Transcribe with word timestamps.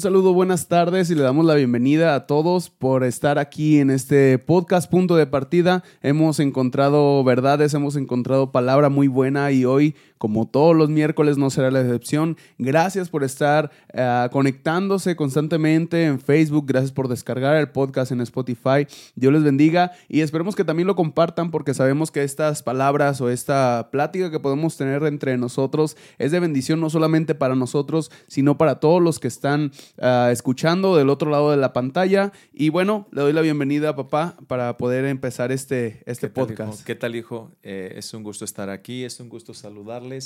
Saludo, 0.00 0.32
buenas 0.32 0.66
tardes 0.66 1.10
y 1.10 1.14
le 1.14 1.22
damos 1.22 1.44
la 1.44 1.54
bienvenida 1.56 2.14
a 2.14 2.26
todos 2.26 2.70
por 2.70 3.04
estar 3.04 3.38
aquí 3.38 3.80
en 3.80 3.90
este 3.90 4.38
podcast 4.38 4.90
Punto 4.90 5.14
de 5.14 5.26
Partida. 5.26 5.84
Hemos 6.00 6.40
encontrado 6.40 7.22
verdades, 7.22 7.74
hemos 7.74 7.96
encontrado 7.96 8.50
palabra 8.50 8.88
muy 8.88 9.08
buena 9.08 9.52
y 9.52 9.66
hoy 9.66 9.94
como 10.16 10.46
todos 10.46 10.76
los 10.76 10.90
miércoles 10.90 11.38
no 11.38 11.48
será 11.48 11.70
la 11.70 11.80
excepción. 11.80 12.36
Gracias 12.58 13.08
por 13.08 13.24
estar 13.24 13.70
eh, 13.94 14.28
conectándose 14.30 15.16
constantemente 15.16 16.04
en 16.04 16.20
Facebook, 16.20 16.66
gracias 16.66 16.92
por 16.92 17.08
descargar 17.08 17.56
el 17.56 17.70
podcast 17.70 18.12
en 18.12 18.20
Spotify. 18.20 18.86
Dios 19.14 19.32
les 19.32 19.42
bendiga 19.42 19.92
y 20.10 20.20
esperemos 20.20 20.56
que 20.56 20.64
también 20.64 20.86
lo 20.86 20.94
compartan 20.94 21.50
porque 21.50 21.72
sabemos 21.72 22.10
que 22.10 22.22
estas 22.22 22.62
palabras 22.62 23.22
o 23.22 23.30
esta 23.30 23.88
plática 23.90 24.30
que 24.30 24.40
podemos 24.40 24.76
tener 24.76 25.02
entre 25.04 25.38
nosotros 25.38 25.96
es 26.18 26.32
de 26.32 26.40
bendición 26.40 26.80
no 26.80 26.90
solamente 26.90 27.34
para 27.34 27.54
nosotros, 27.54 28.10
sino 28.26 28.58
para 28.58 28.78
todos 28.78 29.02
los 29.02 29.20
que 29.20 29.28
están 29.28 29.72
eh, 29.98 30.28
escuchando 30.32 30.96
del 30.96 31.10
otro 31.10 31.30
lado 31.30 31.50
de 31.50 31.56
la 31.56 31.72
pantalla. 31.72 32.32
Y 32.52 32.68
bueno, 32.68 33.08
le 33.12 33.22
doy 33.22 33.32
la 33.32 33.40
bienvenida 33.40 33.90
a 33.90 33.96
papá 33.96 34.36
para 34.46 34.76
poder 34.76 35.04
empezar 35.04 35.52
este, 35.52 36.02
este 36.06 36.28
podcast. 36.28 36.84
¿Qué 36.84 36.94
tal, 36.94 37.16
hijo? 37.16 37.52
Eh, 37.62 37.94
es 37.96 38.12
un 38.14 38.22
gusto 38.22 38.44
estar 38.44 38.70
aquí, 38.70 39.04
es 39.04 39.20
un 39.20 39.28
gusto 39.28 39.54
saludarle 39.54 40.18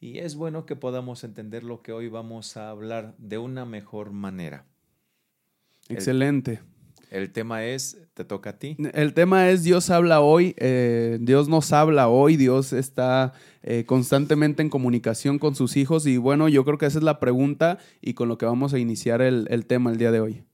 y 0.00 0.18
es 0.18 0.34
bueno 0.34 0.66
que 0.66 0.76
podamos 0.76 1.22
entender 1.22 1.62
lo 1.62 1.80
que 1.80 1.92
hoy 1.92 2.08
vamos 2.08 2.56
a 2.56 2.70
hablar 2.70 3.14
de 3.18 3.38
una 3.38 3.64
mejor 3.64 4.10
manera. 4.10 4.66
Excelente. 5.88 6.60
El, 7.12 7.30
tema 7.30 7.66
es, 7.66 7.98
te 8.14 8.24
toca 8.24 8.50
a 8.50 8.58
ti. 8.58 8.74
El 8.94 9.12
tema 9.12 9.50
es 9.50 9.64
Dios 9.64 9.90
habla 9.90 10.22
hoy, 10.22 10.54
eh, 10.56 11.18
Dios 11.20 11.46
nos 11.46 11.70
habla 11.74 12.08
hoy, 12.08 12.38
Dios 12.38 12.72
está 12.72 13.34
eh, 13.62 13.84
constantemente 13.84 14.62
en 14.62 14.70
comunicación 14.70 15.38
con 15.38 15.54
sus 15.54 15.76
hijos 15.76 16.06
y 16.06 16.16
bueno, 16.16 16.48
yo 16.48 16.64
creo 16.64 16.78
que 16.78 16.86
esa 16.86 16.96
es 16.96 17.04
la 17.04 17.20
pregunta 17.20 17.76
y 18.00 18.14
con 18.14 18.28
lo 18.28 18.38
que 18.38 18.46
vamos 18.46 18.72
a 18.72 18.78
iniciar 18.78 19.20
el, 19.20 19.46
el 19.50 19.66
tema 19.66 19.90
el 19.90 19.98
día 19.98 20.10
de 20.10 20.20
hoy. 20.20 20.44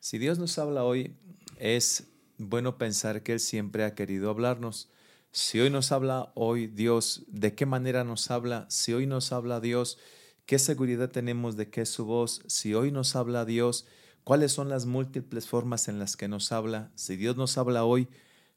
Si 0.00 0.16
Dios 0.16 0.38
nos 0.38 0.58
habla 0.58 0.82
hoy, 0.82 1.14
es 1.58 2.04
bueno 2.38 2.78
pensar 2.78 3.22
que 3.22 3.34
Él 3.34 3.40
siempre 3.40 3.84
ha 3.84 3.94
querido 3.94 4.30
hablarnos. 4.30 4.88
Si 5.30 5.60
hoy 5.60 5.68
nos 5.68 5.92
habla 5.92 6.32
hoy 6.36 6.68
Dios, 6.68 7.26
¿de 7.28 7.54
qué 7.54 7.66
manera 7.66 8.02
nos 8.02 8.30
habla? 8.30 8.64
Si 8.70 8.94
hoy 8.94 9.06
nos 9.06 9.30
habla 9.30 9.60
Dios, 9.60 9.98
¿qué 10.46 10.58
seguridad 10.58 11.10
tenemos 11.10 11.58
de 11.58 11.68
que 11.68 11.82
es 11.82 11.90
su 11.90 12.06
voz? 12.06 12.42
Si 12.46 12.72
hoy 12.72 12.92
nos 12.92 13.14
habla 13.14 13.44
Dios, 13.44 13.86
¿cuáles 14.26 14.50
son 14.50 14.68
las 14.68 14.86
múltiples 14.86 15.46
formas 15.46 15.86
en 15.86 16.00
las 16.00 16.16
que 16.16 16.26
nos 16.26 16.50
habla? 16.50 16.90
Si 16.96 17.14
Dios 17.14 17.36
nos 17.36 17.56
habla 17.58 17.84
hoy, 17.84 18.08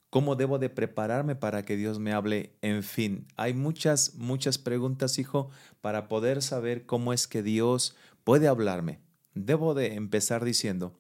¿cómo 0.09 0.35
debo 0.35 0.57
de 0.57 0.72
prepararme 0.72 1.35
para 1.35 1.63
que 1.63 1.78
Dios 1.78 2.00
me 2.00 2.12
hable? 2.12 2.56
En 2.63 2.81
fin, 2.81 3.28
hay 3.35 3.53
muchas, 3.53 4.16
muchas 4.16 4.58
preguntas, 4.58 5.19
hijo, 5.19 5.52
para 5.79 6.08
poder 6.08 6.41
saber 6.41 6.88
cómo 6.88 7.13
es 7.13 7.28
que 7.28 7.44
Dios 7.44 7.96
puede 8.24 8.47
hablarme. 8.47 9.00
Debo 9.35 9.75
de 9.75 9.94
empezar 9.94 10.44
diciendo 10.44 11.00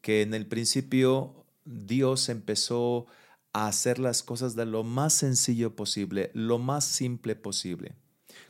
que 0.00 0.22
en 0.22 0.32
el 0.32 0.46
principio 0.46 1.44
Dios 1.64 2.28
empezó 2.28 3.06
a 3.52 3.66
hacer 3.66 3.98
las 3.98 4.22
cosas 4.22 4.54
de 4.54 4.64
lo 4.64 4.84
más 4.84 5.12
sencillo 5.12 5.74
posible, 5.74 6.30
lo 6.34 6.60
más 6.60 6.84
simple 6.84 7.34
posible. 7.34 7.96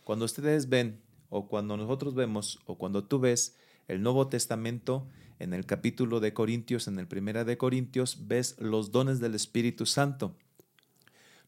Cuando 0.05 0.27
ustedes 0.27 0.69
ven, 0.69 1.01
o 1.31 1.49
cuando 1.49 1.79
nosotros 1.79 2.15
vemos, 2.15 2.61
o 2.67 2.77
cuando 2.77 3.05
tú 3.05 3.19
ves 3.19 3.57
el 3.89 4.03
Nuevo 4.03 4.29
Testamento, 4.29 5.09
en 5.45 5.53
el 5.53 5.67
capítulo 5.67 6.21
de 6.21 6.33
Corintios, 6.33 6.89
en 6.89 6.99
el 6.99 7.07
primera 7.07 7.45
de 7.45 7.59
Corintios, 7.59 8.27
ves 8.27 8.57
los 8.59 8.91
dones 8.91 9.21
del 9.21 9.35
Espíritu 9.35 9.85
Santo. 9.85 10.35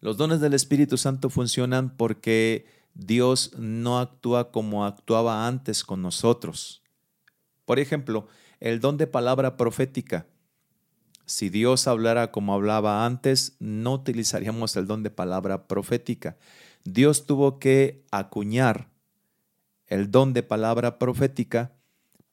Los 0.01 0.19
dones 0.19 0.41
del 0.41 0.53
Espíritu 0.53 0.99
Santo 0.99 1.31
funcionan 1.31 1.97
porque 1.97 2.67
Dios 2.93 3.53
no 3.59 3.99
actúa 3.99 4.53
como 4.53 4.85
actuaba 4.85 5.47
antes 5.47 5.83
con 5.83 6.03
nosotros. 6.03 6.83
Por 7.65 7.79
ejemplo, 7.79 8.29
el 8.61 8.81
don 8.81 8.99
de 8.99 9.07
palabra 9.07 9.57
profética. 9.57 10.27
Si 11.25 11.49
Dios 11.49 11.87
hablara 11.89 12.31
como 12.31 12.53
hablaba 12.53 13.07
antes, 13.07 13.57
no 13.61 13.95
utilizaríamos 13.95 14.77
el 14.77 14.87
don 14.87 15.03
de 15.03 15.11
palabra 15.11 15.67
profética. 15.67 16.37
Dios 16.85 17.25
tuvo 17.25 17.59
que 17.59 18.05
acuñar 18.11 18.91
el 19.87 20.11
don 20.11 20.35
de 20.35 20.43
palabra 20.43 20.99
profética 20.99 21.76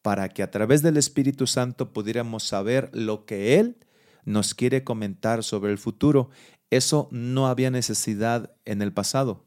para 0.03 0.29
que 0.29 0.43
a 0.43 0.51
través 0.51 0.83
del 0.83 0.97
Espíritu 0.97 1.47
Santo 1.47 1.93
pudiéramos 1.93 2.43
saber 2.43 2.91
lo 2.93 3.25
que 3.25 3.57
Él 3.57 3.77
nos 4.25 4.53
quiere 4.53 4.83
comentar 4.83 5.43
sobre 5.43 5.71
el 5.71 5.79
futuro. 5.79 6.29
Eso 6.69 7.07
no 7.09 7.47
había 7.47 7.71
necesidad 7.71 8.53
en 8.65 8.81
el 8.81 8.93
pasado. 8.93 9.45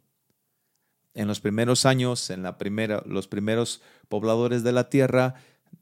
En 1.15 1.29
los 1.29 1.41
primeros 1.41 1.87
años, 1.87 2.31
en 2.31 2.43
la 2.43 2.59
primera, 2.59 3.03
los 3.07 3.29
primeros 3.29 3.83
pobladores 4.09 4.65
de 4.65 4.73
la 4.73 4.89
tierra, 4.89 5.35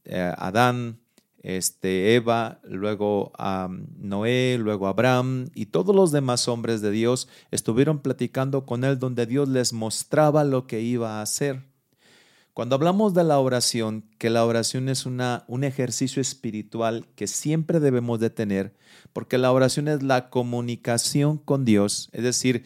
eh, 0.05 0.33
Adán, 0.37 1.01
este, 1.45 2.17
Eva, 2.17 2.61
luego 2.65 3.31
a 3.39 3.69
Noé, 3.97 4.57
luego 4.59 4.89
Abraham 4.89 5.51
y 5.55 5.67
todos 5.67 5.95
los 5.95 6.11
demás 6.11 6.49
hombres 6.49 6.81
de 6.81 6.91
Dios 6.91 7.29
estuvieron 7.53 8.01
platicando 8.01 8.65
con 8.67 8.83
él 8.83 8.99
donde 8.99 9.27
Dios 9.27 9.49
les 9.49 9.73
mostraba 9.73 10.43
lo 10.43 10.67
que 10.67 10.81
iba 10.81 11.19
a 11.19 11.23
hacer. 11.23 11.74
Cuando 12.55 12.77
hablamos 12.77 13.15
de 13.15 13.25
la 13.25 13.41
oración, 13.41 14.05
que 14.17 14.31
la 14.31 14.45
oración 14.45 14.89
es 14.89 15.07
una, 15.07 15.45
un 15.49 15.65
ejercicio 15.65 16.23
espiritual 16.23 17.09
que 17.17 17.27
siempre 17.27 17.81
debemos 17.81 18.21
de 18.21 18.31
tener, 18.31 18.77
porque 19.13 19.39
la 19.39 19.51
oración 19.51 19.89
es 19.89 20.05
la 20.05 20.31
comunicación 20.31 21.37
con 21.37 21.65
Dios, 21.65 22.09
es 22.13 22.23
decir, 22.23 22.65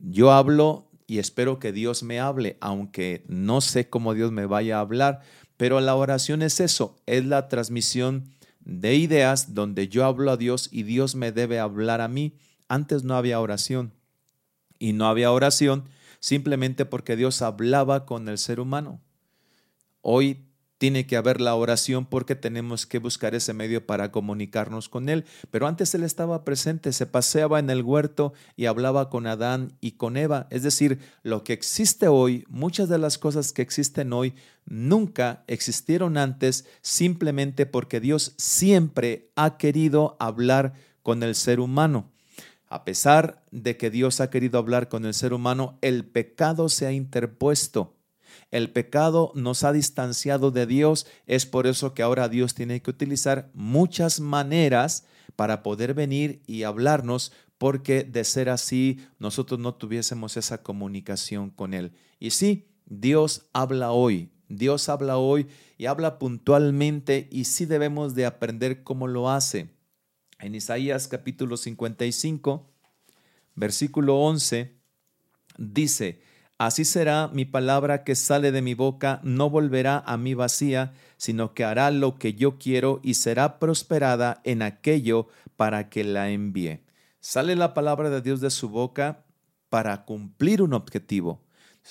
yo 0.00 0.32
hablo 0.32 0.90
y 1.06 1.18
espero 1.18 1.60
que 1.60 1.70
Dios 1.70 2.02
me 2.02 2.18
hable, 2.18 2.58
aunque 2.60 3.24
no 3.28 3.60
sé 3.60 3.88
cómo 3.88 4.12
Dios 4.12 4.32
me 4.32 4.46
vaya 4.46 4.78
a 4.78 4.80
hablar, 4.80 5.20
pero 5.56 5.80
la 5.80 5.94
oración 5.94 6.42
es 6.42 6.58
eso, 6.58 6.96
es 7.06 7.24
la 7.24 7.48
transmisión 7.48 8.24
de 8.68 8.96
ideas 8.96 9.54
donde 9.54 9.88
yo 9.88 10.04
hablo 10.04 10.32
a 10.32 10.36
Dios 10.36 10.68
y 10.72 10.82
Dios 10.82 11.14
me 11.14 11.32
debe 11.32 11.58
hablar 11.58 12.00
a 12.00 12.08
mí. 12.08 12.34
Antes 12.68 13.02
no 13.02 13.16
había 13.16 13.40
oración. 13.40 13.94
Y 14.78 14.92
no 14.92 15.06
había 15.06 15.32
oración 15.32 15.84
simplemente 16.20 16.84
porque 16.84 17.16
Dios 17.16 17.40
hablaba 17.40 18.04
con 18.04 18.28
el 18.28 18.36
ser 18.36 18.60
humano. 18.60 19.00
Hoy 20.00 20.48
tiene 20.78 21.06
que 21.06 21.16
haber 21.16 21.40
la 21.40 21.56
oración 21.56 22.06
porque 22.06 22.36
tenemos 22.36 22.86
que 22.86 23.00
buscar 23.00 23.34
ese 23.34 23.52
medio 23.52 23.84
para 23.84 24.12
comunicarnos 24.12 24.88
con 24.88 25.08
Él. 25.08 25.24
Pero 25.50 25.66
antes 25.66 25.94
Él 25.94 26.04
estaba 26.04 26.44
presente, 26.44 26.92
se 26.92 27.06
paseaba 27.06 27.58
en 27.58 27.68
el 27.68 27.82
huerto 27.82 28.32
y 28.56 28.66
hablaba 28.66 29.10
con 29.10 29.26
Adán 29.26 29.76
y 29.80 29.92
con 29.92 30.16
Eva. 30.16 30.46
Es 30.50 30.62
decir, 30.62 31.00
lo 31.22 31.42
que 31.42 31.52
existe 31.52 32.06
hoy, 32.06 32.44
muchas 32.48 32.88
de 32.88 32.98
las 32.98 33.18
cosas 33.18 33.52
que 33.52 33.62
existen 33.62 34.12
hoy, 34.12 34.34
nunca 34.64 35.42
existieron 35.48 36.16
antes 36.16 36.64
simplemente 36.80 37.66
porque 37.66 38.00
Dios 38.00 38.34
siempre 38.38 39.32
ha 39.34 39.58
querido 39.58 40.16
hablar 40.20 40.74
con 41.02 41.24
el 41.24 41.34
ser 41.34 41.58
humano. 41.58 42.12
A 42.68 42.84
pesar 42.84 43.42
de 43.50 43.76
que 43.76 43.90
Dios 43.90 44.20
ha 44.20 44.30
querido 44.30 44.58
hablar 44.58 44.88
con 44.88 45.06
el 45.06 45.14
ser 45.14 45.32
humano, 45.32 45.78
el 45.80 46.04
pecado 46.04 46.68
se 46.68 46.86
ha 46.86 46.92
interpuesto 46.92 47.97
el 48.50 48.70
pecado 48.70 49.32
nos 49.34 49.64
ha 49.64 49.72
distanciado 49.72 50.50
de 50.50 50.66
Dios, 50.66 51.06
es 51.26 51.46
por 51.46 51.66
eso 51.66 51.94
que 51.94 52.02
ahora 52.02 52.28
Dios 52.28 52.54
tiene 52.54 52.80
que 52.80 52.90
utilizar 52.90 53.50
muchas 53.52 54.20
maneras 54.20 55.04
para 55.36 55.62
poder 55.62 55.94
venir 55.94 56.42
y 56.46 56.62
hablarnos, 56.62 57.32
porque 57.58 58.04
de 58.04 58.24
ser 58.24 58.48
así 58.48 59.00
nosotros 59.18 59.60
no 59.60 59.74
tuviésemos 59.74 60.36
esa 60.36 60.62
comunicación 60.62 61.50
con 61.50 61.74
Él. 61.74 61.92
Y 62.18 62.30
sí, 62.30 62.68
Dios 62.86 63.48
habla 63.52 63.92
hoy, 63.92 64.30
Dios 64.48 64.88
habla 64.88 65.18
hoy 65.18 65.46
y 65.76 65.86
habla 65.86 66.18
puntualmente 66.18 67.28
y 67.30 67.44
sí 67.44 67.66
debemos 67.66 68.14
de 68.14 68.26
aprender 68.26 68.82
cómo 68.82 69.06
lo 69.06 69.30
hace. 69.30 69.70
En 70.40 70.54
Isaías 70.54 71.08
capítulo 71.08 71.56
55, 71.56 72.70
versículo 73.56 74.18
11, 74.20 74.78
dice, 75.58 76.22
Así 76.58 76.84
será 76.84 77.28
mi 77.28 77.44
palabra 77.44 78.02
que 78.02 78.16
sale 78.16 78.50
de 78.50 78.62
mi 78.62 78.74
boca, 78.74 79.20
no 79.22 79.48
volverá 79.48 80.02
a 80.04 80.16
mí 80.16 80.34
vacía, 80.34 80.92
sino 81.16 81.54
que 81.54 81.62
hará 81.64 81.92
lo 81.92 82.18
que 82.18 82.34
yo 82.34 82.58
quiero 82.58 82.98
y 83.04 83.14
será 83.14 83.60
prosperada 83.60 84.40
en 84.42 84.62
aquello 84.62 85.28
para 85.56 85.88
que 85.88 86.02
la 86.02 86.30
envíe. 86.30 86.80
Sale 87.20 87.54
la 87.54 87.74
palabra 87.74 88.10
de 88.10 88.22
Dios 88.22 88.40
de 88.40 88.50
su 88.50 88.70
boca 88.70 89.24
para 89.68 90.04
cumplir 90.04 90.60
un 90.60 90.72
objetivo. 90.72 91.44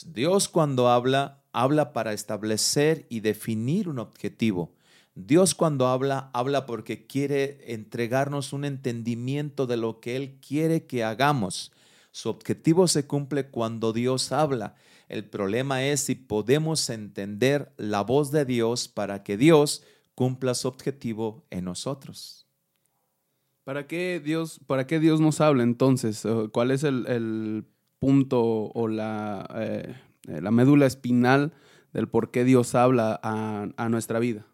Dios 0.06 0.50
cuando 0.50 0.90
habla, 0.90 1.44
habla 1.54 1.94
para 1.94 2.12
establecer 2.12 3.06
y 3.10 3.22
definir 3.22 3.88
un 3.88 4.00
objetivo. 4.00 4.74
Dios 5.16 5.56
cuando 5.56 5.88
habla, 5.88 6.30
habla 6.34 6.66
porque 6.66 7.08
quiere 7.08 7.74
entregarnos 7.74 8.52
un 8.52 8.66
entendimiento 8.66 9.66
de 9.66 9.78
lo 9.78 10.02
que 10.02 10.18
Él 10.18 10.38
quiere 10.46 10.86
que 10.86 11.06
hagamos. 11.06 11.72
Su 12.18 12.30
objetivo 12.30 12.88
se 12.88 13.06
cumple 13.06 13.52
cuando 13.52 13.94
Dios 13.94 14.32
habla. 14.32 14.74
El 15.08 15.24
problema 15.26 15.84
es 15.84 16.00
si 16.02 16.16
podemos 16.16 16.90
entender 16.90 17.72
la 17.78 18.02
voz 18.02 18.32
de 18.32 18.44
Dios 18.44 18.88
para 18.88 19.22
que 19.22 19.38
Dios 19.38 19.84
cumpla 20.16 20.56
su 20.56 20.68
objetivo 20.68 21.46
en 21.52 21.66
nosotros. 21.66 22.48
¿Para 23.64 23.86
qué 23.86 24.20
Dios, 24.20 24.60
para 24.66 24.88
qué 24.88 25.00
Dios 25.00 25.22
nos 25.22 25.42
habla 25.42 25.62
entonces? 25.62 26.24
¿Cuál 26.54 26.72
es 26.72 26.84
el, 26.84 27.68
punto 28.00 28.42
o 28.42 28.88
la, 28.88 29.48
eh, 29.54 29.94
la, 30.24 30.50
médula 30.50 30.88
espinal 30.88 31.54
del 31.94 32.08
por 32.08 32.32
qué 32.32 32.44
Dios 32.46 32.74
habla 32.74 33.20
a 33.22 33.90
nuestra 33.90 34.18
vida? 34.18 34.48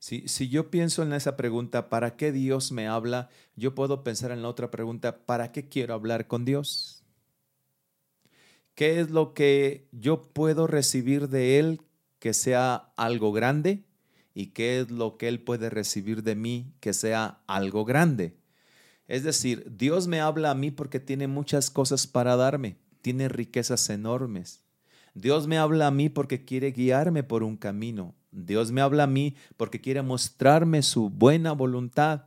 Si, 0.00 0.26
si 0.28 0.48
yo 0.48 0.70
pienso 0.70 1.02
en 1.02 1.12
esa 1.12 1.36
pregunta, 1.36 1.90
¿para 1.90 2.16
qué 2.16 2.32
Dios 2.32 2.72
me 2.72 2.88
habla? 2.88 3.28
Yo 3.54 3.74
puedo 3.74 4.02
pensar 4.02 4.30
en 4.30 4.40
la 4.40 4.48
otra 4.48 4.70
pregunta, 4.70 5.26
¿para 5.26 5.52
qué 5.52 5.68
quiero 5.68 5.92
hablar 5.92 6.26
con 6.26 6.46
Dios? 6.46 7.04
¿Qué 8.74 8.98
es 9.00 9.10
lo 9.10 9.34
que 9.34 9.88
yo 9.92 10.22
puedo 10.22 10.66
recibir 10.66 11.28
de 11.28 11.58
Él 11.58 11.82
que 12.18 12.32
sea 12.32 12.92
algo 12.96 13.30
grande? 13.30 13.84
¿Y 14.32 14.48
qué 14.48 14.80
es 14.80 14.90
lo 14.90 15.18
que 15.18 15.28
Él 15.28 15.42
puede 15.42 15.68
recibir 15.68 16.22
de 16.22 16.34
mí 16.34 16.72
que 16.80 16.94
sea 16.94 17.42
algo 17.46 17.84
grande? 17.84 18.38
Es 19.06 19.22
decir, 19.22 19.66
Dios 19.76 20.06
me 20.06 20.20
habla 20.20 20.52
a 20.52 20.54
mí 20.54 20.70
porque 20.70 20.98
tiene 20.98 21.26
muchas 21.26 21.68
cosas 21.68 22.06
para 22.06 22.36
darme, 22.36 22.78
tiene 23.02 23.28
riquezas 23.28 23.90
enormes. 23.90 24.62
Dios 25.12 25.46
me 25.46 25.58
habla 25.58 25.88
a 25.88 25.90
mí 25.90 26.08
porque 26.08 26.46
quiere 26.46 26.70
guiarme 26.70 27.22
por 27.22 27.42
un 27.42 27.58
camino. 27.58 28.14
Dios 28.32 28.72
me 28.72 28.80
habla 28.80 29.04
a 29.04 29.08
mí 29.08 29.34
porque 29.56 29.80
quiere 29.80 30.02
mostrarme 30.02 30.82
su 30.82 31.10
buena 31.10 31.52
voluntad. 31.52 32.26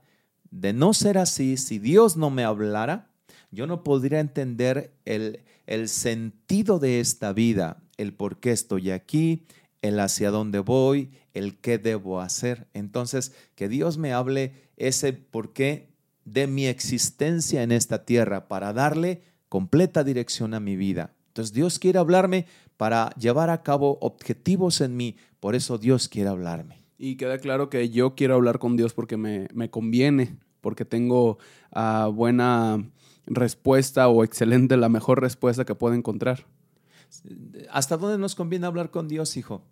De 0.51 0.73
no 0.73 0.93
ser 0.93 1.17
así, 1.17 1.57
si 1.57 1.79
Dios 1.79 2.17
no 2.17 2.29
me 2.29 2.43
hablara, 2.43 3.09
yo 3.51 3.67
no 3.67 3.83
podría 3.83 4.19
entender 4.19 4.93
el, 5.05 5.41
el 5.65 5.89
sentido 5.89 6.79
de 6.79 6.99
esta 6.99 7.33
vida, 7.33 7.81
el 7.97 8.13
por 8.13 8.39
qué 8.39 8.51
estoy 8.51 8.91
aquí, 8.91 9.45
el 9.81 9.99
hacia 9.99 10.31
dónde 10.31 10.59
voy, 10.59 11.11
el 11.33 11.57
qué 11.57 11.77
debo 11.77 12.21
hacer. 12.21 12.67
Entonces, 12.73 13.33
que 13.55 13.67
Dios 13.67 13.97
me 13.97 14.13
hable 14.13 14.53
ese 14.77 15.13
por 15.13 15.53
qué 15.53 15.89
de 16.25 16.47
mi 16.47 16.67
existencia 16.67 17.63
en 17.63 17.71
esta 17.71 18.05
tierra 18.05 18.47
para 18.47 18.73
darle 18.73 19.21
completa 19.49 20.03
dirección 20.03 20.53
a 20.53 20.59
mi 20.59 20.75
vida. 20.75 21.13
Entonces 21.27 21.53
Dios 21.53 21.79
quiere 21.79 21.99
hablarme 21.99 22.45
para 22.77 23.09
llevar 23.15 23.49
a 23.49 23.61
cabo 23.63 23.97
objetivos 24.01 24.81
en 24.81 24.95
mí. 24.95 25.17
Por 25.43 25.55
eso 25.55 25.77
Dios 25.77 26.07
quiere 26.07 26.29
hablarme. 26.29 26.85
Y 26.97 27.17
queda 27.17 27.37
claro 27.37 27.69
que 27.69 27.89
yo 27.89 28.15
quiero 28.15 28.35
hablar 28.35 28.59
con 28.59 28.77
Dios 28.77 28.93
porque 28.93 29.17
me, 29.17 29.69
conviene, 29.69 30.37
porque 30.61 30.85
tengo 30.85 31.37
uh, 31.75 32.09
buena 32.13 32.89
respuesta 33.25 34.07
o 34.07 34.23
excelente, 34.23 34.77
la 34.77 34.87
mejor 34.87 35.19
respuesta 35.19 35.65
que 35.65 35.75
puedo 35.75 35.95
encontrar. 35.95 36.45
¿Hasta 37.69 37.97
dónde 37.97 38.17
nos 38.19 38.35
conviene 38.35 38.67
hablar 38.67 38.89
con 38.89 39.09
Dios, 39.09 39.35
hijo? 39.35 39.65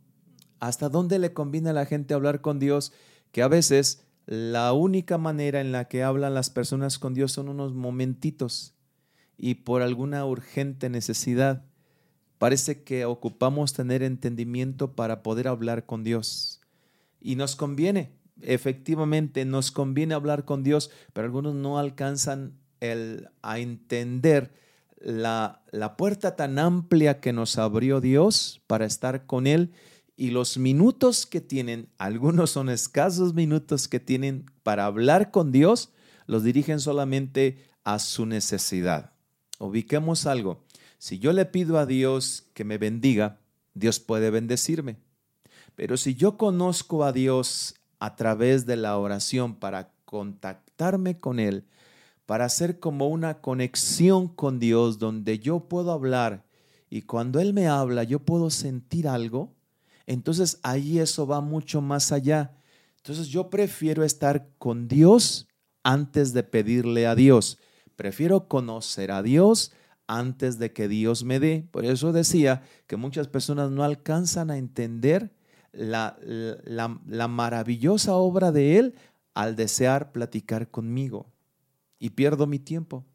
¿Hasta 0.60 0.90
dónde 0.90 1.20
le 1.20 1.32
conviene 1.32 1.70
a 1.70 1.74
la 1.74 1.86
gente 1.86 2.14
hablar 2.14 2.42
con 2.42 2.60
Dios? 2.60 2.92
Que 3.32 3.42
a 3.42 3.48
veces 3.48 4.06
la 4.26 4.74
única 4.74 5.18
manera 5.18 5.62
en 5.62 5.72
la 5.72 5.88
que 5.88 6.04
hablan 6.04 6.34
las 6.34 6.50
personas 6.50 7.00
con 7.00 7.14
Dios 7.14 7.32
son 7.32 7.48
unos 7.48 7.74
momentitos 7.74 8.76
y 9.38 9.56
por 9.56 9.84
alguna 9.84 10.26
urgente 10.26 10.90
necesidad. 10.90 11.64
Parece 12.42 12.82
que 12.82 13.06
ocupamos 13.06 13.72
tener 13.72 14.02
entendimiento 14.02 14.96
para 14.96 15.22
poder 15.22 15.48
hablar 15.48 15.86
con 15.86 16.04
Dios. 16.04 16.60
Y 17.20 17.36
nos 17.36 17.56
conviene, 17.56 18.14
efectivamente, 18.42 19.46
nos 19.46 19.70
conviene 19.70 20.16
hablar 20.16 20.44
con 20.44 20.64
Dios, 20.64 20.90
pero 21.14 21.26
algunos 21.26 21.54
no 21.54 21.78
alcanzan 21.78 22.58
el, 22.80 23.30
a 23.44 23.60
entender 23.60 24.56
la, 24.98 25.62
la 25.70 25.96
puerta 25.98 26.36
tan 26.36 26.58
amplia 26.58 27.20
que 27.20 27.32
nos 27.32 27.60
abrió 27.60 28.02
Dios 28.02 28.64
para 28.66 28.86
estar 28.86 29.28
con 29.28 29.46
Él 29.46 29.72
y 30.18 30.32
los 30.32 30.58
minutos 30.58 31.28
que 31.28 31.42
tienen, 31.42 31.90
algunos 32.00 32.50
son 32.50 32.70
escasos 32.70 33.36
minutos 33.36 33.88
que 33.88 34.00
tienen 34.00 34.48
para 34.64 34.86
hablar 34.86 35.30
con 35.30 35.52
Dios, 35.52 35.94
los 36.26 36.44
dirigen 36.44 36.80
solamente 36.80 37.70
a 37.84 38.00
su 38.00 38.26
necesidad. 38.26 39.14
Ubiquemos 39.60 40.26
algo. 40.26 40.66
Si 41.02 41.18
yo 41.18 41.34
le 41.34 41.46
pido 41.48 41.80
a 41.80 41.88
Dios 41.88 42.46
que 42.54 42.64
me 42.64 42.78
bendiga, 42.78 43.40
Dios 43.74 44.00
puede 44.00 44.30
bendecirme. 44.30 44.98
Pero 45.74 45.98
si 45.98 46.14
yo 46.14 46.38
conozco 46.38 47.04
a 47.04 47.12
Dios 47.12 47.74
a 47.98 48.16
través 48.16 48.68
de 48.68 48.76
la 48.76 48.96
oración 49.00 49.56
para 49.56 49.96
contactarme 50.06 51.20
con 51.20 51.40
Él, 51.40 51.66
para 52.28 52.46
hacer 52.46 52.80
como 52.80 53.08
una 53.08 53.42
conexión 53.42 54.28
con 54.28 54.60
Dios 54.60 55.00
donde 55.00 55.40
yo 55.40 55.62
puedo 55.62 55.92
hablar 55.92 56.46
y 56.88 57.02
cuando 57.02 57.40
Él 57.40 57.52
me 57.56 57.66
habla 57.66 58.04
yo 58.04 58.20
puedo 58.20 58.52
sentir 58.52 59.08
algo, 59.08 59.56
entonces 60.06 60.60
ahí 60.62 61.00
eso 61.00 61.26
va 61.26 61.42
mucho 61.42 61.82
más 61.82 62.12
allá. 62.12 62.54
Entonces 62.98 63.28
yo 63.30 63.50
prefiero 63.50 64.04
estar 64.04 64.50
con 64.60 64.88
Dios 64.88 65.48
antes 65.82 66.32
de 66.32 66.44
pedirle 66.44 67.08
a 67.08 67.16
Dios. 67.16 67.58
Prefiero 67.96 68.48
conocer 68.48 69.12
a 69.12 69.24
Dios 69.24 69.72
antes 70.12 70.60
de 70.60 70.74
que 70.74 70.90
Dios 70.90 71.24
me 71.24 71.40
dé. 71.40 71.66
Por 71.72 71.86
eso 71.86 72.12
decía 72.12 72.64
que 72.86 72.98
muchas 72.98 73.30
personas 73.30 73.72
no 73.72 73.84
alcanzan 73.84 74.52
a 74.52 74.58
entender 74.58 75.32
la, 75.72 76.18
la, 76.22 77.28
maravillosa 77.30 78.16
obra 78.16 78.52
de 78.52 78.78
Él 78.78 78.96
al 79.34 79.56
desear 79.56 80.12
platicar 80.12 80.70
conmigo. 80.70 81.28
Y 81.98 82.10
pierdo 82.10 82.46
mi 82.46 82.60
tiempo. 82.60 83.06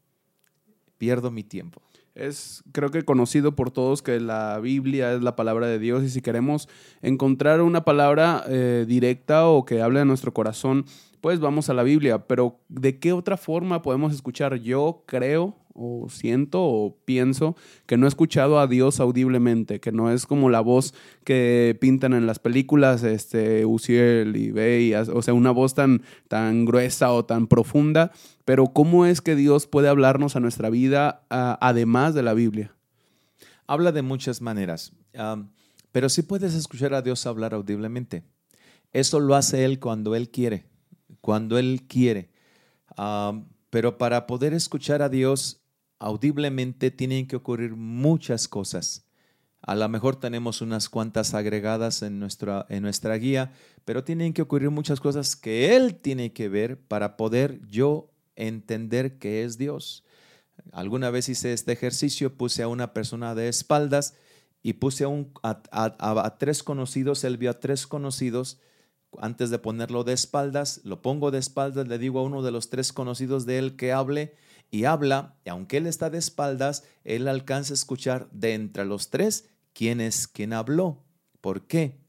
Pierdo 0.97 1.29
mi 1.29 1.43
tiempo. 1.43 1.83
Es 2.15 2.63
creo 2.71 2.89
que 2.89 3.05
conocido 3.05 3.55
por 3.55 3.69
todos 3.69 4.01
que 4.01 4.19
la 4.19 4.57
Biblia 4.59 5.13
es 5.13 5.21
la 5.21 5.35
palabra 5.35 5.67
de 5.67 5.77
Dios 5.77 6.03
y 6.03 6.09
si 6.09 6.21
queremos 6.21 6.67
encontrar 7.03 7.61
una 7.61 7.85
palabra 7.85 8.43
eh, 8.47 8.85
directa 8.87 9.47
o 9.47 9.65
que 9.65 9.83
hable 9.83 9.99
de 9.99 10.05
nuestro 10.05 10.33
corazón, 10.33 10.85
vamos 11.35 11.69
a 11.69 11.73
la 11.73 11.83
Biblia. 11.83 12.27
Pero 12.27 12.61
¿de 12.69 12.99
qué 12.99 13.11
otra 13.11 13.35
forma 13.35 13.81
podemos 13.81 14.13
escuchar? 14.13 14.55
Yo 14.55 15.03
creo 15.05 15.55
o 15.77 16.07
siento 16.09 16.63
o 16.63 16.97
pienso 17.05 17.55
que 17.85 17.97
no 17.97 18.07
he 18.07 18.09
escuchado 18.09 18.59
a 18.59 18.67
Dios 18.67 18.99
audiblemente, 18.99 19.79
que 19.79 19.91
no 19.91 20.11
es 20.11 20.25
como 20.25 20.49
la 20.49 20.59
voz 20.59 20.93
que 21.23 21.77
pintan 21.79 22.13
en 22.13 22.25
las 22.25 22.39
películas, 22.39 23.03
este, 23.03 23.65
Uciel 23.65 24.35
y 24.35 24.51
Bey, 24.51 24.93
o 24.95 25.21
sea, 25.21 25.33
una 25.35 25.51
voz 25.51 25.75
tan, 25.75 26.01
tan 26.27 26.65
gruesa 26.65 27.13
o 27.13 27.25
tan 27.25 27.47
profunda, 27.47 28.11
pero 28.43 28.67
¿cómo 28.67 29.05
es 29.05 29.21
que 29.21 29.35
Dios 29.35 29.67
puede 29.67 29.87
hablarnos 29.87 30.35
a 30.35 30.39
nuestra 30.39 30.69
vida 30.69 31.25
además 31.29 32.15
de 32.15 32.23
la 32.23 32.33
Biblia? 32.33 32.73
Habla 33.67 33.91
de 33.91 34.01
muchas 34.01 34.41
maneras, 34.41 34.93
pero 35.91 36.09
sí 36.09 36.23
puedes 36.23 36.55
escuchar 36.55 36.93
a 36.95 37.01
Dios 37.03 37.27
hablar 37.27 37.53
audiblemente. 37.53 38.23
Eso 38.93 39.19
lo 39.19 39.35
hace 39.35 39.63
Él 39.63 39.79
cuando 39.79 40.15
Él 40.15 40.29
quiere, 40.29 40.65
cuando 41.27 41.57
Él 41.57 41.83
quiere. 41.89 42.29
pero 43.69 43.97
para 43.97 44.27
poder 44.27 44.53
escuchar 44.53 45.01
a 45.01 45.09
Dios 45.09 45.59
audiblemente 45.99 46.89
tienen 46.89 47.27
que 47.27 47.35
ocurrir 47.35 47.75
muchas 47.75 48.47
cosas. 48.47 49.05
A 49.61 49.75
lo 49.75 49.89
mejor 49.89 50.15
tenemos 50.15 50.61
unas 50.61 50.87
cuantas 50.87 51.33
agregadas 51.33 52.01
en 52.01 52.21
nuestra, 52.21 52.65
en 52.69 52.81
nuestra 52.83 53.13
guía, 53.15 53.51
pero 53.83 54.05
tienen 54.05 54.31
que 54.31 54.41
ocurrir 54.41 54.69
muchas 54.69 55.01
cosas 55.01 55.35
que 55.35 55.75
Él 55.75 55.95
tiene 55.95 56.31
que 56.31 56.47
ver 56.47 56.79
para 56.79 57.17
poder 57.17 57.59
yo 57.67 58.09
entender 58.37 59.17
que 59.17 59.43
es 59.43 59.57
Dios. 59.57 60.05
Alguna 60.71 61.09
vez 61.09 61.27
hice 61.27 61.51
este 61.51 61.73
ejercicio, 61.73 62.37
puse 62.37 62.63
a 62.63 62.69
una 62.69 62.93
persona 62.93 63.35
de 63.35 63.49
espaldas 63.49 64.13
y 64.63 64.73
puse 64.75 65.03
a, 65.03 65.09
un, 65.09 65.33
a, 65.43 66.37
tres 66.39 66.63
conocidos, 66.63 67.25
él 67.25 67.35
vio 67.35 67.51
a 67.51 67.59
tres 67.59 67.85
conocidos, 67.85 68.61
antes 69.19 69.49
de 69.49 69.59
ponerlo 69.59 70.03
de 70.03 70.13
espaldas, 70.13 70.81
lo 70.83 71.01
pongo 71.01 71.31
de 71.31 71.39
espaldas, 71.39 71.87
le 71.87 71.97
digo 71.97 72.19
a 72.19 72.23
uno 72.23 72.41
de 72.43 72.51
los 72.51 72.69
tres 72.69 72.93
conocidos 72.93 73.45
de 73.45 73.57
él 73.57 73.75
que 73.75 73.91
hable 73.91 74.35
y 74.69 74.83
habla, 74.83 75.37
y 75.45 75.49
aunque 75.49 75.77
él 75.77 75.87
está 75.87 76.09
de 76.09 76.17
espaldas, 76.17 76.83
él 77.03 77.27
alcanza 77.27 77.73
a 77.73 77.75
escuchar 77.75 78.29
de 78.31 78.53
entre 78.53 78.85
los 78.85 79.09
tres 79.09 79.49
quién 79.73 80.01
es 80.01 80.27
quien 80.27 80.53
habló. 80.53 81.03
¿Por 81.41 81.67
qué? 81.67 81.99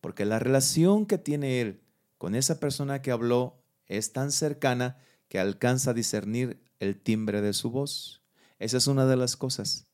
Porque 0.00 0.24
la 0.24 0.38
relación 0.38 1.06
que 1.06 1.18
tiene 1.18 1.60
él 1.60 1.80
con 2.18 2.34
esa 2.34 2.58
persona 2.58 3.02
que 3.02 3.12
habló 3.12 3.62
es 3.86 4.12
tan 4.12 4.32
cercana 4.32 4.98
que 5.28 5.38
alcanza 5.38 5.90
a 5.90 5.94
discernir 5.94 6.60
el 6.80 7.00
timbre 7.00 7.40
de 7.40 7.52
su 7.52 7.70
voz. 7.70 8.22
Esa 8.58 8.78
es 8.78 8.86
una 8.86 9.06
de 9.06 9.16
las 9.16 9.36
cosas. 9.36 9.86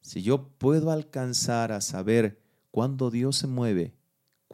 Si 0.00 0.22
yo 0.22 0.48
puedo 0.58 0.92
alcanzar 0.92 1.72
a 1.72 1.80
saber 1.80 2.40
cuándo 2.70 3.10
Dios 3.10 3.36
se 3.36 3.48
mueve, 3.48 3.95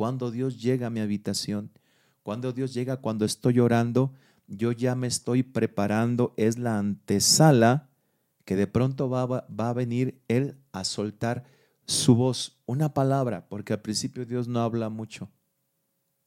cuándo 0.03 0.33
Dios 0.33 0.61
llega 0.61 0.89
a 0.89 0.91
mi 0.91 0.99
habitación, 0.99 1.71
cuándo 2.25 2.53
Dios 2.53 2.75
llega 2.75 2.97
cuando 2.97 3.25
estoy 3.25 3.61
orando, 3.61 4.13
yo 4.49 4.73
ya 4.73 4.97
me 4.97 5.07
estoy 5.07 5.45
preparando, 5.45 6.35
es 6.37 6.59
la 6.59 6.77
antesala 6.77 7.89
que 8.45 8.57
de 8.57 8.67
pronto 8.67 9.09
va, 9.09 9.47
a 9.47 9.73
venir 9.73 10.21
Él 10.27 10.57
a 10.73 10.83
soltar 10.83 11.45
su 11.87 12.17
voz, 12.17 12.59
una 12.67 12.93
palabra, 12.95 13.49
porque 13.49 13.75
al 13.75 13.81
principio 13.81 14.27
Dios 14.27 14.49
no 14.49 14.59
habla 14.59 14.89
mucho. 14.89 15.31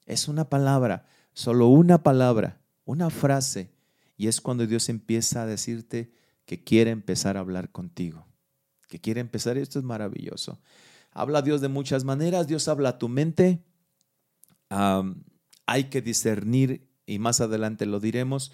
Es 0.05 0.29
una 0.29 0.47
palabra, 0.47 1.05
solo 1.33 1.67
una 1.67 2.01
palabra, 2.01 2.61
una 2.85 3.09
frase, 3.09 3.73
y 4.15 4.27
es 4.27 4.39
cuando 4.39 4.65
Dios 4.65 4.87
empieza 4.87 5.41
a 5.41 5.47
decirte 5.47 6.13
que 6.45 6.63
quiere 6.63 6.91
empezar 6.91 7.35
a 7.35 7.41
hablar 7.41 7.73
contigo, 7.73 8.25
que 8.87 9.01
quiere 9.01 9.19
empezar, 9.19 9.57
esto 9.57 9.79
es 9.79 9.83
maravilloso. 9.83 10.61
Habla 11.17 11.41
Dios 11.41 11.61
de 11.61 11.69
muchas 11.69 12.03
maneras, 12.03 12.45
Dios 12.45 12.67
habla 12.67 12.89
a 12.89 12.97
tu 12.97 13.07
mente, 13.07 13.63
hay 14.69 15.85
que 15.85 16.01
discernir 16.01 16.89
y 17.05 17.19
más 17.19 17.39
adelante 17.39 17.85
lo 17.85 18.01
diremos, 18.01 18.51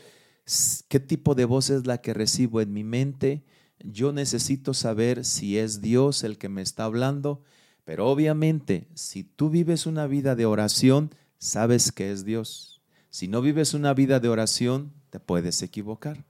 qué 0.88 1.00
tipo 1.00 1.34
de 1.34 1.46
voz 1.46 1.72
es 1.72 1.88
la 1.88 2.02
que 2.02 2.14
recibo 2.14 2.62
en 2.62 2.72
mi 2.72 2.84
mente. 2.84 3.44
Yo 3.80 4.14
necesito 4.14 4.76
saber 4.76 5.26
si 5.26 5.58
es 5.58 5.82
Dios 5.82 6.24
el 6.24 6.38
que 6.38 6.50
me 6.50 6.62
está 6.62 6.84
hablando, 6.84 7.42
pero 7.84 8.08
obviamente 8.08 8.88
si 8.94 9.24
tú 9.24 9.50
vives 9.50 9.88
una 9.88 10.06
vida 10.06 10.36
de 10.36 10.46
oración, 10.46 11.16
sabes 11.40 11.92
que 11.92 12.12
es 12.12 12.26
Dios. 12.26 12.84
Si 13.10 13.28
no 13.28 13.42
vives 13.42 13.74
una 13.74 13.96
vida 13.96 14.20
de 14.20 14.30
oración, 14.30 14.94
te 15.10 15.20
puedes 15.20 15.64
equivocar. 15.64 16.26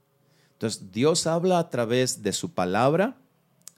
Entonces, 0.54 0.90
Dios 0.92 1.26
habla 1.26 1.58
a 1.58 1.68
través 1.68 2.22
de 2.22 2.32
su 2.32 2.54
palabra, 2.54 3.18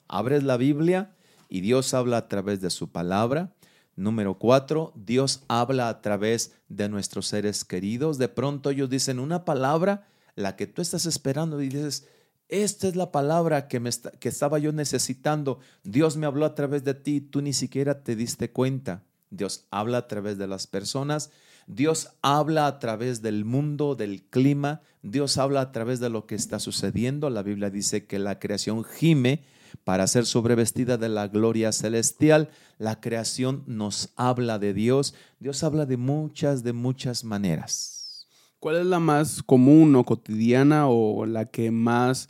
abres 0.07 0.45
la 0.45 0.57
Biblia 0.57 1.14
y 1.49 1.61
Dios 1.61 1.95
habla 1.95 2.19
a 2.19 2.29
través 2.29 2.61
de 2.61 2.71
su 2.71 2.91
palabra. 2.91 3.53
Número 3.97 4.39
cuatro, 4.39 4.93
Dios 4.97 5.45
habla 5.49 5.89
a 5.89 6.01
través 6.01 6.53
de 6.69 6.89
nuestros 6.89 7.27
seres 7.27 7.65
queridos. 7.65 8.19
De 8.19 8.29
pronto 8.29 8.71
ellos 8.71 8.91
dicen 8.91 9.19
una 9.19 9.45
palabra, 9.45 10.09
la 10.35 10.57
que 10.57 10.67
tú 10.67 10.83
estás 10.83 11.07
esperando 11.07 11.63
y 11.63 11.69
dices, 11.69 12.09
esta 12.49 12.89
es 12.89 12.97
la 12.97 13.13
palabra 13.13 13.69
que, 13.69 13.81
me 13.81 13.91
que 14.21 14.29
estaba 14.29 14.59
yo 14.59 14.73
necesitando. 14.73 15.61
Dios 15.83 16.17
me 16.17 16.27
habló 16.27 16.45
a 16.45 16.55
través 16.55 16.85
de 16.85 16.95
ti, 16.95 17.21
tú 17.21 17.41
ni 17.41 17.53
siquiera 17.53 18.03
te 18.03 18.17
diste 18.17 18.51
cuenta. 18.51 19.03
Dios 19.31 19.67
habla 19.71 19.99
a 19.99 20.09
través 20.09 20.39
de 20.39 20.47
las 20.47 20.67
personas, 20.67 21.31
Dios 21.67 22.11
habla 22.23 22.67
a 22.67 22.79
través 22.79 23.23
del 23.23 23.45
mundo, 23.45 23.95
del 23.95 24.23
clima, 24.23 24.83
Dios 25.03 25.39
habla 25.39 25.61
a 25.61 25.73
través 25.73 25.99
de 25.99 26.11
lo 26.11 26.27
que 26.27 26.35
está 26.35 26.59
sucediendo. 26.59 27.31
La 27.31 27.43
Biblia 27.43 27.71
dice 27.71 28.07
que 28.07 28.19
la 28.19 28.39
creación 28.39 28.85
gime 28.85 29.43
para 29.83 30.07
ser 30.07 30.27
sobrevestida 30.27 30.97
de 30.97 31.09
la 31.09 31.29
gloria 31.29 31.73
celestial. 31.73 32.51
La 32.79 33.01
creación 33.01 33.65
nos 33.67 34.11
habla 34.17 34.59
de 34.59 34.75
Dios. 34.75 35.15
Dios 35.41 35.65
habla 35.65 35.87
de 35.87 35.97
muchas, 35.97 36.63
de 36.63 36.73
muchas 36.73 37.25
maneras. 37.25 38.29
¿Cuál 38.61 38.77
es 38.77 38.87
la 38.87 39.01
más 39.01 39.43
común 39.43 39.95
o 39.97 40.05
cotidiana 40.05 40.89
o 40.89 41.27
la 41.27 41.47
que 41.47 41.71
más 41.71 42.29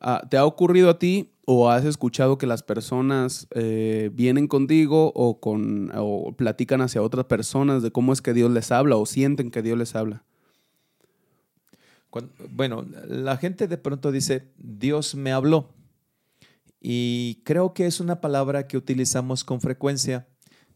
ah, 0.00 0.22
te 0.28 0.36
ha 0.36 0.44
ocurrido 0.44 0.90
a 0.90 0.98
ti 0.98 1.30
o 1.46 1.70
has 1.70 1.84
escuchado 1.84 2.38
que 2.38 2.46
las 2.46 2.62
personas 2.62 3.46
eh, 3.50 4.10
vienen 4.12 4.48
contigo 4.48 5.12
o, 5.14 5.40
con, 5.40 5.90
o 5.94 6.32
platican 6.36 6.80
hacia 6.80 7.02
otras 7.02 7.26
personas 7.26 7.82
de 7.82 7.90
cómo 7.90 8.12
es 8.12 8.22
que 8.22 8.32
Dios 8.32 8.50
les 8.50 8.72
habla 8.72 8.96
o 8.96 9.06
sienten 9.06 9.50
que 9.50 9.62
Dios 9.62 9.78
les 9.78 9.94
habla? 9.94 10.24
bueno, 12.50 12.86
la 13.08 13.36
gente 13.36 13.66
de 13.66 13.76
pronto 13.76 14.12
dice, 14.12 14.52
Dios 14.56 15.14
me 15.16 15.32
habló. 15.32 15.74
Y 16.86 17.40
creo 17.44 17.72
que 17.72 17.86
es 17.86 17.98
una 17.98 18.20
palabra 18.20 18.68
que 18.68 18.76
utilizamos 18.76 19.42
con 19.42 19.62
frecuencia 19.62 20.28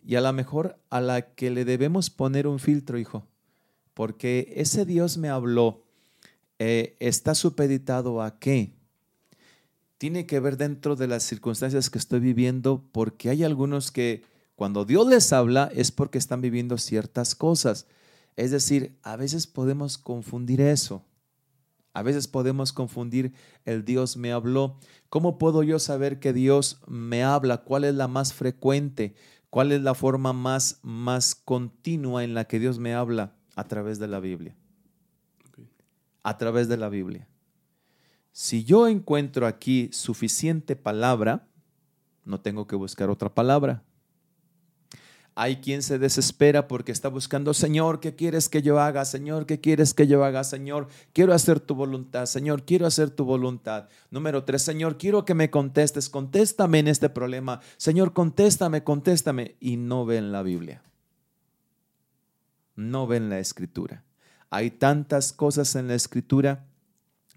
y 0.02 0.14
a 0.14 0.22
lo 0.22 0.32
mejor 0.32 0.80
a 0.88 1.02
la 1.02 1.34
que 1.34 1.50
le 1.50 1.66
debemos 1.66 2.08
poner 2.08 2.46
un 2.46 2.58
filtro, 2.58 2.98
hijo. 2.98 3.26
Porque 3.92 4.54
ese 4.56 4.86
Dios 4.86 5.18
me 5.18 5.28
habló 5.28 5.84
eh, 6.58 6.96
está 6.98 7.34
supeditado 7.34 8.22
a 8.22 8.38
qué? 8.38 8.78
tiene 9.98 10.26
que 10.26 10.40
ver 10.40 10.56
dentro 10.56 10.96
de 10.96 11.08
las 11.08 11.24
circunstancias 11.24 11.90
que 11.90 11.98
estoy 11.98 12.20
viviendo, 12.20 12.84
porque 12.92 13.30
hay 13.30 13.42
algunos 13.42 13.90
que 13.90 14.22
cuando 14.54 14.84
Dios 14.84 15.06
les 15.08 15.32
habla 15.32 15.70
es 15.74 15.90
porque 15.90 16.18
están 16.18 16.40
viviendo 16.40 16.78
ciertas 16.78 17.34
cosas. 17.34 17.86
Es 18.36 18.52
decir, 18.52 18.96
a 19.02 19.16
veces 19.16 19.48
podemos 19.48 19.98
confundir 19.98 20.60
eso. 20.60 21.04
A 21.98 22.02
veces 22.02 22.28
podemos 22.28 22.72
confundir 22.72 23.32
el 23.64 23.84
Dios 23.84 24.16
me 24.16 24.30
habló. 24.30 24.78
¿Cómo 25.08 25.36
puedo 25.36 25.64
yo 25.64 25.80
saber 25.80 26.20
que 26.20 26.32
Dios 26.32 26.80
me 26.86 27.24
habla? 27.24 27.64
¿Cuál 27.64 27.82
es 27.82 27.94
la 27.96 28.06
más 28.06 28.32
frecuente? 28.32 29.16
¿Cuál 29.50 29.72
es 29.72 29.82
la 29.82 29.96
forma 29.96 30.32
más, 30.32 30.78
más 30.82 31.34
continua 31.34 32.22
en 32.22 32.34
la 32.34 32.44
que 32.44 32.60
Dios 32.60 32.78
me 32.78 32.94
habla? 32.94 33.34
A 33.56 33.64
través 33.64 33.98
de 33.98 34.06
la 34.06 34.20
Biblia. 34.20 34.54
A 36.22 36.38
través 36.38 36.68
de 36.68 36.76
la 36.76 36.88
Biblia. 36.88 37.26
Si 38.30 38.62
yo 38.62 38.86
encuentro 38.86 39.48
aquí 39.48 39.90
suficiente 39.92 40.76
palabra, 40.76 41.48
no 42.24 42.40
tengo 42.40 42.68
que 42.68 42.76
buscar 42.76 43.10
otra 43.10 43.34
palabra. 43.34 43.82
Hay 45.40 45.58
quien 45.58 45.84
se 45.84 46.00
desespera 46.00 46.66
porque 46.66 46.90
está 46.90 47.08
buscando, 47.08 47.54
Señor, 47.54 48.00
¿qué 48.00 48.16
quieres 48.16 48.48
que 48.48 48.60
yo 48.60 48.80
haga? 48.80 49.04
Señor, 49.04 49.46
¿qué 49.46 49.60
quieres 49.60 49.94
que 49.94 50.08
yo 50.08 50.24
haga? 50.24 50.42
Señor, 50.42 50.88
quiero 51.12 51.32
hacer 51.32 51.60
tu 51.60 51.76
voluntad. 51.76 52.26
Señor, 52.26 52.64
quiero 52.64 52.88
hacer 52.88 53.10
tu 53.10 53.24
voluntad. 53.24 53.88
Número 54.10 54.42
tres, 54.42 54.62
Señor, 54.62 54.98
quiero 54.98 55.24
que 55.24 55.34
me 55.34 55.48
contestes. 55.48 56.08
Contéstame 56.08 56.80
en 56.80 56.88
este 56.88 57.08
problema. 57.08 57.60
Señor, 57.76 58.14
contéstame, 58.14 58.82
contéstame. 58.82 59.54
Y 59.60 59.76
no 59.76 60.04
ven 60.04 60.32
la 60.32 60.42
Biblia. 60.42 60.82
No 62.74 63.06
ven 63.06 63.30
la 63.30 63.38
escritura. 63.38 64.02
Hay 64.50 64.72
tantas 64.72 65.32
cosas 65.32 65.76
en 65.76 65.86
la 65.86 65.94
escritura 65.94 66.66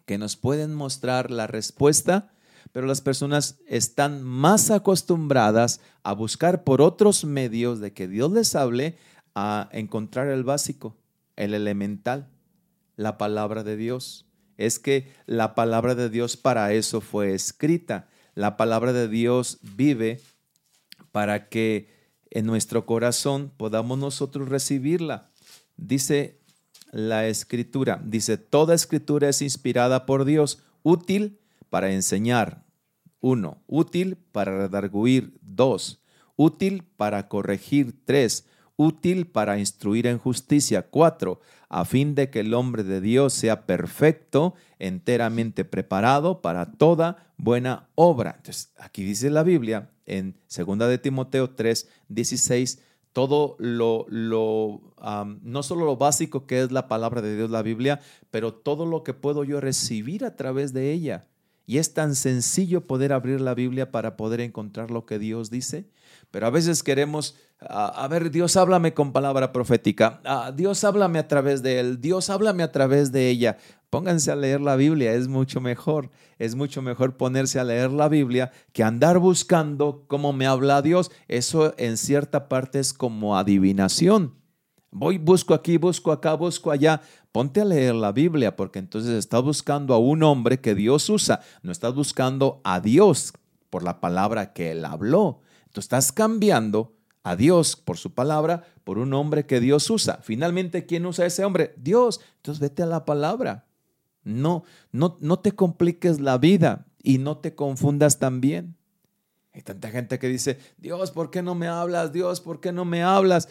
que 0.08 0.18
nos 0.18 0.38
pueden 0.38 0.74
mostrar 0.74 1.30
la 1.30 1.46
respuesta, 1.46 2.34
pero 2.72 2.88
las 2.88 3.02
personas 3.02 3.60
están 3.68 4.24
más 4.24 4.72
acostumbradas 4.72 5.82
a 6.04 6.14
buscar 6.14 6.64
por 6.64 6.82
otros 6.82 7.26
medios 7.26 7.80
de 7.80 7.94
que 7.94 8.08
Dios 8.08 8.32
les 8.32 8.56
hable 8.56 8.98
a 9.36 9.70
encontrar 9.72 10.28
el 10.28 10.44
básico, 10.44 10.96
el 11.36 11.54
elemental, 11.54 12.28
la 12.96 13.18
palabra 13.18 13.64
de 13.64 13.78
Dios. 13.78 14.26
Es 14.58 14.80
que 14.80 15.12
la 15.26 15.56
palabra 15.56 15.96
de 15.96 16.10
Dios 16.10 16.38
para 16.38 16.74
eso 16.74 17.02
fue 17.02 17.34
escrita. 17.34 18.08
La 18.36 18.58
palabra 18.58 18.94
de 18.94 19.08
Dios 19.08 19.60
vive 19.62 20.22
para 21.12 21.50
que 21.50 21.90
en 22.30 22.46
nuestro 22.46 22.86
corazón 22.86 23.52
podamos 23.58 23.98
nosotros 23.98 24.50
recibirla. 24.50 25.30
Dice 25.78 26.42
la 26.92 27.28
escritura. 27.28 28.02
Dice, 28.06 28.38
toda 28.38 28.76
escritura 28.76 29.30
es 29.30 29.42
inspirada 29.42 30.06
por 30.06 30.26
Dios, 30.26 30.64
útil 30.84 31.40
para 31.72 31.92
enseñar. 31.92 32.66
Uno, 33.22 33.64
útil 33.66 34.18
para 34.32 34.56
redarguir. 34.56 35.40
Dos, 35.42 36.04
útil 36.36 36.84
para 36.98 37.28
corregir. 37.28 37.96
Tres, 38.06 38.46
útil 38.76 39.26
para 39.26 39.58
instruir 39.58 40.06
en 40.06 40.20
justicia. 40.20 40.84
Cuatro, 40.84 41.40
a 41.70 41.86
fin 41.86 42.14
de 42.14 42.30
que 42.30 42.42
el 42.42 42.54
hombre 42.54 42.84
de 42.84 43.00
Dios 43.00 43.34
sea 43.34 43.66
perfecto, 43.66 44.54
enteramente 44.80 45.64
preparado 45.64 46.42
para 46.42 46.74
toda 46.74 47.32
buena 47.38 47.90
obra. 47.96 48.34
Entonces, 48.38 48.74
aquí 48.78 49.04
dice 49.04 49.30
la 49.30 49.44
Biblia 49.44 49.90
en 50.06 50.36
2 50.54 50.78
de 50.78 50.98
Timoteo 50.98 51.52
3, 51.52 51.88
16, 52.10 52.82
todo 53.14 53.56
lo, 53.60 54.06
lo 54.10 54.82
no 55.42 55.64
solo 55.64 55.86
lo 55.86 55.96
básico 55.96 56.46
que 56.46 56.62
es 56.62 56.72
la 56.72 56.90
palabra 56.90 57.22
de 57.22 57.38
Dios, 57.38 57.50
la 57.50 57.62
Biblia, 57.62 58.02
pero 58.30 58.54
todo 58.54 58.86
lo 58.86 59.04
que 59.04 59.14
puedo 59.14 59.46
yo 59.46 59.62
recibir 59.62 60.26
a 60.26 60.36
través 60.36 60.74
de 60.74 60.92
ella. 60.92 61.28
Y 61.66 61.78
es 61.78 61.94
tan 61.94 62.16
sencillo 62.16 62.82
poder 62.88 63.14
abrir 63.14 63.40
la 63.40 63.54
Biblia 63.54 63.92
para 63.92 64.18
poder 64.18 64.42
encontrar 64.42 64.92
lo 64.92 65.06
que 65.06 65.20
Dios 65.20 65.50
dice. 65.50 65.88
Pero 66.32 66.48
a 66.48 66.50
veces 66.50 66.84
queremos, 66.84 67.36
a 67.60 68.08
ver, 68.10 68.32
Dios 68.32 68.58
háblame 68.58 68.94
con 68.94 69.12
palabra 69.12 69.52
profética. 69.52 70.22
Dios 70.56 70.84
háblame 70.84 71.20
a 71.20 71.28
través 71.28 71.62
de 71.62 71.80
él. 71.80 72.02
Dios 72.02 72.30
háblame 72.30 72.64
a 72.64 72.72
través 72.72 73.12
de 73.12 73.30
ella. 73.30 73.58
Pónganse 73.90 74.32
a 74.32 74.38
leer 74.38 74.62
la 74.62 74.78
Biblia, 74.78 75.14
es 75.14 75.28
mucho 75.28 75.60
mejor. 75.60 76.10
Es 76.40 76.56
mucho 76.56 76.82
mejor 76.82 77.18
ponerse 77.18 77.60
a 77.60 77.66
leer 77.66 77.92
la 77.92 78.08
Biblia 78.08 78.52
que 78.72 78.84
andar 78.84 79.20
buscando 79.20 80.06
cómo 80.08 80.34
me 80.34 80.48
habla 80.48 80.82
Dios. 80.82 81.12
Eso 81.28 81.74
en 81.78 81.98
cierta 81.98 82.48
parte 82.48 82.80
es 82.80 82.94
como 82.94 83.38
adivinación. 83.38 84.41
Voy, 84.92 85.18
busco 85.18 85.54
aquí, 85.54 85.78
busco 85.78 86.12
acá, 86.12 86.34
busco 86.34 86.70
allá. 86.70 87.02
Ponte 87.32 87.62
a 87.62 87.66
leer 87.66 87.96
la 87.96 88.12
Biblia 88.12 88.58
porque 88.58 88.80
entonces 88.80 89.12
estás 89.12 89.42
buscando 89.42 89.94
a 89.94 89.98
un 89.98 90.22
hombre 90.22 90.60
que 90.60 90.76
Dios 90.76 91.10
usa. 91.10 91.42
No 91.64 91.72
estás 91.72 91.96
buscando 91.96 92.60
a 92.66 92.82
Dios 92.82 93.34
por 93.70 93.84
la 93.84 94.02
palabra 94.02 94.52
que 94.52 94.72
él 94.72 94.84
habló. 94.84 95.40
Tú 95.72 95.80
estás 95.80 96.12
cambiando 96.12 96.94
a 97.24 97.38
Dios 97.38 97.78
por 97.78 97.98
su 97.98 98.14
palabra 98.14 98.66
por 98.84 98.98
un 98.98 99.14
hombre 99.14 99.46
que 99.46 99.62
Dios 99.62 99.90
usa. 99.90 100.20
Finalmente, 100.24 100.86
¿quién 100.86 101.06
usa 101.06 101.26
ese 101.26 101.46
hombre? 101.46 101.74
Dios. 101.78 102.20
Entonces 102.38 102.60
vete 102.60 102.84
a 102.84 102.88
la 102.88 103.06
palabra. 103.06 103.66
No, 104.24 104.64
no, 104.92 105.18
no 105.22 105.40
te 105.40 105.54
compliques 105.54 106.20
la 106.20 106.38
vida 106.38 106.86
y 107.02 107.18
no 107.18 107.38
te 107.38 107.56
confundas 107.56 108.20
también. 108.20 108.76
Hay 109.54 109.62
tanta 109.62 109.90
gente 109.90 110.18
que 110.20 110.28
dice, 110.28 110.60
Dios, 110.78 111.12
¿por 111.12 111.30
qué 111.30 111.42
no 111.42 111.56
me 111.56 111.68
hablas? 111.68 112.14
Dios, 112.14 112.40
¿por 112.40 112.62
qué 112.62 112.72
no 112.72 112.86
me 112.86 113.04
hablas? 113.04 113.50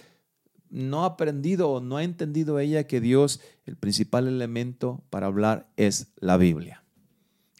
No 0.70 1.02
ha 1.02 1.06
aprendido 1.06 1.70
o 1.70 1.80
no 1.80 1.96
ha 1.96 2.04
entendido 2.04 2.58
ella 2.58 2.86
que 2.86 3.00
Dios, 3.00 3.40
el 3.66 3.76
principal 3.76 4.28
elemento 4.28 5.02
para 5.10 5.26
hablar 5.26 5.68
es 5.76 6.12
la 6.16 6.36
Biblia. 6.36 6.82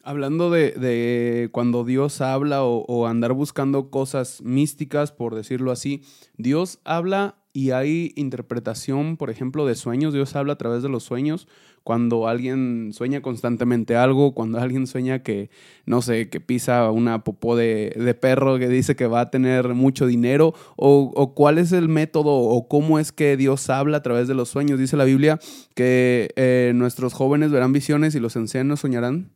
Hablando 0.02 0.50
de, 0.50 1.50
cuando 1.52 1.84
Dios 1.84 2.20
habla 2.22 2.64
o, 2.64 3.06
andar 3.06 3.34
buscando 3.34 3.90
cosas 3.90 4.40
místicas, 4.42 5.12
por 5.12 5.34
decirlo 5.34 5.72
así, 5.72 6.02
Dios 6.38 6.78
habla 6.84 7.36
y 7.52 7.72
hay 7.72 8.12
interpretación, 8.16 9.16
por 9.16 9.28
ejemplo, 9.28 9.66
de 9.66 9.74
sueños. 9.74 10.14
Dios 10.14 10.36
habla 10.36 10.54
a 10.54 10.58
través 10.58 10.82
de 10.82 10.88
los 10.88 11.02
sueños 11.04 11.48
cuando 11.84 12.28
alguien 12.28 12.90
sueña 12.92 13.22
constantemente 13.22 13.96
algo, 13.96 14.32
cuando 14.34 14.58
alguien 14.58 14.86
sueña 14.86 15.22
que, 15.22 15.50
no 15.86 16.02
sé, 16.02 16.28
que 16.28 16.40
pisa 16.40 16.90
una 16.90 17.24
popó 17.24 17.56
de, 17.56 18.16
perro 18.20 18.58
que 18.58 18.68
dice 18.68 18.96
que 18.96 19.06
va 19.06 19.22
a 19.22 19.30
tener 19.30 19.74
mucho 19.74 20.06
dinero, 20.06 20.54
o, 20.76 21.34
cuál 21.34 21.58
es 21.58 21.72
el 21.72 21.88
método 21.88 22.32
o 22.32 22.68
cómo 22.68 22.98
es 22.98 23.12
que 23.12 23.36
Dios 23.36 23.70
habla 23.70 23.98
a 23.98 24.02
través 24.02 24.28
de 24.28 24.34
los 24.34 24.48
sueños. 24.48 24.78
Dice 24.78 24.96
la 24.96 25.04
Biblia 25.04 25.38
que 25.74 26.30
eh, 26.36 26.72
nuestros 26.74 27.14
jóvenes 27.14 27.50
verán 27.50 27.72
visiones 27.72 28.14
y 28.14 28.20
los 28.20 28.36
ancianos 28.36 28.80
soñarán. 28.80 29.30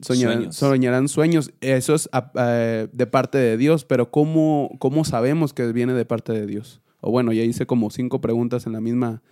Soñarán 0.00 0.52
sueños. 0.52 1.12
sueños. 1.12 1.52
Eso 1.60 1.94
es 1.94 2.08
ah, 2.12 2.32
eh, 2.36 2.88
de 2.90 3.06
parte 3.06 3.36
de 3.36 3.58
Dios, 3.58 3.84
pero 3.84 4.10
¿cómo, 4.10 4.70
¿cómo 4.78 5.04
sabemos 5.04 5.52
que 5.52 5.70
viene 5.72 5.92
de 5.92 6.06
parte 6.06 6.32
de 6.32 6.46
Dios? 6.46 6.80
O 7.00 7.10
bueno, 7.10 7.32
ya 7.32 7.42
hice 7.42 7.66
como 7.66 7.90
cinco 7.90 8.20
preguntas 8.20 8.66
en 8.66 8.72
la 8.72 8.80
misma, 8.80 9.22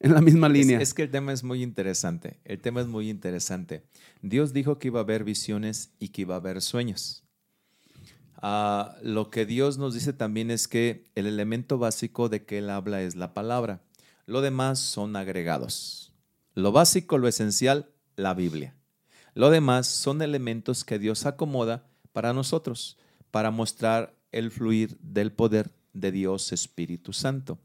en 0.00 0.12
la 0.12 0.20
misma 0.20 0.48
línea. 0.48 0.76
Es, 0.78 0.90
es, 0.90 0.94
que 0.94 1.02
el 1.02 1.10
tema 1.10 1.32
es 1.32 1.42
muy 1.42 1.62
interesante. 1.62 2.38
El 2.44 2.60
tema 2.60 2.80
es 2.80 2.86
muy 2.86 3.08
interesante. 3.08 3.84
Dios 4.22 4.52
dijo 4.52 4.78
que 4.78 4.88
iba 4.88 5.00
a 5.00 5.02
haber 5.02 5.24
visiones 5.24 5.90
y 5.98 6.08
que 6.08 6.22
iba 6.22 6.34
a 6.34 6.38
haber 6.38 6.62
sueños. 6.62 7.26
Uh, 8.42 8.92
lo 9.02 9.30
que 9.30 9.46
Dios 9.46 9.78
nos 9.78 9.94
dice 9.94 10.12
también 10.12 10.50
es 10.50 10.68
que 10.68 11.10
el 11.14 11.26
elemento 11.26 11.78
básico 11.78 12.28
de 12.28 12.44
que 12.44 12.58
Él 12.58 12.70
habla 12.70 13.02
es 13.02 13.16
la 13.16 13.32
palabra. 13.32 13.82
Lo 14.26 14.40
demás 14.40 14.78
son 14.78 15.16
agregados. 15.16 16.12
Lo 16.54 16.72
básico, 16.72 17.18
lo 17.18 17.28
esencial, 17.28 17.90
la 18.16 18.34
Biblia. 18.34 18.74
Lo 19.34 19.50
demás 19.50 19.86
son 19.86 20.22
elementos 20.22 20.84
que 20.84 20.98
Dios 20.98 21.26
acomoda 21.26 21.86
para 22.12 22.32
nosotros, 22.32 22.98
para 23.30 23.50
mostrar 23.50 24.14
el 24.32 24.50
fluir 24.50 24.96
del 25.00 25.32
poder 25.32 25.70
de 25.92 26.12
Dios 26.12 26.52
Espíritu 26.52 27.12
Santo. 27.12 27.58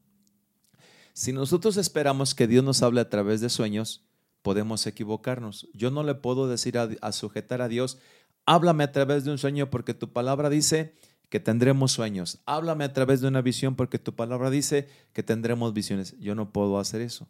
Si 1.14 1.34
nosotros 1.34 1.78
esperamos 1.78 2.36
que 2.36 2.48
Dios 2.48 2.64
nos 2.64 2.82
hable 2.84 3.02
a 3.02 3.10
través 3.10 3.42
de 3.42 3.50
sueños, 3.50 4.06
podemos 4.42 4.88
equivocarnos. 4.88 5.68
Yo 5.74 5.92
no 5.92 6.04
le 6.04 6.16
puedo 6.16 6.48
decir 6.48 6.78
a, 6.78 7.12
sujetar 7.12 7.62
a 7.62 7.68
Dios, 7.68 7.98
háblame 8.46 8.84
a 8.84 8.92
través 8.92 9.24
de 9.24 9.32
un 9.32 9.38
sueño 9.38 9.70
porque 9.70 9.94
tu 9.94 10.12
palabra 10.12 10.50
dice 10.50 10.96
que 11.30 11.40
tendremos 11.40 11.92
sueños. 11.92 12.40
Háblame 12.46 12.84
a 12.84 12.94
través 12.94 13.22
de 13.22 13.28
una 13.28 13.42
visión 13.42 13.76
porque 13.76 14.00
tu 14.00 14.16
palabra 14.16 14.50
dice 14.50 14.88
que 15.14 15.24
tendremos 15.24 15.74
visiones. 15.74 16.16
Yo 16.20 16.36
no 16.36 16.52
puedo 16.52 16.80
hacer 16.80 17.02
eso. 17.02 17.28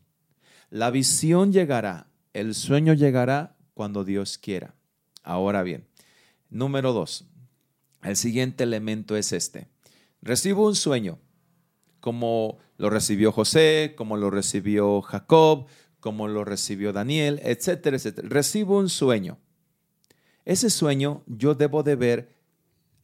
La 0.69 0.89
visión 0.89 1.51
llegará, 1.51 2.07
el 2.33 2.55
sueño 2.55 2.93
llegará 2.93 3.57
cuando 3.73 4.03
Dios 4.03 4.37
quiera. 4.37 4.73
Ahora 5.23 5.63
bien, 5.63 5.85
número 6.49 6.93
dos, 6.93 7.25
el 8.03 8.15
siguiente 8.15 8.63
elemento 8.63 9.15
es 9.15 9.33
este. 9.33 9.67
Recibo 10.21 10.65
un 10.65 10.75
sueño, 10.75 11.19
como 12.01 12.57
lo 12.77 12.89
recibió 12.89 13.31
José, 13.31 13.93
como 13.95 14.17
lo 14.17 14.29
recibió 14.29 15.01
Jacob, 15.01 15.67
como 16.01 16.27
lo 16.27 16.43
recibió 16.43 16.91
Daniel, 16.91 17.39
etcétera, 17.43 17.95
etcétera. 17.95 18.27
Recibo 18.27 18.77
un 18.77 18.89
sueño. 18.89 19.37
Ese 20.43 20.69
sueño 20.69 21.23
yo 21.27 21.55
debo 21.55 21.83
de 21.83 21.95
ver 21.95 22.35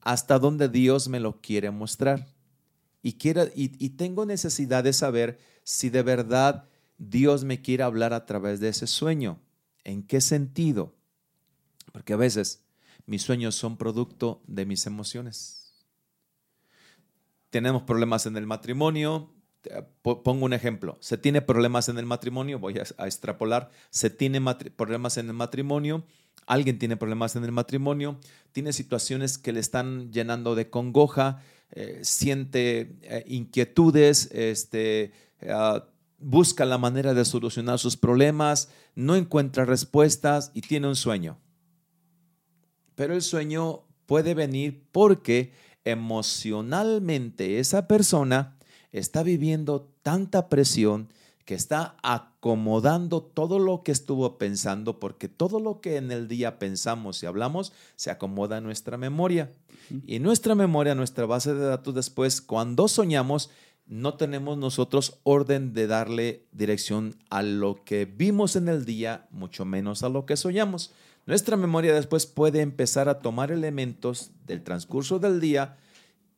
hasta 0.01 0.39
dónde 0.39 0.67
Dios 0.67 1.07
me 1.07 1.19
lo 1.19 1.39
quiere 1.39 1.71
mostrar. 1.71 2.27
Y, 3.03 3.15
y, 3.55 3.89
tengo 3.91 4.25
necesidad 4.25 4.83
de 4.83 4.91
saber 4.91 5.39
si 5.63 5.89
de 5.89 6.01
verdad 6.01 6.67
Dios 6.97 7.45
me 7.45 7.61
quiere 7.61 7.83
hablar 7.83 8.11
a 8.11 8.25
través 8.25 8.59
de 8.59 8.69
ese 8.69 8.87
sueño. 8.87 9.39
¿En 9.85 10.03
qué 10.03 10.19
sentido? 10.19 10.95
Porque 11.93 12.13
a 12.13 12.17
veces 12.17 12.65
mis 13.05 13.21
sueños 13.21 13.55
son 13.55 13.77
producto 13.77 14.41
de 14.47 14.65
mis 14.65 14.85
emociones. 14.87 15.56
Tenemos 17.49 17.83
problemas 17.83 18.25
en 18.25 18.37
el 18.37 18.45
matrimonio. 18.45 19.33
Pongo 20.01 20.45
un 20.45 20.53
ejemplo. 20.53 20.97
Se 21.01 21.17
tiene 21.17 21.41
problemas 21.41 21.89
en 21.89 21.97
el 21.97 22.05
matrimonio, 22.05 22.59
voy 22.59 22.79
a, 22.79 23.05
extrapolar. 23.05 23.69
Se 23.89 24.09
tiene 24.09 24.41
problemas 24.75 25.17
en 25.17 25.27
el 25.27 25.33
matrimonio. 25.33 26.05
Alguien 26.45 26.79
tiene 26.79 26.97
problemas 26.97 27.35
en 27.35 27.43
el 27.43 27.51
matrimonio. 27.51 28.19
Tiene 28.51 28.73
situaciones 28.73 29.37
que 29.37 29.51
le 29.51 29.59
están 29.59 30.11
llenando 30.11 30.55
de 30.55 30.69
congoja. 30.69 31.41
Eh, 31.71 31.99
siente 32.03 32.97
eh, 33.01 33.23
inquietudes. 33.27 34.29
Este, 34.31 35.11
ah, 35.49 35.85
busca 36.17 36.65
la 36.65 36.77
manera 36.77 37.13
de 37.13 37.25
solucionar 37.25 37.79
sus 37.79 37.97
problemas. 37.97 38.69
No 38.95 39.15
encuentra 39.15 39.65
respuestas 39.65 40.51
y 40.53 40.61
tiene 40.61 40.87
un 40.87 40.95
sueño 40.95 41.39
pero 42.97 43.13
el 43.13 43.21
sueño 43.21 43.83
puede 44.07 44.33
venir 44.33 44.87
porque 44.91 45.53
emocionalmente 45.91 47.59
esa 47.59 47.87
persona 47.87 48.57
está 48.91 49.23
viviendo 49.23 49.89
tanta 50.01 50.49
presión 50.49 51.09
que 51.45 51.55
está 51.55 51.95
acomodando 52.03 53.21
todo 53.21 53.57
lo 53.57 53.81
que 53.81 53.93
estuvo 53.93 54.37
pensando, 54.37 54.99
porque 54.99 55.29
todo 55.29 55.61
lo 55.61 55.79
que 55.79 55.95
en 55.95 56.11
el 56.11 56.27
día 56.27 56.59
pensamos 56.59 57.23
y 57.23 57.25
hablamos 57.25 57.71
se 57.95 58.11
acomoda 58.11 58.57
en 58.57 58.65
nuestra 58.65 58.97
memoria. 58.97 59.53
Y 60.05 60.19
nuestra 60.19 60.53
memoria, 60.55 60.93
nuestra 60.93 61.25
base 61.25 61.53
de 61.53 61.65
datos 61.65 61.95
después, 61.95 62.41
cuando 62.41 62.89
soñamos, 62.89 63.49
no 63.85 64.15
tenemos 64.15 64.57
nosotros 64.57 65.19
orden 65.23 65.73
de 65.73 65.87
darle 65.87 66.43
dirección 66.51 67.15
a 67.29 67.41
lo 67.41 67.85
que 67.85 68.03
vimos 68.03 68.57
en 68.57 68.67
el 68.67 68.83
día, 68.83 69.27
mucho 69.31 69.63
menos 69.63 70.03
a 70.03 70.09
lo 70.09 70.25
que 70.25 70.35
soñamos. 70.35 70.91
Nuestra 71.27 71.57
memoria 71.57 71.93
después 71.93 72.25
puede 72.25 72.61
empezar 72.61 73.09
a 73.09 73.19
tomar 73.19 73.51
elementos 73.51 74.31
del 74.45 74.63
transcurso 74.63 75.19
del 75.19 75.41
día 75.41 75.75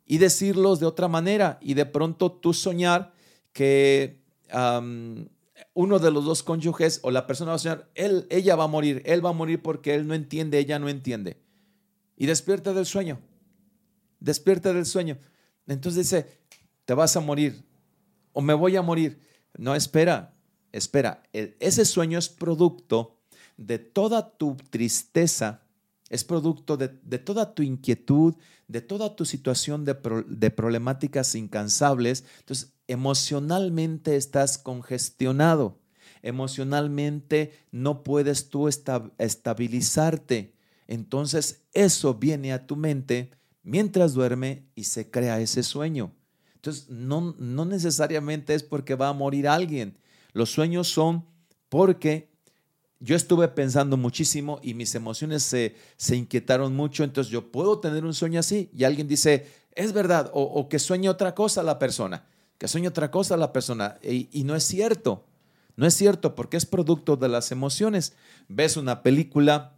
y 0.08 0.18
decirlos 0.18 0.80
de 0.80 0.88
otra 0.88 1.08
manera 1.08 1.60
y 1.62 1.76
de 1.76 1.86
pronto 1.86 2.32
tú 2.32 2.56
soñar 2.56 3.14
que 3.54 4.24
uno 5.76 6.00
de 6.00 6.12
los 6.12 6.26
dos 6.26 6.42
cónyuges 6.42 7.02
o 7.04 7.12
la 7.12 7.28
persona 7.28 7.52
va 7.52 7.56
a 7.58 7.60
soñar, 7.60 7.88
él, 7.94 8.26
ella 8.32 8.56
va 8.56 8.64
a 8.64 8.68
morir, 8.68 9.04
él 9.06 9.24
va 9.24 9.30
a 9.30 9.34
morir 9.34 9.62
porque 9.62 9.94
él 9.94 10.08
no 10.08 10.16
entiende, 10.16 10.58
ella 10.58 10.80
no 10.80 10.90
entiende. 10.90 11.40
Y 12.18 12.26
despierta 12.26 12.74
del 12.74 12.88
sueño, 12.88 13.20
despierta 14.20 14.74
del 14.74 14.88
sueño. 14.88 15.20
Entonces 15.68 16.10
dice, 16.10 16.42
te 16.86 16.96
vas 16.96 17.16
a 17.16 17.20
morir 17.20 17.64
o 18.34 18.42
me 18.42 18.56
voy 18.56 18.76
a 18.76 18.82
morir. 18.82 19.20
No, 19.56 19.76
espera, 19.76 20.34
espera, 20.72 21.22
ese 21.32 21.86
sueño 21.86 22.18
es 22.18 22.28
producto 22.28 23.19
de 23.60 23.78
toda 23.78 24.38
tu 24.38 24.56
tristeza, 24.70 25.62
es 26.10 26.24
producto 26.24 26.78
de, 26.78 26.88
toda 27.20 27.54
tu 27.54 27.62
inquietud, 27.62 28.36
de 28.68 28.82
toda 28.82 29.16
tu 29.16 29.26
situación 29.26 29.86
de, 29.86 30.50
problemáticas 30.50 31.36
incansables. 31.36 32.24
Entonces, 32.40 32.74
emocionalmente 32.88 34.16
estás 34.16 34.58
congestionado. 34.58 35.78
Emocionalmente 36.24 37.54
no 37.72 38.02
puedes 38.02 38.50
tú 38.50 38.68
estabilizarte. 38.68 40.56
Entonces, 40.88 41.66
eso 41.74 42.16
viene 42.16 42.54
a 42.54 42.66
tu 42.66 42.76
mente 42.76 43.32
mientras 43.62 44.14
duerme 44.14 44.66
y 44.74 44.86
se 44.86 45.12
crea 45.12 45.40
ese 45.40 45.62
sueño. 45.64 46.12
Entonces, 46.56 46.90
no, 46.90 47.36
no 47.38 47.66
necesariamente 47.66 48.56
es 48.56 48.64
porque 48.64 48.96
va 48.96 49.10
a 49.10 49.14
morir 49.14 49.48
alguien. 49.48 49.98
Los 50.34 50.50
sueños 50.50 50.88
son 50.88 51.26
porque 51.70 52.29
yo 53.00 53.16
estuve 53.16 53.48
pensando 53.48 53.98
muchísimo 53.98 54.60
y 54.62 54.74
mis 54.74 54.94
emociones 54.94 55.44
se, 55.44 56.16
inquietaron 56.16 56.76
mucho, 56.76 57.04
entonces 57.04 57.32
yo 57.32 57.52
puedo 57.52 57.80
tener 57.80 58.04
un 58.06 58.14
sueño 58.14 58.40
así 58.40 58.70
y 58.74 58.84
alguien 58.84 59.08
dice, 59.08 59.48
es 59.74 59.94
verdad, 59.94 60.30
o, 60.34 60.68
que 60.68 60.80
sueñe 60.80 61.10
otra 61.10 61.34
cosa 61.34 61.64
la 61.64 61.80
persona, 61.80 62.26
que 62.58 62.68
sueñe 62.68 62.90
otra 62.90 63.10
cosa 63.10 63.38
la 63.38 63.54
persona, 63.54 63.98
y, 64.04 64.30
y 64.32 64.44
no 64.44 64.56
es 64.56 64.64
cierto, 64.64 65.26
no 65.78 65.86
es 65.86 65.94
cierto 65.94 66.36
porque 66.36 66.58
es 66.58 66.66
producto 66.66 67.16
de 67.16 67.30
las 67.30 67.54
emociones. 67.54 68.14
Ves 68.50 68.76
una 68.76 69.02
película 69.02 69.78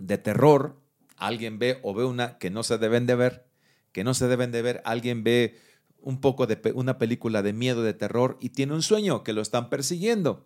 de 0.00 0.18
terror, 0.18 0.80
alguien 1.16 1.60
ve 1.60 1.78
o 1.82 1.94
ve 1.94 2.04
una 2.04 2.38
que 2.38 2.50
no 2.50 2.64
se 2.64 2.76
deben 2.76 3.06
de 3.06 3.14
ver, 3.14 3.46
que 3.92 4.02
no 4.02 4.14
se 4.14 4.26
deben 4.26 4.50
de 4.50 4.62
ver, 4.62 4.82
alguien 4.84 5.22
ve 5.22 5.60
un 6.00 6.20
poco 6.20 6.48
de 6.48 6.60
una 6.74 6.98
película 6.98 7.42
de 7.42 7.52
miedo, 7.52 7.84
de 7.84 7.94
terror 7.94 8.36
y 8.40 8.50
tiene 8.50 8.74
un 8.74 8.82
sueño 8.82 9.22
que 9.22 9.32
lo 9.32 9.40
están 9.40 9.70
persiguiendo 9.70 10.44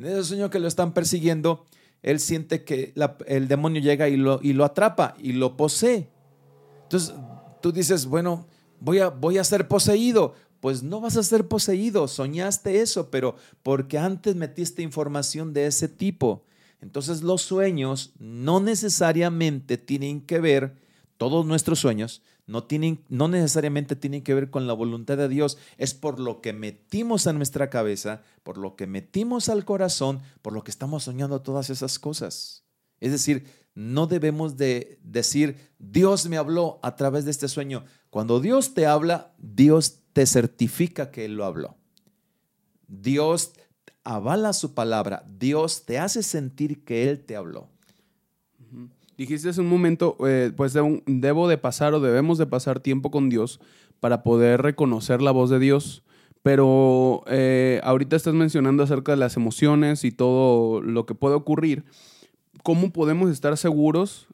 en 0.00 0.06
ese 0.06 0.24
sueño 0.24 0.48
que 0.48 0.58
lo 0.58 0.66
están 0.66 0.94
persiguiendo, 0.94 1.66
él 2.02 2.20
siente 2.20 2.64
que 2.64 2.94
el 3.26 3.48
demonio 3.48 3.82
llega 3.82 4.08
y 4.08 4.16
lo, 4.16 4.40
y 4.42 4.54
lo 4.54 4.64
atrapa 4.64 5.14
y 5.18 5.32
lo 5.32 5.56
posee. 5.56 6.08
Entonces 6.84 7.14
tú 7.60 7.70
dices, 7.70 8.06
bueno, 8.06 8.46
voy 8.80 9.00
a, 9.00 9.08
voy 9.08 9.38
a 9.38 9.44
ser 9.44 9.68
poseído. 9.68 10.34
Pues 10.60 10.82
no 10.82 11.00
vas 11.00 11.16
a 11.16 11.22
ser 11.22 11.48
poseído, 11.48 12.06
soñaste 12.06 12.80
eso, 12.80 13.10
pero 13.10 13.36
porque 13.62 13.96
antes 13.96 14.36
metiste 14.36 14.82
información 14.82 15.54
de 15.54 15.66
ese 15.66 15.88
tipo. 15.88 16.44
Entonces 16.82 17.22
los 17.22 17.42
sueños 17.42 18.12
no 18.18 18.60
necesariamente 18.60 19.78
tienen 19.78 20.20
que 20.20 20.38
ver, 20.38 20.76
todos 21.16 21.44
nuestros 21.44 21.78
sueños 21.78 22.22
no, 22.46 22.64
tienen, 22.64 23.04
no 23.08 23.28
necesariamente 23.28 23.96
tienen 23.96 24.22
que 24.22 24.34
ver 24.34 24.50
con 24.50 24.66
la 24.66 24.72
voluntad 24.72 25.16
de 25.16 25.28
Dios, 25.28 25.58
es 25.78 25.94
por 25.94 26.20
lo 26.20 26.40
que 26.40 26.52
metimos 26.52 27.26
a 27.26 27.32
nuestra 27.32 27.70
cabeza, 27.70 28.22
por 28.42 28.58
lo 28.58 28.76
que 28.76 28.86
metimos 28.86 29.48
al 29.48 29.64
corazón, 29.64 30.20
por 30.42 30.52
lo 30.52 30.64
que 30.64 30.70
estamos 30.70 31.04
soñando 31.04 31.42
todas 31.42 31.70
esas 31.70 31.98
cosas. 31.98 32.64
Es 33.00 33.12
decir, 33.12 33.46
no 33.74 34.06
debemos 34.06 34.56
de 34.56 34.98
decir, 35.02 35.56
Dios 35.78 36.28
me 36.28 36.36
habló 36.36 36.80
a 36.82 36.96
través 36.96 37.24
de 37.24 37.30
este 37.30 37.48
sueño. 37.48 37.84
Cuando 38.10 38.40
Dios 38.40 38.74
te 38.74 38.86
habla, 38.86 39.32
Dios 39.38 40.00
te 40.12 40.26
certifica 40.26 41.10
que 41.10 41.24
Él 41.24 41.34
lo 41.34 41.44
habló. 41.44 41.76
Dios 42.88 43.52
avala 44.04 44.52
su 44.52 44.74
palabra, 44.74 45.24
Dios 45.38 45.84
te 45.84 45.98
hace 45.98 46.22
sentir 46.22 46.84
que 46.84 47.08
Él 47.08 47.24
te 47.24 47.36
habló. 47.36 47.68
Dijiste 49.20 49.50
hace 49.50 49.60
un 49.60 49.68
momento, 49.68 50.16
eh, 50.26 50.50
pues 50.56 50.72
debo 50.72 51.46
de 51.46 51.58
pasar 51.58 51.92
o 51.92 52.00
debemos 52.00 52.38
de 52.38 52.46
pasar 52.46 52.80
tiempo 52.80 53.10
con 53.10 53.28
Dios 53.28 53.60
para 54.00 54.22
poder 54.22 54.62
reconocer 54.62 55.20
la 55.20 55.30
voz 55.30 55.50
de 55.50 55.58
Dios. 55.58 56.02
Pero 56.42 57.22
eh, 57.26 57.82
ahorita 57.84 58.16
estás 58.16 58.32
mencionando 58.32 58.82
acerca 58.82 59.12
de 59.12 59.18
las 59.18 59.36
emociones 59.36 60.04
y 60.04 60.10
todo 60.10 60.80
lo 60.80 61.04
que 61.04 61.14
puede 61.14 61.34
ocurrir. 61.34 61.84
¿Cómo 62.62 62.94
podemos 62.94 63.30
estar 63.30 63.58
seguros 63.58 64.26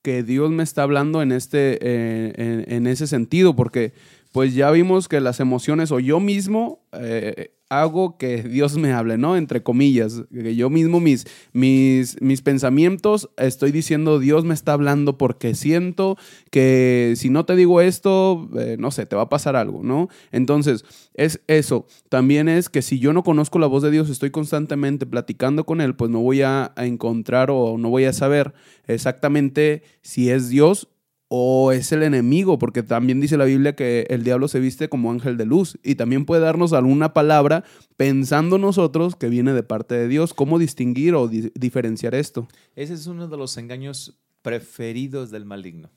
que 0.00 0.22
Dios 0.22 0.50
me 0.50 0.62
está 0.62 0.84
hablando 0.84 1.20
en, 1.20 1.30
este, 1.30 1.78
eh, 1.82 2.64
en, 2.68 2.86
ese 2.86 3.06
sentido? 3.06 3.54
Porque 3.54 3.92
pues 4.32 4.54
ya 4.54 4.70
vimos 4.70 5.08
que 5.08 5.20
las 5.20 5.40
emociones 5.40 5.92
o 5.92 6.00
yo 6.00 6.20
mismo 6.20 6.86
eh, 6.92 7.52
hago 7.80 8.18
que 8.18 8.42
Dios 8.42 8.76
me 8.76 8.92
hable, 8.92 9.16
¿no? 9.16 9.36
Entre 9.36 9.62
comillas, 9.62 10.24
que 10.30 10.54
yo 10.54 10.68
mismo 10.68 11.00
mis, 11.00 11.26
mis, 11.52 12.20
mis 12.20 12.42
pensamientos 12.42 13.30
estoy 13.38 13.72
diciendo 13.72 14.18
Dios 14.18 14.44
me 14.44 14.52
está 14.52 14.74
hablando 14.74 15.16
porque 15.16 15.54
siento 15.54 16.16
que 16.50 17.14
si 17.16 17.30
no 17.30 17.46
te 17.46 17.56
digo 17.56 17.80
esto, 17.80 18.50
eh, 18.58 18.76
no 18.78 18.90
sé, 18.90 19.06
te 19.06 19.16
va 19.16 19.22
a 19.22 19.28
pasar 19.28 19.56
algo, 19.56 19.82
¿no? 19.82 20.08
Entonces, 20.32 20.84
es 21.14 21.40
eso. 21.46 21.86
También 22.08 22.48
es 22.48 22.68
que 22.68 22.82
si 22.82 22.98
yo 22.98 23.12
no 23.12 23.22
conozco 23.22 23.58
la 23.58 23.66
voz 23.66 23.82
de 23.82 23.90
Dios, 23.90 24.10
estoy 24.10 24.30
constantemente 24.30 25.06
platicando 25.06 25.64
con 25.64 25.80
Él, 25.80 25.96
pues 25.96 26.10
no 26.10 26.20
voy 26.20 26.42
a 26.42 26.72
encontrar 26.76 27.50
o 27.50 27.78
no 27.78 27.88
voy 27.88 28.04
a 28.04 28.12
saber 28.12 28.52
exactamente 28.86 29.82
si 30.02 30.30
es 30.30 30.48
Dios 30.48 30.88
o 31.34 31.72
es 31.72 31.92
el 31.92 32.02
enemigo, 32.02 32.58
porque 32.58 32.82
también 32.82 33.18
dice 33.18 33.38
la 33.38 33.46
Biblia 33.46 33.74
que 33.74 34.06
el 34.10 34.22
diablo 34.22 34.48
se 34.48 34.60
viste 34.60 34.90
como 34.90 35.10
ángel 35.10 35.38
de 35.38 35.46
luz 35.46 35.78
y 35.82 35.94
también 35.94 36.26
puede 36.26 36.42
darnos 36.42 36.74
alguna 36.74 37.14
palabra 37.14 37.64
pensando 37.96 38.58
nosotros 38.58 39.16
que 39.16 39.30
viene 39.30 39.54
de 39.54 39.62
parte 39.62 39.94
de 39.94 40.08
Dios. 40.08 40.34
¿Cómo 40.34 40.58
distinguir 40.58 41.14
o 41.14 41.28
diferenciar 41.28 42.14
esto? 42.14 42.48
Ese 42.76 42.92
es 42.92 43.06
uno 43.06 43.28
de 43.28 43.38
los 43.38 43.56
engaños 43.56 44.20
preferidos 44.42 45.30
del 45.30 45.46
maligno. 45.46 45.88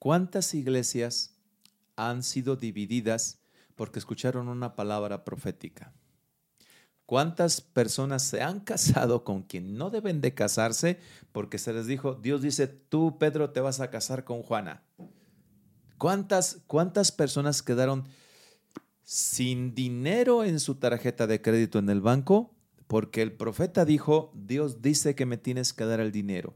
¿Cuántas 0.00 0.54
iglesias 0.54 1.36
han 1.94 2.24
sido 2.24 2.56
divididas 2.56 3.38
porque 3.76 4.00
escucharon 4.00 4.48
una 4.48 4.74
palabra 4.74 5.24
profética? 5.24 5.92
¿Cuántas 7.10 7.60
personas 7.60 8.22
se 8.22 8.40
han 8.40 8.60
casado 8.64 9.24
con 9.24 9.42
quien 9.42 9.76
no 9.76 9.90
deben 9.90 10.20
de 10.20 10.32
casarse 10.32 11.00
porque 11.32 11.58
se 11.58 11.72
les 11.72 11.88
dijo, 11.88 12.14
Dios 12.14 12.40
dice, 12.40 12.68
tú 12.68 13.18
Pedro 13.18 13.50
te 13.50 13.58
vas 13.58 13.80
a 13.80 13.90
casar 13.90 14.22
con 14.22 14.44
Juana? 14.44 14.84
¿Cuántas, 15.98 16.62
cuántas 16.68 17.10
personas 17.10 17.62
quedaron 17.62 18.04
sin 19.02 19.74
dinero 19.74 20.44
en 20.44 20.60
su 20.60 20.76
tarjeta 20.76 21.26
de 21.26 21.42
crédito 21.42 21.80
en 21.80 21.90
el 21.90 22.00
banco 22.00 22.54
porque 22.86 23.22
el 23.22 23.32
profeta 23.32 23.84
dijo, 23.84 24.30
Dios 24.36 24.80
dice 24.80 25.16
que 25.16 25.26
me 25.26 25.36
tienes 25.36 25.72
que 25.72 25.86
dar 25.86 25.98
el 25.98 26.12
dinero? 26.12 26.54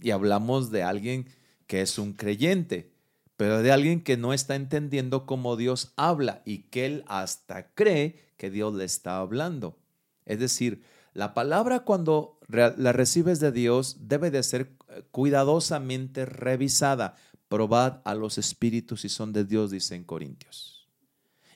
Y 0.00 0.10
hablamos 0.10 0.72
de 0.72 0.82
alguien 0.82 1.28
que 1.68 1.80
es 1.80 1.96
un 1.96 2.12
creyente 2.12 2.90
pero 3.36 3.62
de 3.62 3.70
alguien 3.70 4.02
que 4.02 4.16
no 4.16 4.32
está 4.32 4.56
entendiendo 4.56 5.24
cómo 5.24 5.54
Dios 5.56 5.92
habla 5.96 6.42
y 6.44 6.64
que 6.70 6.86
él 6.86 7.04
hasta 7.06 7.72
cree 7.72 8.27
que 8.38 8.50
Dios 8.50 8.74
le 8.74 8.84
está 8.84 9.18
hablando. 9.18 9.76
Es 10.24 10.38
decir, 10.38 10.82
la 11.12 11.34
palabra 11.34 11.80
cuando 11.80 12.38
la 12.48 12.92
recibes 12.92 13.40
de 13.40 13.52
Dios 13.52 13.96
debe 14.00 14.30
de 14.30 14.42
ser 14.42 14.72
eh, 14.88 15.02
cuidadosamente 15.10 16.24
revisada. 16.24 17.16
Probad 17.48 18.00
a 18.04 18.14
los 18.14 18.38
espíritus 18.38 19.02
si 19.02 19.08
son 19.08 19.32
de 19.32 19.44
Dios, 19.44 19.70
dice 19.70 19.94
en 19.94 20.04
Corintios. 20.04 20.88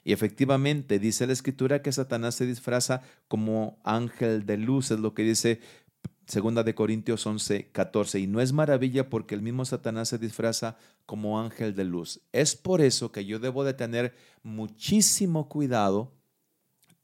Y 0.03 0.11
efectivamente 0.11 0.99
dice 0.99 1.27
la 1.27 1.33
escritura 1.33 1.81
que 1.81 1.91
Satanás 1.91 2.35
se 2.35 2.45
disfraza 2.45 3.01
como 3.27 3.79
ángel 3.83 4.45
de 4.45 4.57
luz, 4.57 4.91
es 4.91 4.99
lo 4.99 5.13
que 5.13 5.23
dice 5.23 5.61
Segunda 6.25 6.63
de 6.63 6.73
Corintios 6.73 7.25
11, 7.25 7.69
14. 7.71 8.19
Y 8.19 8.27
no 8.27 8.39
es 8.39 8.53
maravilla 8.53 9.09
porque 9.09 9.35
el 9.35 9.41
mismo 9.41 9.65
Satanás 9.65 10.09
se 10.09 10.17
disfraza 10.17 10.77
como 11.05 11.39
ángel 11.39 11.75
de 11.75 11.83
luz. 11.83 12.21
Es 12.31 12.55
por 12.55 12.81
eso 12.81 13.11
que 13.11 13.25
yo 13.25 13.39
debo 13.39 13.63
de 13.63 13.73
tener 13.73 14.15
muchísimo 14.41 15.49
cuidado 15.49 16.13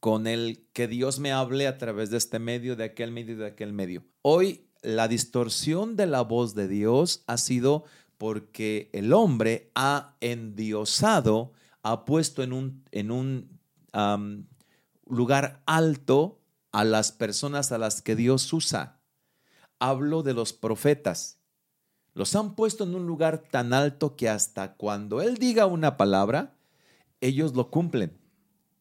con 0.00 0.26
el 0.26 0.66
que 0.72 0.88
Dios 0.88 1.18
me 1.18 1.32
hable 1.32 1.66
a 1.66 1.78
través 1.78 2.10
de 2.10 2.16
este 2.16 2.38
medio, 2.38 2.74
de 2.76 2.84
aquel 2.84 3.12
medio, 3.12 3.36
de 3.36 3.46
aquel 3.46 3.72
medio. 3.72 4.04
Hoy 4.22 4.66
la 4.82 5.08
distorsión 5.08 5.96
de 5.96 6.06
la 6.06 6.22
voz 6.22 6.54
de 6.54 6.68
Dios 6.68 7.22
ha 7.26 7.36
sido 7.36 7.84
porque 8.18 8.90
el 8.92 9.12
hombre 9.12 9.70
ha 9.74 10.16
endiosado, 10.20 11.52
ha 11.82 12.04
puesto 12.04 12.42
en 12.42 12.52
un, 12.52 12.84
en 12.90 13.10
un 13.10 13.58
lugar 15.06 15.62
alto 15.66 16.40
a 16.72 16.84
las 16.84 17.12
personas 17.12 17.72
a 17.72 17.78
las 17.78 18.02
que 18.02 18.16
Dios 18.16 18.52
usa 18.52 19.00
hablo 19.80 20.22
de 20.22 20.34
los 20.34 20.52
profetas. 20.52 21.40
Los 22.14 22.36
han 22.36 22.54
puesto 22.54 22.84
en 22.84 22.94
un 22.94 23.06
lugar 23.06 23.42
tan 23.50 23.72
alto 23.72 24.14
que 24.14 24.28
hasta 24.28 24.74
cuando 24.74 25.22
Él 25.22 25.38
diga 25.38 25.66
una 25.66 25.96
palabra, 25.96 26.54
ellos 27.20 27.54
lo 27.54 27.70
cumplen. 27.70 28.16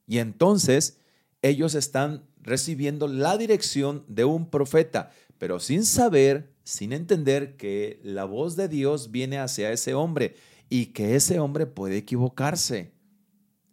Y 0.05 0.19
entonces 0.19 0.98
ellos 1.41 1.75
están 1.75 2.25
recibiendo 2.41 3.08
la 3.08 3.38
dirección 3.38 4.04
de 4.08 4.25
un 4.25 4.49
profeta, 4.49 5.12
pero 5.38 5.60
sin 5.60 5.86
saber, 5.86 6.54
sin 6.63 6.93
entender 6.93 7.56
que 7.58 7.99
la 8.04 8.25
voz 8.25 8.56
de 8.56 8.67
Dios 8.67 9.12
viene 9.12 9.39
hacia 9.39 9.71
ese 9.71 9.93
hombre 9.93 10.36
y 10.69 10.88
que 10.88 11.15
ese 11.15 11.39
hombre 11.39 11.65
puede 11.65 11.97
equivocarse 11.97 12.91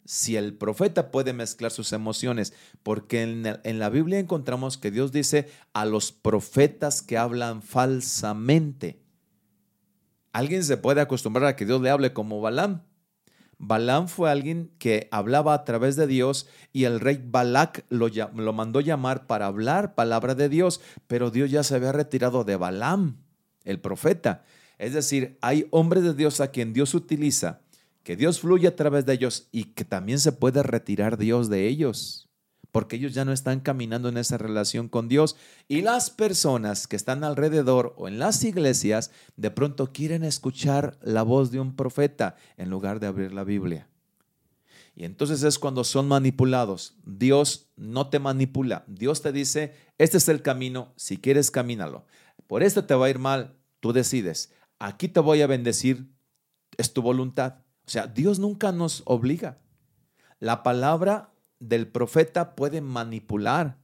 si 0.07 0.37
el 0.37 0.55
profeta 0.55 1.11
puede 1.11 1.33
mezclar 1.33 1.71
sus 1.71 1.93
emociones, 1.93 2.53
porque 2.83 3.23
en, 3.23 3.79
la 3.79 3.91
Biblia 3.91 4.19
encontramos 4.19 4.79
que 4.79 4.91
Dios 4.91 5.13
dice 5.13 5.49
a 5.73 5.85
los 5.85 6.13
profetas 6.13 7.03
que 7.03 7.19
hablan 7.19 7.63
falsamente. 7.63 9.03
Alguien 10.33 10.65
se 10.65 10.77
puede 10.77 11.01
acostumbrar 11.01 11.47
a 11.47 11.57
que 11.57 11.67
Dios 11.67 11.81
le 11.81 11.91
hable 11.91 12.13
como 12.13 12.41
Balaam. 12.41 12.83
Balaam 13.59 14.09
fue 14.09 14.31
alguien 14.31 14.71
que 14.79 15.09
hablaba 15.11 15.55
a 15.55 15.65
través 15.65 15.97
de 15.97 16.07
Dios 16.07 16.47
y 16.73 16.85
el 16.85 17.01
rey 17.01 17.23
Balak 17.25 17.85
lo, 17.89 18.09
lo 18.09 18.53
mandó 18.53 18.81
llamar 18.81 19.27
para 19.27 19.47
hablar 19.47 19.95
palabra 19.95 20.35
de 20.35 20.49
Dios, 20.49 20.81
pero 21.07 21.31
Dios 21.31 21.51
ya 21.51 21.63
se 21.63 21.75
había 21.75 21.93
retirado 21.93 22.45
de 22.45 22.57
Balaam, 22.57 23.17
el 23.65 23.81
profeta. 23.81 24.45
Es 24.79 24.93
decir, 24.93 25.39
hay 25.41 25.67
hombres 25.71 26.03
de 26.03 26.15
Dios 26.15 26.41
a 26.41 26.51
quien 26.51 26.73
Dios 26.73 26.95
utiliza 26.95 27.61
que 28.07 28.15
Dios 28.15 28.39
fluye 28.39 28.69
a 28.69 28.77
través 28.77 29.05
de 29.05 29.15
ellos 29.15 29.49
y 29.51 29.65
que 29.65 29.85
también 29.85 30.21
se 30.21 30.31
puede 30.31 30.63
retirar 30.63 31.19
Dios 31.19 31.51
de 31.51 31.67
ellos, 31.67 32.26
porque 32.73 32.97
ellos 32.97 33.15
ya 33.15 33.25
no 33.25 33.33
están 33.33 33.61
caminando 33.61 34.09
en 34.09 34.19
esa 34.19 34.39
relación 34.39 34.89
con 34.89 35.09
Dios. 35.09 35.37
Y 35.69 35.83
las 35.83 36.11
personas 36.11 36.87
que 36.87 36.97
están 36.97 37.25
alrededor 37.25 37.95
o 37.97 38.09
en 38.09 38.19
las 38.19 38.45
iglesias 38.45 39.11
de 39.37 39.51
pronto 39.51 39.93
quieren 39.93 40.25
escuchar 40.25 40.99
la 41.03 41.23
voz 41.23 41.51
de 41.51 41.61
un 41.61 41.75
profeta 41.75 42.37
en 42.57 42.71
lugar 42.71 43.01
de 43.01 43.07
abrir 43.07 43.33
la 43.33 43.45
Biblia. 43.45 43.89
Y 44.95 45.05
entonces 45.05 45.43
es 45.43 45.59
cuando 45.59 45.85
son 45.85 46.09
manipulados. 46.09 46.97
Dios 47.05 47.69
no 47.77 48.09
te 48.09 48.19
manipula. 48.19 48.85
Dios 48.87 49.21
te 49.21 49.31
dice, 49.31 49.75
este 49.99 50.17
es 50.17 50.29
el 50.29 50.41
camino, 50.41 50.95
si 50.97 51.19
quieres 51.19 51.51
camínalo. 51.51 52.07
Por 52.47 52.63
esto 52.63 52.85
te 52.87 52.95
va 52.95 53.07
a 53.07 53.11
ir 53.11 53.19
mal, 53.19 53.57
tú 53.81 53.93
decides. 53.93 54.53
Aquí 54.79 55.09
te 55.09 55.21
voy 55.21 55.43
a 55.43 55.47
bendecir, 55.47 56.11
es 56.79 56.95
tu 56.95 57.03
voluntad. 57.03 57.59
O 57.87 57.91
sea, 57.91 58.07
Dios 58.07 58.39
nunca 58.39 58.73
nos 58.73 59.03
obliga. 59.05 59.59
La 60.41 60.63
palabra 60.63 61.31
del 61.59 61.89
profeta 61.89 62.55
puede 62.55 62.81
manipular. 62.81 63.79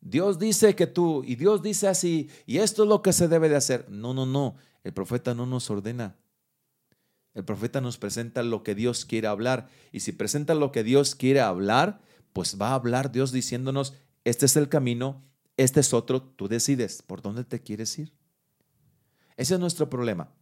Dios 0.00 0.38
dice 0.38 0.76
que 0.76 0.86
tú, 0.86 1.24
y 1.24 1.34
Dios 1.36 1.62
dice 1.62 1.88
así, 1.88 2.30
y 2.46 2.58
esto 2.58 2.84
es 2.84 2.88
lo 2.88 3.02
que 3.02 3.12
se 3.12 3.28
debe 3.28 3.48
de 3.48 3.56
hacer. 3.56 3.88
No, 3.88 4.14
no, 4.14 4.26
no. 4.26 4.56
El 4.84 4.92
profeta 4.92 5.34
no 5.34 5.46
nos 5.46 5.68
ordena. 5.70 6.16
El 7.34 7.44
profeta 7.44 7.80
nos 7.80 7.98
presenta 7.98 8.42
lo 8.42 8.62
que 8.62 8.74
Dios 8.74 9.04
quiere 9.04 9.26
hablar. 9.26 9.68
Y 9.92 10.00
si 10.00 10.12
presenta 10.12 10.54
lo 10.54 10.72
que 10.72 10.84
Dios 10.84 11.14
quiere 11.14 11.40
hablar, 11.40 12.00
pues 12.32 12.56
va 12.60 12.70
a 12.70 12.74
hablar 12.74 13.12
Dios 13.12 13.32
diciéndonos, 13.32 13.94
este 14.24 14.46
es 14.46 14.56
el 14.56 14.68
camino, 14.68 15.22
este 15.56 15.80
es 15.80 15.92
otro, 15.92 16.22
tú 16.22 16.48
decides 16.48 17.02
por 17.02 17.22
dónde 17.22 17.44
te 17.44 17.60
quieres 17.60 17.98
ir. 17.98 18.12
Ese 19.36 19.54
es 19.54 19.60
nuestro 19.60 19.90
problema. 19.90 20.32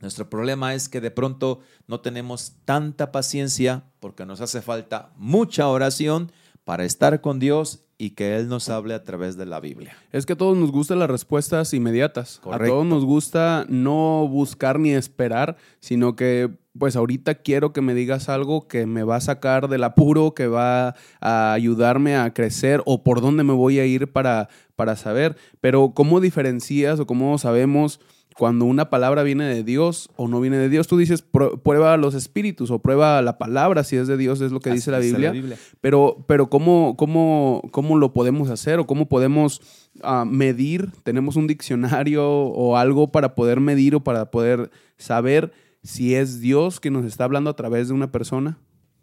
Nuestro 0.00 0.30
problema 0.30 0.74
es 0.74 0.88
que 0.88 1.00
de 1.00 1.10
pronto 1.10 1.60
no 1.86 2.00
tenemos 2.00 2.54
tanta 2.64 3.10
paciencia 3.10 3.84
porque 4.00 4.26
nos 4.26 4.40
hace 4.40 4.62
falta 4.62 5.10
mucha 5.16 5.68
oración 5.68 6.30
para 6.64 6.84
estar 6.84 7.20
con 7.20 7.38
Dios 7.38 7.84
y 7.98 8.10
que 8.10 8.36
Él 8.36 8.48
nos 8.48 8.68
hable 8.68 8.94
a 8.94 9.02
través 9.02 9.36
de 9.36 9.44
la 9.44 9.58
Biblia. 9.58 9.96
Es 10.12 10.24
que 10.24 10.34
a 10.34 10.36
todos 10.36 10.56
nos 10.56 10.70
gustan 10.70 11.00
las 11.00 11.10
respuestas 11.10 11.74
inmediatas. 11.74 12.40
A 12.48 12.58
todos 12.58 12.86
nos 12.86 13.04
gusta 13.04 13.66
no 13.68 14.28
buscar 14.28 14.78
ni 14.78 14.92
esperar, 14.92 15.56
sino 15.80 16.14
que 16.14 16.48
pues 16.78 16.94
ahorita 16.94 17.36
quiero 17.36 17.72
que 17.72 17.80
me 17.80 17.92
digas 17.92 18.28
algo 18.28 18.68
que 18.68 18.86
me 18.86 19.02
va 19.02 19.16
a 19.16 19.20
sacar 19.20 19.68
del 19.68 19.82
apuro, 19.82 20.32
que 20.32 20.46
va 20.46 20.94
a 21.20 21.52
ayudarme 21.52 22.16
a 22.16 22.32
crecer 22.32 22.82
o 22.86 23.02
por 23.02 23.20
dónde 23.20 23.42
me 23.42 23.52
voy 23.52 23.80
a 23.80 23.84
ir 23.84 24.12
para, 24.12 24.48
para 24.76 24.94
saber. 24.94 25.36
Pero 25.60 25.92
¿cómo 25.92 26.20
diferencias 26.20 27.00
o 27.00 27.06
cómo 27.06 27.36
sabemos? 27.38 28.00
Cuando 28.38 28.66
una 28.66 28.88
palabra 28.88 29.24
viene 29.24 29.46
de 29.46 29.64
Dios 29.64 30.10
o 30.14 30.28
no 30.28 30.40
viene 30.40 30.58
de 30.58 30.68
Dios, 30.68 30.86
tú 30.86 30.96
dices 30.96 31.22
prueba 31.22 31.96
los 31.96 32.14
espíritus 32.14 32.70
o 32.70 32.78
prueba 32.78 33.20
la 33.20 33.36
palabra 33.36 33.82
si 33.82 33.96
es 33.96 34.06
de 34.06 34.16
Dios, 34.16 34.40
es 34.40 34.52
lo 34.52 34.60
que 34.60 34.70
dice 34.70 34.92
la 34.92 35.00
Biblia. 35.00 35.34
Pero, 35.80 36.24
pero 36.28 36.48
¿cómo, 36.48 36.94
cómo, 36.96 37.62
¿cómo 37.72 37.98
lo 37.98 38.12
podemos 38.12 38.48
hacer 38.48 38.78
o 38.78 38.86
cómo 38.86 39.08
podemos 39.08 39.60
ah, 40.04 40.24
medir? 40.24 40.92
¿Tenemos 41.02 41.34
un 41.34 41.48
diccionario 41.48 42.30
o 42.30 42.76
algo 42.76 43.10
para 43.10 43.34
poder 43.34 43.58
medir 43.58 43.96
o 43.96 44.04
para 44.04 44.30
poder 44.30 44.70
saber 44.98 45.52
si 45.82 46.14
es 46.14 46.38
Dios 46.38 46.78
que 46.78 46.92
nos 46.92 47.04
está 47.06 47.24
hablando 47.24 47.50
a 47.50 47.56
través 47.56 47.88
de 47.88 47.94
una 47.94 48.12
persona? 48.12 48.56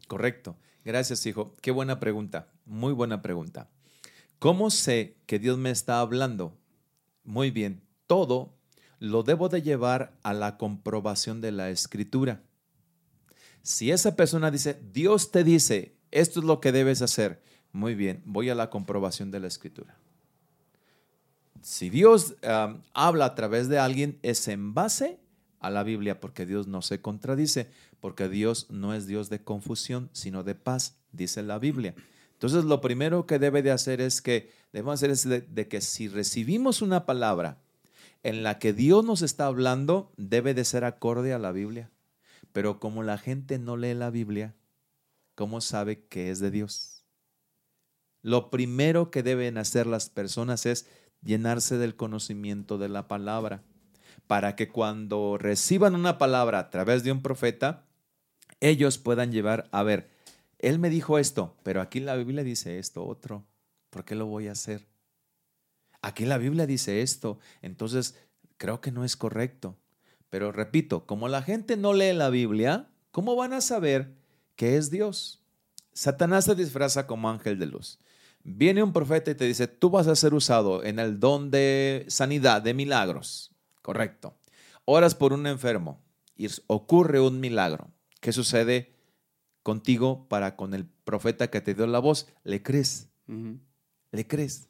Correcto. 0.08 0.56
Gracias, 0.86 1.26
hijo. 1.26 1.54
Qué 1.62 1.72
buena 1.72 2.00
pregunta. 2.00 2.48
Muy 2.66 2.94
buena 2.94 3.22
pregunta. 3.22 3.70
¿Cómo 4.40 4.72
sé 4.72 5.18
que 5.26 5.40
Dios 5.40 5.58
me 5.58 5.72
está 5.72 6.00
hablando? 6.00 6.58
Muy 7.26 7.52
bien. 7.52 7.82
Todo 8.08 8.55
lo 9.00 9.24
debo 9.24 9.50
de 9.50 9.62
llevar 9.62 10.14
a 10.24 10.34
la 10.34 10.58
comprobación 10.58 11.42
de 11.42 11.52
la 11.52 11.70
escritura. 11.70 12.42
Si 13.62 13.92
esa 13.92 14.16
persona 14.16 14.52
dice, 14.52 14.80
Dios 14.94 15.32
te 15.32 15.44
dice, 15.44 15.96
esto 16.12 16.40
es 16.40 16.46
lo 16.46 16.62
que 16.62 16.72
debes 16.72 17.02
hacer, 17.02 17.42
muy 17.72 17.96
bien, 17.96 18.22
voy 18.26 18.50
a 18.50 18.56
la 18.56 18.70
comprobación 18.70 19.32
de 19.32 19.40
la 19.40 19.48
escritura. 19.48 19.98
Si 21.62 21.90
Dios 21.90 22.36
habla 22.94 23.26
a 23.26 23.36
través 23.36 23.68
de 23.68 23.80
alguien, 23.80 24.20
es 24.22 24.48
en 24.48 24.74
base 24.74 25.20
a 25.60 25.72
la 25.72 25.84
Biblia, 25.84 26.20
porque 26.20 26.46
Dios 26.46 26.68
no 26.68 26.84
se 26.84 27.02
contradice, 27.02 27.72
porque 28.00 28.30
Dios 28.30 28.68
no 28.70 28.94
es 28.94 29.08
Dios 29.08 29.30
de 29.30 29.44
confusión, 29.44 30.10
sino 30.14 30.44
de 30.44 30.54
paz, 30.54 30.98
dice 31.12 31.42
la 31.42 31.58
Biblia. 31.58 31.96
Entonces, 32.34 32.66
lo 32.66 32.82
primero 32.82 33.26
que 33.26 33.40
debe 33.40 33.64
de 33.64 33.72
hacer 33.72 34.00
es 34.00 34.22
que, 34.22 34.52
debemos 34.72 34.94
hacer 34.94 35.10
es 35.10 35.28
de 35.28 35.68
que 35.68 35.82
si 35.82 36.08
recibimos 36.08 36.84
una 36.84 37.08
palabra 37.08 37.65
en 38.26 38.42
la 38.42 38.58
que 38.58 38.74
Dios 38.74 39.06
nos 39.06 39.22
está 39.22 39.46
hablando, 39.46 40.12
debe 40.18 40.56
de 40.56 40.66
ser 40.66 40.84
acorde 40.84 41.32
a 41.32 41.38
la 41.38 41.52
Biblia. 41.52 41.92
Pero 42.54 42.80
como 42.80 43.04
la 43.04 43.20
gente 43.20 43.60
no 43.60 43.78
lee 43.78 43.94
la 43.94 44.10
Biblia, 44.10 44.56
¿cómo 45.36 45.62
sabe 45.62 46.08
que 46.08 46.32
es 46.32 46.40
de 46.40 46.50
Dios? 46.50 47.04
Lo 48.24 48.50
primero 48.50 49.12
que 49.12 49.22
deben 49.22 49.60
hacer 49.60 49.86
las 49.86 50.10
personas 50.10 50.66
es 50.66 50.88
llenarse 51.22 51.78
del 51.78 51.96
conocimiento 51.96 52.80
de 52.80 52.90
la 52.90 53.08
palabra, 53.08 53.62
para 54.26 54.56
que 54.56 54.70
cuando 54.70 55.38
reciban 55.38 55.94
una 55.94 56.18
palabra 56.18 56.58
a 56.58 56.70
través 56.72 57.04
de 57.04 57.12
un 57.12 57.22
profeta, 57.22 57.86
ellos 58.60 58.98
puedan 58.98 59.32
llevar, 59.32 59.70
a 59.72 59.84
ver, 59.84 60.10
él 60.58 60.80
me 60.80 60.90
dijo 60.90 61.20
esto, 61.20 61.56
pero 61.62 61.80
aquí 61.80 62.00
la 62.00 62.16
Biblia 62.16 62.44
dice 62.44 62.80
esto 62.80 63.06
otro, 63.06 63.46
¿por 63.92 64.04
qué 64.04 64.16
lo 64.16 64.26
voy 64.26 64.48
a 64.48 64.54
hacer? 64.54 64.95
Aquí 66.06 66.24
la 66.24 66.38
Biblia 66.38 66.68
dice 66.68 67.02
esto, 67.02 67.40
entonces 67.64 68.14
creo 68.58 68.80
que 68.80 68.92
no 68.92 69.04
es 69.04 69.16
correcto. 69.16 69.76
Pero 70.30 70.52
repito, 70.52 71.08
como 71.08 71.28
la 71.30 71.42
gente 71.42 71.78
no 71.78 71.94
lee 71.94 72.14
la 72.14 72.30
Biblia, 72.30 72.92
¿cómo 73.10 73.36
van 73.36 73.54
a 73.54 73.62
saber 73.62 74.14
que 74.56 74.78
es 74.78 74.92
Dios? 74.92 75.42
Satanás 75.94 76.46
se 76.46 76.54
disfraza 76.54 77.08
como 77.08 77.28
ángel 77.28 77.58
de 77.58 77.66
luz. 77.66 77.98
Viene 78.44 78.84
un 78.84 78.94
profeta 78.94 79.32
y 79.32 79.36
te 79.36 79.46
dice, 79.46 79.66
tú 79.66 79.90
vas 79.90 80.06
a 80.06 80.16
ser 80.16 80.36
usado 80.36 80.84
en 80.84 81.00
el 81.00 81.20
don 81.20 81.50
de 81.50 82.06
sanidad, 82.08 82.62
de 82.62 82.76
milagros. 82.76 83.56
Correcto. 83.82 84.38
Oras 84.86 85.16
por 85.16 85.34
un 85.34 85.48
enfermo 85.48 86.04
y 86.36 86.50
ocurre 86.68 87.20
un 87.20 87.40
milagro. 87.40 87.90
¿Qué 88.22 88.32
sucede 88.32 88.94
contigo 89.64 90.28
para 90.30 90.56
con 90.56 90.76
el 90.76 90.86
profeta 90.86 91.50
que 91.50 91.62
te 91.62 91.74
dio 91.74 91.88
la 91.88 91.98
voz? 91.98 92.28
Le 92.44 92.62
crees. 92.62 93.10
Le 94.12 94.28
crees. 94.28 94.70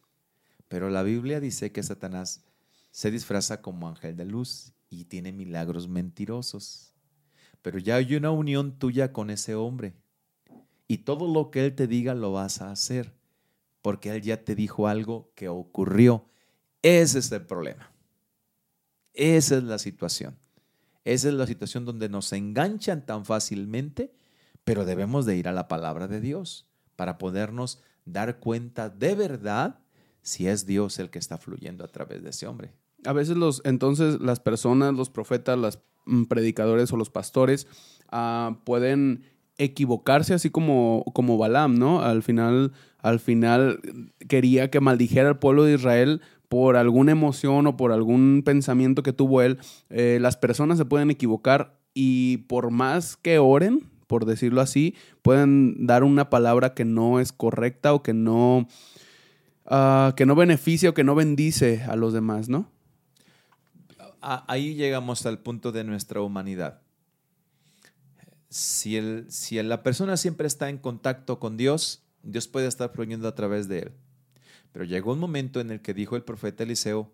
Pero 0.67 0.89
la 0.89 1.03
Biblia 1.03 1.39
dice 1.39 1.71
que 1.71 1.83
Satanás 1.83 2.43
se 2.91 3.11
disfraza 3.11 3.61
como 3.61 3.87
ángel 3.87 4.15
de 4.15 4.25
luz 4.25 4.73
y 4.89 5.05
tiene 5.05 5.31
milagros 5.31 5.87
mentirosos. 5.87 6.93
Pero 7.61 7.79
ya 7.79 7.95
hay 7.95 8.15
una 8.15 8.31
unión 8.31 8.77
tuya 8.77 9.13
con 9.13 9.29
ese 9.29 9.55
hombre. 9.55 9.93
Y 10.87 10.99
todo 10.99 11.31
lo 11.31 11.51
que 11.51 11.65
él 11.65 11.75
te 11.75 11.87
diga 11.87 12.13
lo 12.13 12.31
vas 12.31 12.61
a 12.61 12.71
hacer 12.71 13.13
porque 13.85 14.09
Él 14.09 14.23
ya 14.23 14.43
te 14.43 14.55
dijo 14.55 14.87
algo 14.87 15.31
que 15.35 15.47
ocurrió. 15.47 16.25
Ese 16.81 17.19
es 17.19 17.31
el 17.31 17.45
problema. 17.45 17.91
Esa 19.13 19.57
es 19.57 19.63
la 19.63 19.77
situación. 19.77 20.39
Esa 21.03 21.27
es 21.27 21.35
la 21.35 21.45
situación 21.45 21.85
donde 21.85 22.09
nos 22.09 22.33
enganchan 22.33 23.05
tan 23.05 23.25
fácilmente, 23.25 24.11
pero 24.63 24.85
debemos 24.85 25.27
de 25.27 25.37
ir 25.37 25.47
a 25.47 25.51
la 25.51 25.67
palabra 25.67 26.07
de 26.07 26.19
Dios 26.19 26.67
para 26.95 27.19
podernos 27.19 27.83
dar 28.05 28.39
cuenta 28.39 28.89
de 28.89 29.13
verdad 29.13 29.77
si 30.25 30.47
es 30.47 30.65
Dios 30.65 30.97
el 30.97 31.11
que 31.11 31.19
está 31.19 31.37
fluyendo 31.37 31.85
a 31.85 31.87
través 31.87 32.23
de 32.23 32.31
ese 32.31 32.47
hombre. 32.47 32.73
A 33.05 33.13
veces 33.13 33.37
los, 33.37 33.61
entonces 33.63 34.19
las 34.19 34.39
personas, 34.39 34.95
los 34.95 35.11
profetas, 35.11 35.57
los 35.57 35.79
mm, 36.05 36.23
predicadores 36.23 36.91
o 36.91 36.97
los 36.97 37.11
pastores 37.11 37.67
ah, 38.11 38.57
pueden 38.65 39.23
equivocarse 39.57 40.33
así 40.33 40.49
como, 40.49 41.05
como 41.13 41.37
Balaam, 41.37 41.77
¿no? 41.77 42.01
Al 42.01 42.23
final, 42.23 42.73
al 42.97 43.19
final 43.19 43.79
quería 44.27 44.71
que 44.71 44.81
maldijera 44.81 45.29
al 45.29 45.39
pueblo 45.39 45.63
de 45.63 45.75
Israel 45.75 46.21
por 46.49 46.75
alguna 46.75 47.11
emoción 47.11 47.67
o 47.67 47.77
por 47.77 47.91
algún 47.91 48.41
pensamiento 48.43 49.03
que 49.03 49.13
tuvo 49.13 49.43
él. 49.43 49.59
Eh, 49.91 50.17
las 50.19 50.37
personas 50.37 50.79
se 50.79 50.85
pueden 50.85 51.11
equivocar 51.11 51.77
y 51.93 52.37
por 52.37 52.71
más 52.71 53.15
que 53.15 53.37
oren, 53.37 53.83
por 54.07 54.25
decirlo 54.25 54.61
así, 54.61 54.95
pueden 55.21 55.85
dar 55.85 56.03
una 56.03 56.31
palabra 56.31 56.73
que 56.73 56.83
no 56.83 57.19
es 57.19 57.31
correcta 57.31 57.93
o 57.93 58.01
que 58.01 58.13
no, 58.13 58.67
ah, 59.65 60.13
que 60.15 60.25
no 60.25 60.35
beneficia 60.35 60.89
o 60.89 60.93
que 60.93 61.03
no 61.03 61.15
bendice 61.15 61.83
a 61.83 61.95
los 61.95 62.13
demás, 62.13 62.49
¿no? 62.49 62.71
Ahí 64.21 64.73
llegamos 64.73 65.25
al 65.27 65.39
punto 65.39 65.71
de 65.71 65.83
nuestra 65.83 66.21
humanidad 66.21 66.81
si, 68.55 68.95
el, 68.95 69.25
si 69.29 69.61
la 69.61 69.83
persona 69.83 70.15
siempre 70.15 70.47
está 70.47 70.69
en 70.69 70.77
contacto 70.77 71.39
con 71.39 71.57
Dios, 71.57 72.03
Dios 72.23 72.47
puede 72.47 72.67
estar 72.67 72.89
fluyendo 72.89 73.27
a 73.27 73.35
través 73.35 73.67
de 73.67 73.79
él. 73.79 73.91
Pero 74.71 74.85
llegó 74.85 75.11
un 75.11 75.19
momento 75.19 75.59
en 75.59 75.71
el 75.71 75.81
que 75.81 75.93
dijo 75.93 76.15
el 76.15 76.23
profeta 76.23 76.63
Eliseo, 76.63 77.11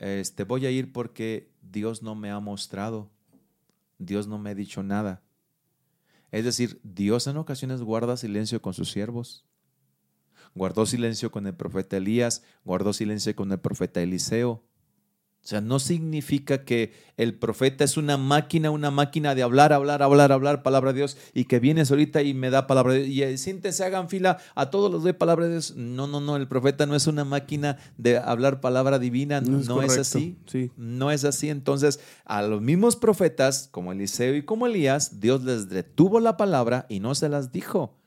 este, 0.00 0.42
voy 0.42 0.66
a 0.66 0.72
ir 0.72 0.92
porque 0.92 1.48
Dios 1.62 2.02
no 2.02 2.16
me 2.16 2.32
ha 2.32 2.40
mostrado, 2.40 3.08
Dios 3.98 4.26
no 4.26 4.38
me 4.38 4.50
ha 4.50 4.54
dicho 4.56 4.82
nada. 4.82 5.22
Es 6.32 6.44
decir, 6.44 6.80
Dios 6.82 7.28
en 7.28 7.36
ocasiones 7.36 7.80
guarda 7.80 8.16
silencio 8.16 8.60
con 8.60 8.74
sus 8.74 8.90
siervos. 8.90 9.44
Guardó 10.54 10.86
silencio 10.86 11.30
con 11.30 11.46
el 11.46 11.54
profeta 11.54 11.96
Elías, 11.96 12.42
guardó 12.64 12.92
silencio 12.92 13.34
con 13.34 13.50
el 13.52 13.58
profeta 13.58 14.00
Eliseo. 14.00 14.62
O 15.44 15.46
sea, 15.46 15.60
no 15.60 15.78
significa 15.78 16.64
que 16.64 16.94
el 17.18 17.34
profeta 17.34 17.84
es 17.84 17.98
una 17.98 18.16
máquina, 18.16 18.70
una 18.70 18.90
máquina 18.90 19.34
de 19.34 19.42
hablar, 19.42 19.74
hablar, 19.74 20.02
hablar, 20.02 20.32
hablar 20.32 20.62
palabra 20.62 20.94
de 20.94 21.00
Dios 21.00 21.18
y 21.34 21.44
que 21.44 21.60
vienes 21.60 21.90
ahorita 21.90 22.22
y 22.22 22.32
me 22.32 22.48
da 22.48 22.66
palabra 22.66 22.94
de 22.94 23.00
Dios 23.00 23.10
y 23.10 23.22
eh, 23.22 23.36
siéntese, 23.36 23.84
hagan 23.84 24.08
fila 24.08 24.38
a 24.54 24.70
todos 24.70 24.90
los 24.90 25.04
de 25.04 25.12
palabra 25.12 25.44
de 25.44 25.50
Dios. 25.50 25.74
No, 25.76 26.06
no, 26.06 26.20
no, 26.20 26.36
el 26.36 26.48
profeta 26.48 26.86
no 26.86 26.96
es 26.96 27.06
una 27.06 27.26
máquina 27.26 27.76
de 27.98 28.16
hablar 28.16 28.62
palabra 28.62 28.98
divina, 28.98 29.42
no, 29.42 29.82
es, 29.82 29.98
así. 29.98 30.38
Sí. 30.46 30.70
No 30.78 31.10
es 31.10 31.26
así. 31.26 31.50
Entonces, 31.50 32.00
a 32.24 32.40
los 32.40 32.62
mismos 32.62 32.96
profetas 32.96 33.68
como 33.70 33.92
Eliseo 33.92 34.34
y 34.34 34.46
como 34.46 34.66
Elías, 34.66 35.20
Dios 35.20 35.44
les 35.44 35.68
detuvo 35.68 36.20
la 36.20 36.38
palabra 36.38 36.86
y 36.88 37.00
no 37.00 37.14
se 37.14 37.28
las 37.28 37.52
dijo. 37.52 37.98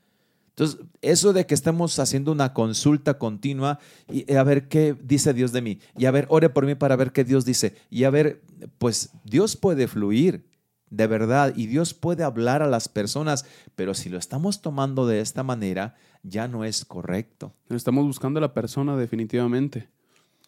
Entonces, 0.57 0.79
eso 1.03 1.33
de 1.33 1.45
que 1.45 1.53
estemos 1.53 1.99
haciendo 1.99 2.31
una 2.31 2.51
consulta 2.51 3.19
continua 3.19 3.77
y 4.11 4.33
a 4.33 4.41
ver 4.41 4.67
qué 4.67 4.95
dice 5.03 5.35
Dios 5.35 5.51
de 5.51 5.61
mí, 5.61 5.79
y 5.95 6.05
a 6.05 6.11
ver, 6.11 6.25
ore 6.29 6.49
por 6.49 6.65
mí 6.65 6.73
para 6.73 6.95
ver 6.95 7.11
qué 7.11 7.23
Dios 7.23 7.45
dice, 7.45 7.75
y 7.91 8.05
a 8.05 8.09
ver, 8.09 8.41
pues 8.79 9.11
Dios 9.23 9.55
puede 9.55 9.87
fluir 9.87 10.47
de 10.89 11.05
verdad 11.05 11.53
y 11.55 11.67
Dios 11.67 11.93
puede 11.93 12.23
hablar 12.23 12.63
a 12.63 12.67
las 12.67 12.89
personas, 12.89 13.45
pero 13.75 13.93
si 13.93 14.09
lo 14.09 14.17
estamos 14.17 14.63
tomando 14.63 15.05
de 15.05 15.19
esta 15.19 15.43
manera, 15.43 15.95
ya 16.23 16.47
no 16.47 16.65
es 16.65 16.85
correcto. 16.85 17.53
Estamos 17.69 18.05
buscando 18.05 18.39
a 18.39 18.41
la 18.41 18.55
persona 18.55 18.97
definitivamente. 18.97 19.89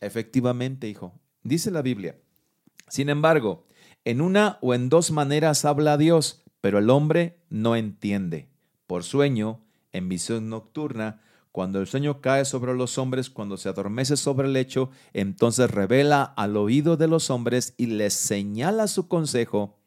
Efectivamente, 0.01 0.89
hijo. 0.89 1.13
Dice 1.43 1.69
la 1.69 1.83
Biblia. 1.83 2.15
Sin 2.87 3.09
embargo, 3.09 3.67
en 4.05 4.21
una 4.21 4.57
o 4.61 4.73
en 4.73 4.89
dos 4.89 5.11
maneras 5.11 5.65
habla 5.65 5.97
Dios, 5.97 6.41
pero 6.61 6.79
el 6.79 6.89
hombre 6.89 7.37
no 7.51 7.75
entiende. 7.75 8.49
Por 8.87 9.03
sueño, 9.03 9.61
en 9.91 10.09
visión 10.09 10.49
nocturna, 10.49 11.21
cuando 11.51 11.79
el 11.79 11.87
sueño 11.87 12.21
cae 12.21 12.45
sobre 12.45 12.75
los 12.75 12.97
hombres, 12.97 13.29
cuando 13.29 13.57
se 13.57 13.69
adormece 13.69 14.17
sobre 14.17 14.47
el 14.47 14.53
lecho, 14.53 14.91
entonces 15.13 15.71
revela 15.71 16.23
al 16.23 16.55
oído 16.57 16.95
de 16.95 17.07
los 17.07 17.29
hombres 17.29 17.73
y 17.77 17.87
les 17.87 18.13
señala 18.13 18.87
su 18.87 19.07
consejo 19.07 19.79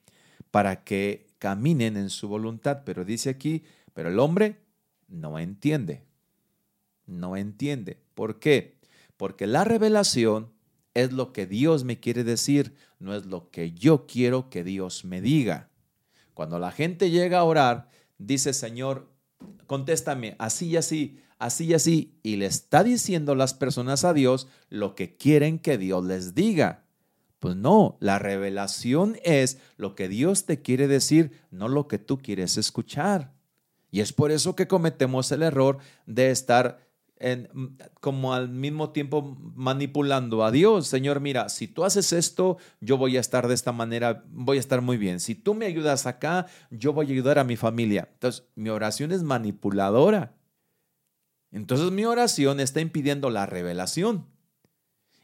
para 0.50 0.82
que 0.84 1.28
caminen 1.38 1.96
en 1.96 2.10
su 2.10 2.28
voluntad. 2.28 2.82
Pero 2.84 3.04
dice 3.04 3.30
aquí, 3.30 3.62
pero 3.94 4.08
el 4.08 4.18
hombre 4.18 4.60
no 5.08 5.38
entiende. 5.38 6.04
No 7.06 7.36
entiende. 7.36 8.02
¿Por 8.14 8.38
qué? 8.38 8.78
Porque 9.16 9.46
la 9.46 9.64
revelación 9.64 10.52
es 10.94 11.12
lo 11.12 11.32
que 11.32 11.46
Dios 11.46 11.84
me 11.84 12.00
quiere 12.00 12.24
decir, 12.24 12.74
no 12.98 13.14
es 13.14 13.26
lo 13.26 13.50
que 13.50 13.72
yo 13.72 14.06
quiero 14.06 14.50
que 14.50 14.64
Dios 14.64 15.04
me 15.04 15.20
diga. 15.20 15.70
Cuando 16.34 16.58
la 16.58 16.72
gente 16.72 17.10
llega 17.10 17.38
a 17.38 17.44
orar, 17.44 17.90
dice, 18.18 18.52
Señor, 18.52 19.11
contéstame 19.72 20.36
así 20.38 20.66
y 20.66 20.76
así, 20.76 21.18
así 21.38 21.64
y 21.64 21.72
así, 21.72 22.18
y 22.22 22.36
le 22.36 22.44
está 22.44 22.84
diciendo 22.84 23.34
las 23.34 23.54
personas 23.54 24.04
a 24.04 24.12
Dios 24.12 24.46
lo 24.68 24.94
que 24.94 25.16
quieren 25.16 25.58
que 25.58 25.78
Dios 25.78 26.04
les 26.04 26.34
diga. 26.34 26.84
Pues 27.38 27.56
no, 27.56 27.96
la 27.98 28.18
revelación 28.18 29.16
es 29.24 29.56
lo 29.78 29.94
que 29.94 30.10
Dios 30.10 30.44
te 30.44 30.60
quiere 30.60 30.88
decir, 30.88 31.40
no 31.50 31.68
lo 31.68 31.88
que 31.88 31.98
tú 31.98 32.18
quieres 32.18 32.58
escuchar. 32.58 33.32
Y 33.90 34.00
es 34.00 34.12
por 34.12 34.30
eso 34.30 34.54
que 34.54 34.68
cometemos 34.68 35.32
el 35.32 35.42
error 35.42 35.78
de 36.04 36.30
estar 36.30 36.86
como 38.00 38.34
al 38.34 38.48
mismo 38.48 38.90
tiempo 38.90 39.36
manipulando 39.54 40.44
a 40.44 40.50
Dios. 40.50 40.88
Señor, 40.88 41.20
mira, 41.20 41.48
si 41.48 41.68
tú 41.68 41.84
haces 41.84 42.12
esto, 42.12 42.58
yo 42.80 42.96
voy 42.96 43.16
a 43.16 43.20
estar 43.20 43.48
de 43.48 43.54
esta 43.54 43.72
manera, 43.72 44.24
voy 44.30 44.56
a 44.56 44.60
estar 44.60 44.82
muy 44.82 44.96
bien. 44.96 45.20
Si 45.20 45.34
tú 45.34 45.54
me 45.54 45.66
ayudas 45.66 46.06
acá, 46.06 46.46
yo 46.70 46.92
voy 46.92 47.06
a 47.06 47.10
ayudar 47.10 47.38
a 47.38 47.44
mi 47.44 47.56
familia. 47.56 48.08
Entonces, 48.12 48.44
mi 48.54 48.70
oración 48.70 49.12
es 49.12 49.22
manipuladora. 49.22 50.34
Entonces, 51.50 51.90
mi 51.92 52.04
oración 52.04 52.60
está 52.60 52.80
impidiendo 52.80 53.30
la 53.30 53.46
revelación. 53.46 54.26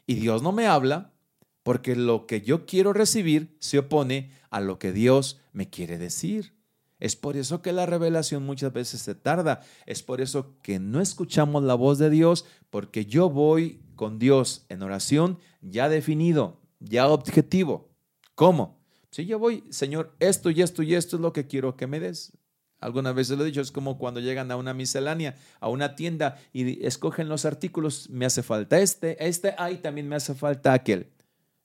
Y 0.05 0.15
Dios 0.15 0.41
no 0.41 0.51
me 0.51 0.67
habla 0.67 1.13
porque 1.63 1.95
lo 1.95 2.25
que 2.25 2.41
yo 2.41 2.65
quiero 2.65 2.93
recibir 2.93 3.55
se 3.59 3.79
opone 3.79 4.31
a 4.49 4.59
lo 4.59 4.79
que 4.79 4.91
Dios 4.91 5.39
me 5.51 5.69
quiere 5.69 5.97
decir. 5.97 6.58
Es 6.99 7.15
por 7.15 7.37
eso 7.37 7.61
que 7.61 7.71
la 7.71 7.85
revelación 7.85 8.45
muchas 8.45 8.73
veces 8.73 9.01
se 9.01 9.15
tarda. 9.15 9.61
Es 9.85 10.03
por 10.03 10.21
eso 10.21 10.57
que 10.61 10.79
no 10.79 11.01
escuchamos 11.01 11.63
la 11.63 11.75
voz 11.75 11.97
de 11.97 12.09
Dios, 12.09 12.45
porque 12.69 13.05
yo 13.05 13.29
voy 13.29 13.81
con 13.95 14.19
Dios 14.19 14.65
en 14.69 14.83
oración 14.83 15.39
ya 15.61 15.89
definido, 15.89 16.61
ya 16.79 17.07
objetivo. 17.07 17.89
¿Cómo? 18.35 18.79
Si 19.11 19.25
yo 19.25 19.39
voy, 19.39 19.63
Señor, 19.69 20.15
esto 20.19 20.49
y 20.49 20.61
esto 20.61 20.83
y 20.83 20.93
esto 20.93 21.15
es 21.15 21.21
lo 21.21 21.33
que 21.33 21.47
quiero 21.47 21.75
que 21.75 21.87
me 21.87 21.99
des. 21.99 22.33
Algunas 22.79 23.13
veces 23.13 23.37
lo 23.37 23.43
he 23.43 23.47
dicho, 23.47 23.61
es 23.61 23.71
como 23.71 23.97
cuando 23.97 24.21
llegan 24.21 24.51
a 24.51 24.55
una 24.55 24.73
miscelánea, 24.73 25.35
a 25.59 25.67
una 25.67 25.95
tienda 25.95 26.37
y 26.53 26.85
escogen 26.85 27.27
los 27.27 27.43
artículos, 27.43 28.09
me 28.09 28.25
hace 28.25 28.41
falta 28.41 28.79
este, 28.79 29.27
este, 29.27 29.53
ahí 29.57 29.77
también 29.77 30.07
me 30.07 30.15
hace 30.15 30.33
falta 30.33 30.71
aquel. 30.71 31.11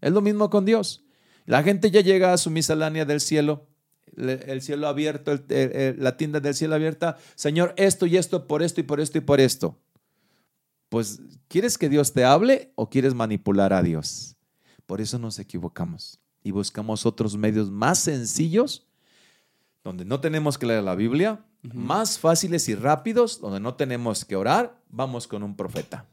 Es 0.00 0.12
lo 0.12 0.20
mismo 0.20 0.50
con 0.50 0.64
Dios. 0.64 1.04
La 1.46 1.62
gente 1.62 1.90
ya 1.90 2.00
llega 2.00 2.32
a 2.32 2.38
su 2.38 2.50
miscelánea 2.50 3.04
del 3.04 3.20
cielo, 3.20 3.68
el 4.16 4.62
cielo 4.62 4.88
abierto, 4.88 5.38
la 5.48 6.16
tienda 6.16 6.40
del 6.40 6.54
cielo 6.54 6.74
abierta, 6.74 7.16
Señor, 7.34 7.74
esto 7.76 8.06
y 8.06 8.16
esto, 8.16 8.46
por 8.46 8.62
esto 8.62 8.80
y 8.80 8.84
por 8.84 9.00
esto 9.00 9.18
y 9.18 9.20
por 9.20 9.40
esto. 9.40 9.78
Pues, 10.88 11.20
¿quieres 11.48 11.78
que 11.78 11.88
Dios 11.88 12.12
te 12.12 12.24
hable 12.24 12.72
o 12.76 12.88
quieres 12.88 13.14
manipular 13.14 13.72
a 13.72 13.82
Dios? 13.82 14.36
Por 14.86 15.00
eso 15.00 15.18
nos 15.18 15.38
equivocamos 15.38 16.20
y 16.42 16.50
buscamos 16.50 17.06
otros 17.06 17.36
medios 17.36 17.70
más 17.70 17.98
sencillos 17.98 18.86
donde 19.82 20.04
no 20.04 20.20
tenemos 20.20 20.56
que 20.56 20.66
leer 20.66 20.82
la 20.82 20.94
Biblia, 20.94 21.44
más 21.62 22.18
fáciles 22.18 22.68
y 22.68 22.74
rápidos, 22.74 23.40
donde 23.40 23.60
no 23.60 23.74
tenemos 23.74 24.24
que 24.24 24.34
orar, 24.34 24.80
vamos 24.88 25.28
con 25.28 25.42
un 25.42 25.56
profeta. 25.56 26.06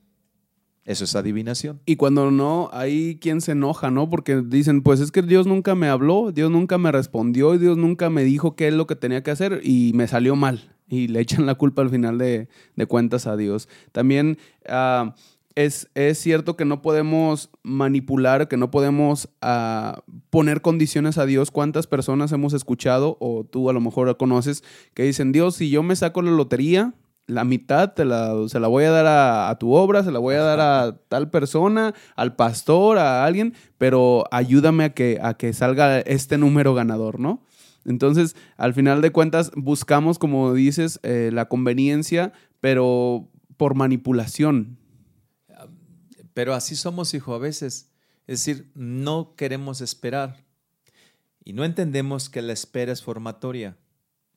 Eso 0.85 1.03
es 1.03 1.15
adivinación. 1.15 1.79
Y 1.85 1.95
cuando 1.95 2.31
no, 2.31 2.69
hay 2.73 3.17
quien 3.21 3.41
se 3.41 3.51
enoja, 3.51 3.91
¿no? 3.91 4.09
Porque 4.09 4.41
dicen, 4.41 4.81
pues 4.81 4.99
es 4.99 5.11
que 5.11 5.21
Dios 5.21 5.45
nunca 5.45 5.75
me 5.75 5.87
habló, 5.87 6.31
Dios 6.31 6.49
nunca 6.49 6.77
me 6.79 6.91
respondió 6.91 7.53
y 7.53 7.59
Dios 7.59 7.77
nunca 7.77 8.09
me 8.09 8.23
dijo 8.23 8.55
qué 8.55 8.67
es 8.69 8.73
lo 8.73 8.87
que 8.87 8.95
tenía 8.95 9.21
que 9.21 9.31
hacer 9.31 9.61
y 9.63 9.91
me 9.93 10.07
salió 10.07 10.35
mal. 10.35 10.73
Y 10.89 11.07
le 11.07 11.21
echan 11.21 11.45
la 11.45 11.55
culpa 11.55 11.83
al 11.83 11.89
final 11.89 12.17
de, 12.17 12.47
cuentas 12.87 13.27
a 13.27 13.37
Dios. 13.37 13.69
También 13.91 14.39
ah, 14.67 15.15
es, 15.55 15.87
cierto 16.15 16.57
que 16.57 16.65
no 16.65 16.81
podemos 16.81 17.51
manipular, 17.63 18.47
que 18.47 18.57
no 18.57 18.71
podemos 18.71 19.29
ah, 19.41 20.03
poner 20.31 20.61
condiciones 20.61 21.17
a 21.19 21.27
Dios. 21.27 21.51
¿Cuántas 21.51 21.85
personas 21.85 22.31
hemos 22.31 22.53
escuchado, 22.53 23.17
o 23.19 23.43
tú 23.43 23.69
a 23.69 23.73
lo 23.73 23.81
mejor 23.81 24.17
conoces, 24.17 24.63
que 24.95 25.03
dicen, 25.03 25.31
Dios, 25.31 25.55
si 25.55 25.69
yo 25.69 25.83
me 25.83 25.95
saco 25.95 26.23
la 26.23 26.31
lotería, 26.31 26.95
la 27.27 27.43
mitad 27.43 27.93
te 27.93 28.05
la, 28.05 28.35
se 28.47 28.59
la 28.59 28.67
voy 28.67 28.83
a 28.83 28.91
dar 28.91 29.05
a, 29.07 29.57
tu 29.57 29.73
obra, 29.73 30.03
se 30.03 30.11
la 30.11 30.19
voy 30.19 30.35
a 30.35 30.41
dar 30.41 30.59
a 30.59 30.97
tal 31.07 31.29
persona, 31.29 31.93
al 32.15 32.35
pastor, 32.35 32.97
a 32.97 33.25
alguien, 33.25 33.53
pero 33.77 34.25
ayúdame 34.31 34.83
a 34.83 34.93
que, 34.93 35.19
a 35.21 35.35
que 35.35 35.53
salga 35.53 35.99
este 36.01 36.37
número 36.37 36.73
ganador, 36.73 37.19
¿no? 37.19 37.43
Entonces, 37.85 38.35
al 38.57 38.73
final 38.73 39.01
de 39.01 39.11
cuentas, 39.11 39.51
buscamos, 39.55 40.19
como 40.19 40.53
dices, 40.53 40.99
eh, 41.03 41.31
la 41.33 41.47
conveniencia, 41.47 42.31
pero 42.59 43.29
por 43.57 43.75
manipulación. 43.75 44.77
Pero 46.33 46.53
así 46.53 46.75
somos, 46.75 47.13
hijo, 47.13 47.33
a 47.33 47.39
veces. 47.39 47.89
Es 48.27 48.45
decir, 48.45 48.71
no 48.75 49.35
queremos 49.35 49.81
esperar 49.81 50.45
y 51.43 51.53
no 51.53 51.65
entendemos 51.65 52.29
que 52.29 52.41
la 52.41 52.53
espera 52.53 52.91
es 52.91 53.01
formatoria. 53.01 53.77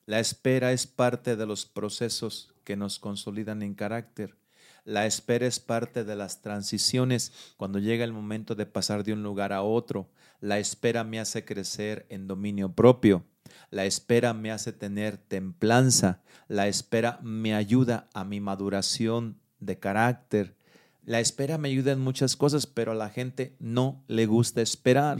La 0.07 0.19
espera 0.19 0.71
es 0.71 0.87
parte 0.87 1.35
de 1.35 1.45
los 1.45 1.65
procesos 1.65 2.54
que 2.65 2.75
nos 2.75 2.99
consolidan 2.99 3.61
en 3.61 3.75
carácter. 3.75 4.35
La 4.83 5.05
espera 5.05 5.47
es 5.47 5.59
parte 5.59 6.03
de 6.03 6.15
las 6.15 6.41
transiciones 6.41 7.31
cuando 7.55 7.79
llega 7.79 8.03
el 8.03 8.13
momento 8.13 8.53
de 8.55 8.65
pasar 8.65 9.03
de 9.03 9.13
un 9.13 9.23
lugar 9.23 9.53
a 9.53 9.61
otro. 9.63 10.09
La 10.41 10.59
espera 10.59 11.03
me 11.03 11.19
hace 11.19 11.45
crecer 11.45 12.05
en 12.09 12.27
dominio 12.27 12.73
propio. 12.73 13.23
La 13.71 13.85
espera 13.85 14.33
me 14.33 14.51
hace 14.51 14.73
tener 14.73 15.17
templanza. 15.17 16.21
La 16.47 16.67
espera 16.67 17.19
me 17.23 17.55
ayuda 17.55 18.09
a 18.13 18.25
mi 18.25 18.39
maduración 18.41 19.39
de 19.59 19.79
carácter. 19.79 20.55
La 21.03 21.19
espera 21.19 21.57
me 21.57 21.69
ayuda 21.69 21.91
en 21.91 21.99
muchas 21.99 22.35
cosas, 22.35 22.67
pero 22.67 22.91
a 22.91 22.95
la 22.95 23.09
gente 23.09 23.55
no 23.59 24.03
le 24.07 24.25
gusta 24.25 24.61
esperar. 24.61 25.17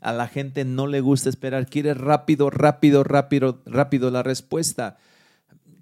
A 0.00 0.12
la 0.12 0.28
gente 0.28 0.64
no 0.64 0.86
le 0.86 1.00
gusta 1.00 1.28
esperar, 1.28 1.68
quiere 1.68 1.94
rápido, 1.94 2.50
rápido, 2.50 3.02
rápido, 3.02 3.62
rápido 3.64 4.10
la 4.10 4.22
respuesta. 4.22 4.98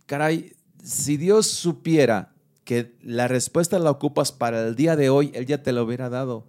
Caray, 0.07 0.55
si 0.83 1.17
Dios 1.17 1.47
supiera 1.47 2.35
que 2.65 2.97
la 3.03 3.29
respuesta 3.29 3.79
la 3.79 3.91
ocupas 3.91 4.33
para 4.33 4.67
el 4.67 4.75
día 4.75 4.97
de 4.97 5.11
hoy, 5.11 5.31
Él 5.35 5.47
ya 5.47 5.63
te 5.63 5.73
lo 5.73 5.85
hubiera 5.85 6.09
dado. 6.09 6.47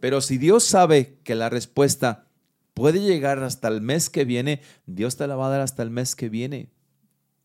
Pero 0.00 0.20
si 0.20 0.38
Dios 0.38 0.64
sabe 0.64 1.18
que 1.24 1.34
la 1.34 1.48
respuesta 1.48 2.28
puede 2.74 3.00
llegar 3.00 3.42
hasta 3.42 3.68
el 3.68 3.80
mes 3.80 4.10
que 4.10 4.24
viene, 4.24 4.60
Dios 4.86 5.16
te 5.16 5.26
la 5.26 5.36
va 5.36 5.46
a 5.46 5.50
dar 5.50 5.60
hasta 5.60 5.82
el 5.82 5.90
mes 5.90 6.14
que 6.14 6.28
viene. 6.28 6.70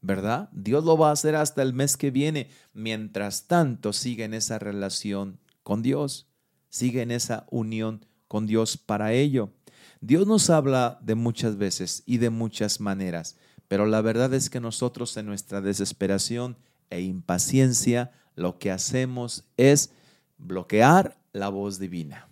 ¿verdad? 0.02 0.50
Dios 0.52 0.84
lo 0.84 0.98
va 0.98 1.10
a 1.10 1.14
hacer 1.14 1.36
hasta 1.36 1.62
el 1.62 1.74
mes 1.74 1.96
que 1.96 2.12
viene. 2.12 2.50
Mientras 2.74 3.48
tanto, 3.48 3.94
sigue 3.94 4.24
en 4.26 4.34
esa 4.34 4.60
relación 4.60 5.40
con 5.64 5.82
Dios, 5.82 6.28
sigue 6.70 7.04
en 7.04 7.12
esa 7.12 7.46
unión 7.52 8.06
con 8.28 8.48
Dios 8.48 8.78
para 8.78 9.14
ello. 9.14 9.54
Dios 10.02 10.26
nos 10.26 10.50
habla 10.50 11.00
de 11.02 11.16
muchas 11.16 11.58
veces 11.58 12.02
y 12.08 12.18
de 12.18 12.32
muchas 12.32 12.80
maneras, 12.80 13.38
pero 13.72 13.86
la 13.86 14.02
verdad 14.02 14.34
es 14.34 14.50
que 14.50 14.60
nosotros 14.60 15.16
en 15.16 15.28
nuestra 15.28 15.62
desesperación 15.62 16.58
e 16.90 17.00
impaciencia 17.00 18.12
lo 18.36 18.60
que 18.60 18.70
hacemos 18.70 19.46
es 19.56 19.94
bloquear 20.38 21.18
la 21.32 21.48
voz 21.48 21.80
divina. 21.80 22.28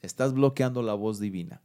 Estás 0.00 0.32
bloqueando 0.32 0.80
la 0.82 0.94
voz 0.94 1.20
divina 1.20 1.60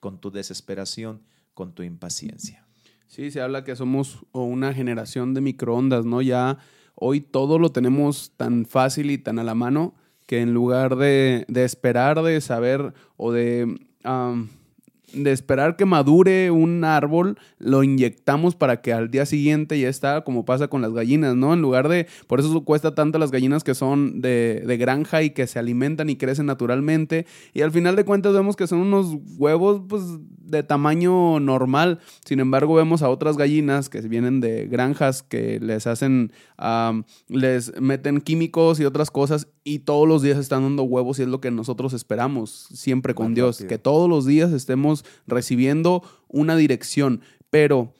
con 0.00 0.20
tu 0.20 0.30
desesperación, 0.30 1.22
con 1.54 1.72
tu 1.72 1.82
impaciencia. 1.82 2.66
Sí, 3.06 3.30
se 3.30 3.40
habla 3.40 3.64
que 3.64 3.76
somos 3.76 4.26
una 4.32 4.74
generación 4.74 5.32
de 5.32 5.40
microondas, 5.40 6.04
¿no? 6.04 6.20
Ya 6.20 6.58
hoy 6.94 7.22
todo 7.22 7.58
lo 7.58 7.72
tenemos 7.72 8.32
tan 8.36 8.66
fácil 8.66 9.10
y 9.10 9.16
tan 9.16 9.38
a 9.38 9.42
la 9.42 9.54
mano 9.54 9.94
que 10.26 10.42
en 10.42 10.52
lugar 10.52 10.96
de, 10.96 11.46
esperar, 11.54 12.22
de 12.22 12.38
saber 12.42 12.92
o 13.16 13.32
de 13.32 13.80
de 15.12 15.32
esperar 15.32 15.76
que 15.76 15.84
madure 15.84 16.50
un 16.50 16.84
árbol, 16.84 17.38
lo 17.58 17.82
inyectamos 17.82 18.54
para 18.54 18.80
que 18.80 18.92
al 18.92 19.10
día 19.10 19.26
siguiente 19.26 19.78
ya 19.78 19.88
está, 19.88 20.22
como 20.22 20.44
pasa 20.44 20.68
con 20.68 20.82
las 20.82 20.92
gallinas, 20.92 21.36
¿no? 21.36 21.52
En 21.52 21.62
lugar 21.62 21.88
de, 21.88 22.06
por 22.26 22.40
eso 22.40 22.64
cuesta 22.64 22.94
tanto 22.94 23.18
las 23.18 23.30
gallinas 23.30 23.64
que 23.64 23.74
son 23.74 24.20
de, 24.20 24.62
de, 24.66 24.76
granja 24.76 25.22
y 25.22 25.30
que 25.30 25.46
se 25.46 25.58
alimentan 25.58 26.10
y 26.10 26.16
crecen 26.16 26.46
naturalmente. 26.46 27.26
Y 27.52 27.62
al 27.62 27.72
final 27.72 27.96
de 27.96 28.04
cuentas 28.04 28.32
vemos 28.32 28.56
que 28.56 28.66
son 28.66 28.80
unos 28.80 29.16
huevos, 29.36 29.82
pues, 29.88 30.02
de 30.50 30.62
tamaño 30.62 31.40
normal. 31.40 32.00
Sin 32.24 32.40
embargo, 32.40 32.74
vemos 32.74 33.02
a 33.02 33.08
otras 33.08 33.36
gallinas 33.36 33.88
que 33.88 34.00
vienen 34.02 34.40
de 34.40 34.66
granjas 34.66 35.22
que 35.22 35.60
les 35.60 35.86
hacen, 35.86 36.32
les 37.28 37.80
meten 37.80 38.20
químicos 38.20 38.80
y 38.80 38.84
otras 38.84 39.10
cosas 39.10 39.48
y 39.64 39.80
todos 39.80 40.08
los 40.08 40.22
días 40.22 40.38
están 40.38 40.62
dando 40.62 40.82
huevos 40.82 41.18
y 41.18 41.22
es 41.22 41.28
lo 41.28 41.40
que 41.40 41.50
nosotros 41.50 41.92
esperamos 41.92 42.68
siempre 42.72 43.14
con 43.14 43.34
Dios, 43.34 43.64
que 43.68 43.78
todos 43.78 44.08
los 44.08 44.26
días 44.26 44.52
estemos 44.52 44.99
recibiendo 45.26 46.02
una 46.28 46.56
dirección. 46.56 47.22
Pero 47.50 47.94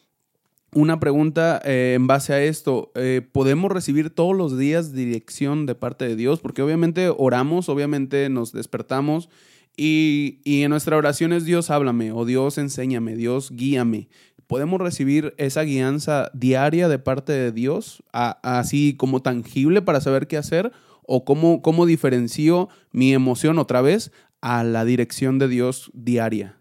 una 0.73 1.01
pregunta 1.01 1.61
eh, 1.65 1.95
en 1.97 2.07
base 2.07 2.33
a 2.33 2.43
esto, 2.43 2.93
eh, 2.95 3.23
¿podemos 3.33 3.73
recibir 3.73 4.11
todos 4.11 4.37
los 4.37 4.57
días 4.57 4.93
dirección 4.93 5.67
de 5.67 5.75
parte 5.75 6.07
de 6.07 6.15
Dios? 6.15 6.41
Porque 6.41 6.63
obviamente 6.63 7.13
oramos, 7.17 7.69
obviamente 7.69 8.29
nos 8.29 8.53
despertamos 8.53 9.29
y, 9.77 10.41
y 10.45 10.63
en 10.63 10.71
nuestra 10.71 10.97
oración 10.97 11.33
es 11.33 11.45
Dios 11.45 11.71
háblame 11.71 12.13
o 12.13 12.25
Dios 12.25 12.57
enséñame, 12.59 13.17
Dios 13.17 13.51
guíame. 13.51 14.09
¿Podemos 14.47 14.81
recibir 14.81 15.35
esa 15.39 15.63
guianza 15.63 16.31
diaria 16.35 16.89
de 16.89 16.99
parte 16.99 17.33
de 17.33 17.53
Dios, 17.53 18.03
así 18.13 18.95
como 18.97 19.23
tangible 19.23 19.81
para 19.81 20.01
saber 20.01 20.27
qué 20.27 20.37
hacer? 20.37 20.73
¿O 21.03 21.25
cómo, 21.25 21.63
cómo 21.63 21.87
diferencio 21.87 22.69
mi 22.91 23.13
emoción 23.13 23.59
otra 23.59 23.81
vez 23.81 24.11
a 24.41 24.65
la 24.65 24.85
dirección 24.85 25.39
de 25.39 25.47
Dios 25.47 25.91
diaria? 25.95 26.60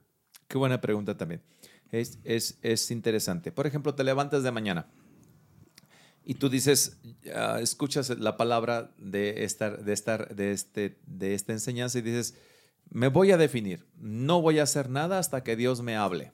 Qué 0.49 0.57
buena 0.57 0.81
pregunta 0.81 1.15
también. 1.15 1.43
Es, 1.91 2.17
es, 2.23 2.91
interesante. 2.91 3.51
Por 3.51 3.67
ejemplo, 3.67 3.93
te 3.93 4.03
levantas 4.03 4.41
de 4.41 4.51
mañana 4.51 4.87
y 6.25 6.35
tú 6.35 6.49
dices, 6.49 6.99
escuchas 7.61 8.09
la 8.09 8.35
palabra 8.35 8.91
de, 8.97 9.43
estar, 9.43 9.83
de, 9.83 9.93
estar, 9.93 10.35
de, 10.35 10.51
este, 10.51 10.99
de 11.05 11.35
esta 11.35 11.53
enseñanza 11.53 11.99
y 11.99 12.01
dices, 12.01 12.35
me 12.89 13.09
voy 13.09 13.31
a 13.31 13.37
definir, 13.37 13.85
no 13.95 14.41
voy 14.41 14.57
a 14.57 14.63
hacer 14.63 14.89
nada 14.89 15.19
hasta 15.19 15.43
que 15.43 15.55
Dios 15.55 15.81
me 15.81 15.95
hable. 15.95 16.31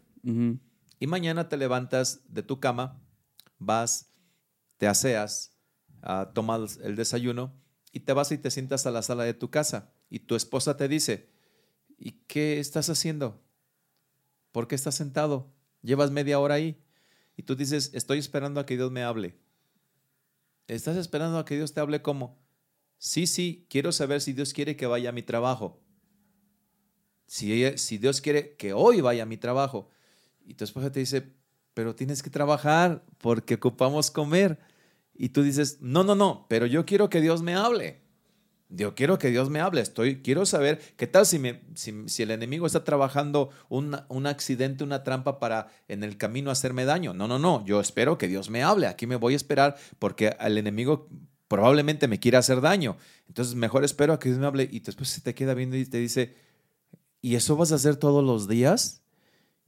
Y 0.99 1.07
mañana 1.07 1.49
te 1.49 1.57
levantas 1.57 2.21
de 2.29 2.41
tu 2.41 2.61
cama, 2.61 3.01
vas, 3.59 4.13
te 4.77 4.87
aseas, 4.87 5.57
uh, 6.03 6.31
tomas 6.33 6.77
el 6.77 6.95
desayuno 6.95 7.53
y 7.91 7.99
te 8.01 8.13
vas 8.13 8.31
y 8.31 8.37
te 8.37 8.49
sientas 8.49 8.85
a 8.85 8.91
la 8.91 9.01
sala 9.01 9.25
de 9.25 9.33
tu 9.33 9.49
casa 9.49 9.93
y 10.09 10.19
tu 10.19 10.35
esposa 10.35 10.77
te 10.77 10.87
dice, 10.87 11.29
¿y 11.97 12.23
qué 12.27 12.59
estás 12.59 12.89
haciendo? 12.89 13.44
¿Por 14.55 14.69
qué 14.69 14.75
estás 14.75 14.95
sentado? 14.95 15.51
Llevas 15.81 16.11
media 16.11 16.39
hora 16.39 16.55
ahí 16.55 16.81
y 17.35 17.43
tú 17.43 17.57
dices, 17.57 17.91
estoy 17.93 18.19
esperando 18.19 18.61
a 18.61 18.65
que 18.65 18.77
Dios 18.77 18.89
me 18.89 19.03
hable. 19.03 19.35
¿Estás 20.69 20.95
esperando 20.95 21.37
a 21.37 21.43
que 21.43 21.57
Dios 21.57 21.73
te 21.73 21.81
hable 21.81 22.01
cómo? 22.01 22.39
Sí, 22.97 23.27
sí, 23.27 23.67
quiero 23.69 23.91
saber 23.91 24.21
si 24.21 24.31
Dios 24.31 24.53
quiere 24.53 24.77
que 24.77 24.87
vaya 24.87 25.09
a 25.09 25.11
mi 25.11 25.23
trabajo. 25.23 25.83
Si, 27.27 27.77
si 27.77 27.97
Dios 27.97 28.21
quiere 28.21 28.55
que 28.55 28.71
hoy 28.71 29.01
vaya 29.01 29.23
a 29.23 29.25
mi 29.25 29.35
trabajo. 29.35 29.89
Y 30.45 30.53
tu 30.53 30.63
esposa 30.63 30.89
te 30.89 31.01
dice, 31.01 31.33
pero 31.73 31.93
tienes 31.93 32.23
que 32.23 32.29
trabajar 32.29 33.03
porque 33.17 33.55
ocupamos 33.55 34.09
comer. 34.09 34.57
Y 35.13 35.27
tú 35.27 35.43
dices, 35.43 35.79
no, 35.81 36.05
no, 36.05 36.15
no, 36.15 36.45
pero 36.47 36.65
yo 36.65 36.85
quiero 36.85 37.09
que 37.09 37.19
Dios 37.19 37.41
me 37.41 37.55
hable. 37.55 38.04
Yo 38.69 38.95
quiero 38.95 39.19
que 39.19 39.29
Dios 39.29 39.49
me 39.49 39.59
hable. 39.59 39.81
Estoy, 39.81 40.21
quiero 40.21 40.45
saber 40.45 40.79
qué 40.97 41.07
tal 41.07 41.25
si, 41.25 41.39
me, 41.39 41.61
si, 41.75 42.23
el 42.23 42.31
enemigo 42.31 42.65
está 42.65 42.83
trabajando 42.83 43.49
un, 43.69 43.97
un, 44.09 44.27
accidente, 44.27 44.83
una 44.83 45.03
trampa 45.03 45.39
para 45.39 45.67
en 45.87 46.03
el 46.03 46.17
camino 46.17 46.51
hacerme 46.51 46.85
daño. 46.85 47.13
No, 47.13 47.27
no, 47.27 47.37
no. 47.37 47.63
Yo 47.65 47.79
espero 47.79 48.17
que 48.17 48.27
Dios 48.27 48.49
me 48.49 48.63
hable. 48.63 48.87
Aquí 48.87 49.05
me 49.07 49.17
voy 49.17 49.33
a 49.33 49.37
esperar 49.37 49.75
porque 49.99 50.35
el 50.39 50.57
enemigo 50.57 51.07
probablemente 51.47 52.07
me 52.07 52.19
quiera 52.19 52.39
hacer 52.39 52.61
daño. 52.61 52.97
Entonces, 53.27 53.55
mejor 53.55 53.83
espero 53.83 54.13
a 54.13 54.19
que 54.19 54.29
Dios 54.29 54.39
me 54.39 54.47
hable. 54.47 54.67
Y 54.71 54.79
después 54.79 55.09
se 55.09 55.21
te 55.21 55.35
queda 55.35 55.53
viendo 55.53 55.77
y 55.77 55.85
te 55.85 55.99
dice, 55.99 56.35
¿y 57.21 57.35
eso 57.35 57.55
vas 57.55 57.71
a 57.71 57.75
hacer 57.75 57.97
todos 57.97 58.23
los 58.23 58.47
días? 58.47 59.03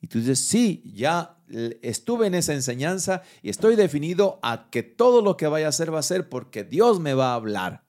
Y 0.02 0.08
tú 0.08 0.20
dices, 0.20 0.40
sí, 0.40 0.84
ya 0.94 1.38
estuve 1.82 2.28
en 2.28 2.36
esa 2.36 2.54
enseñanza 2.54 3.24
y 3.42 3.50
estoy 3.50 3.76
definido 3.76 4.40
a 4.44 4.70
que 4.70 4.84
todo 4.84 5.22
lo 5.22 5.38
que 5.38 5.48
vaya 5.48 5.68
a 5.68 5.70
hacer 5.70 5.94
va 5.94 6.00
a 6.00 6.04
ser 6.04 6.30
porque 6.30 6.64
Dios 6.64 7.00
me 7.00 7.14
va 7.14 7.32
a 7.32 7.36
hablar. 7.36 7.87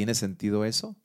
¿Tiene 0.00 0.14
sentido 0.14 0.64
eso? 0.64 0.96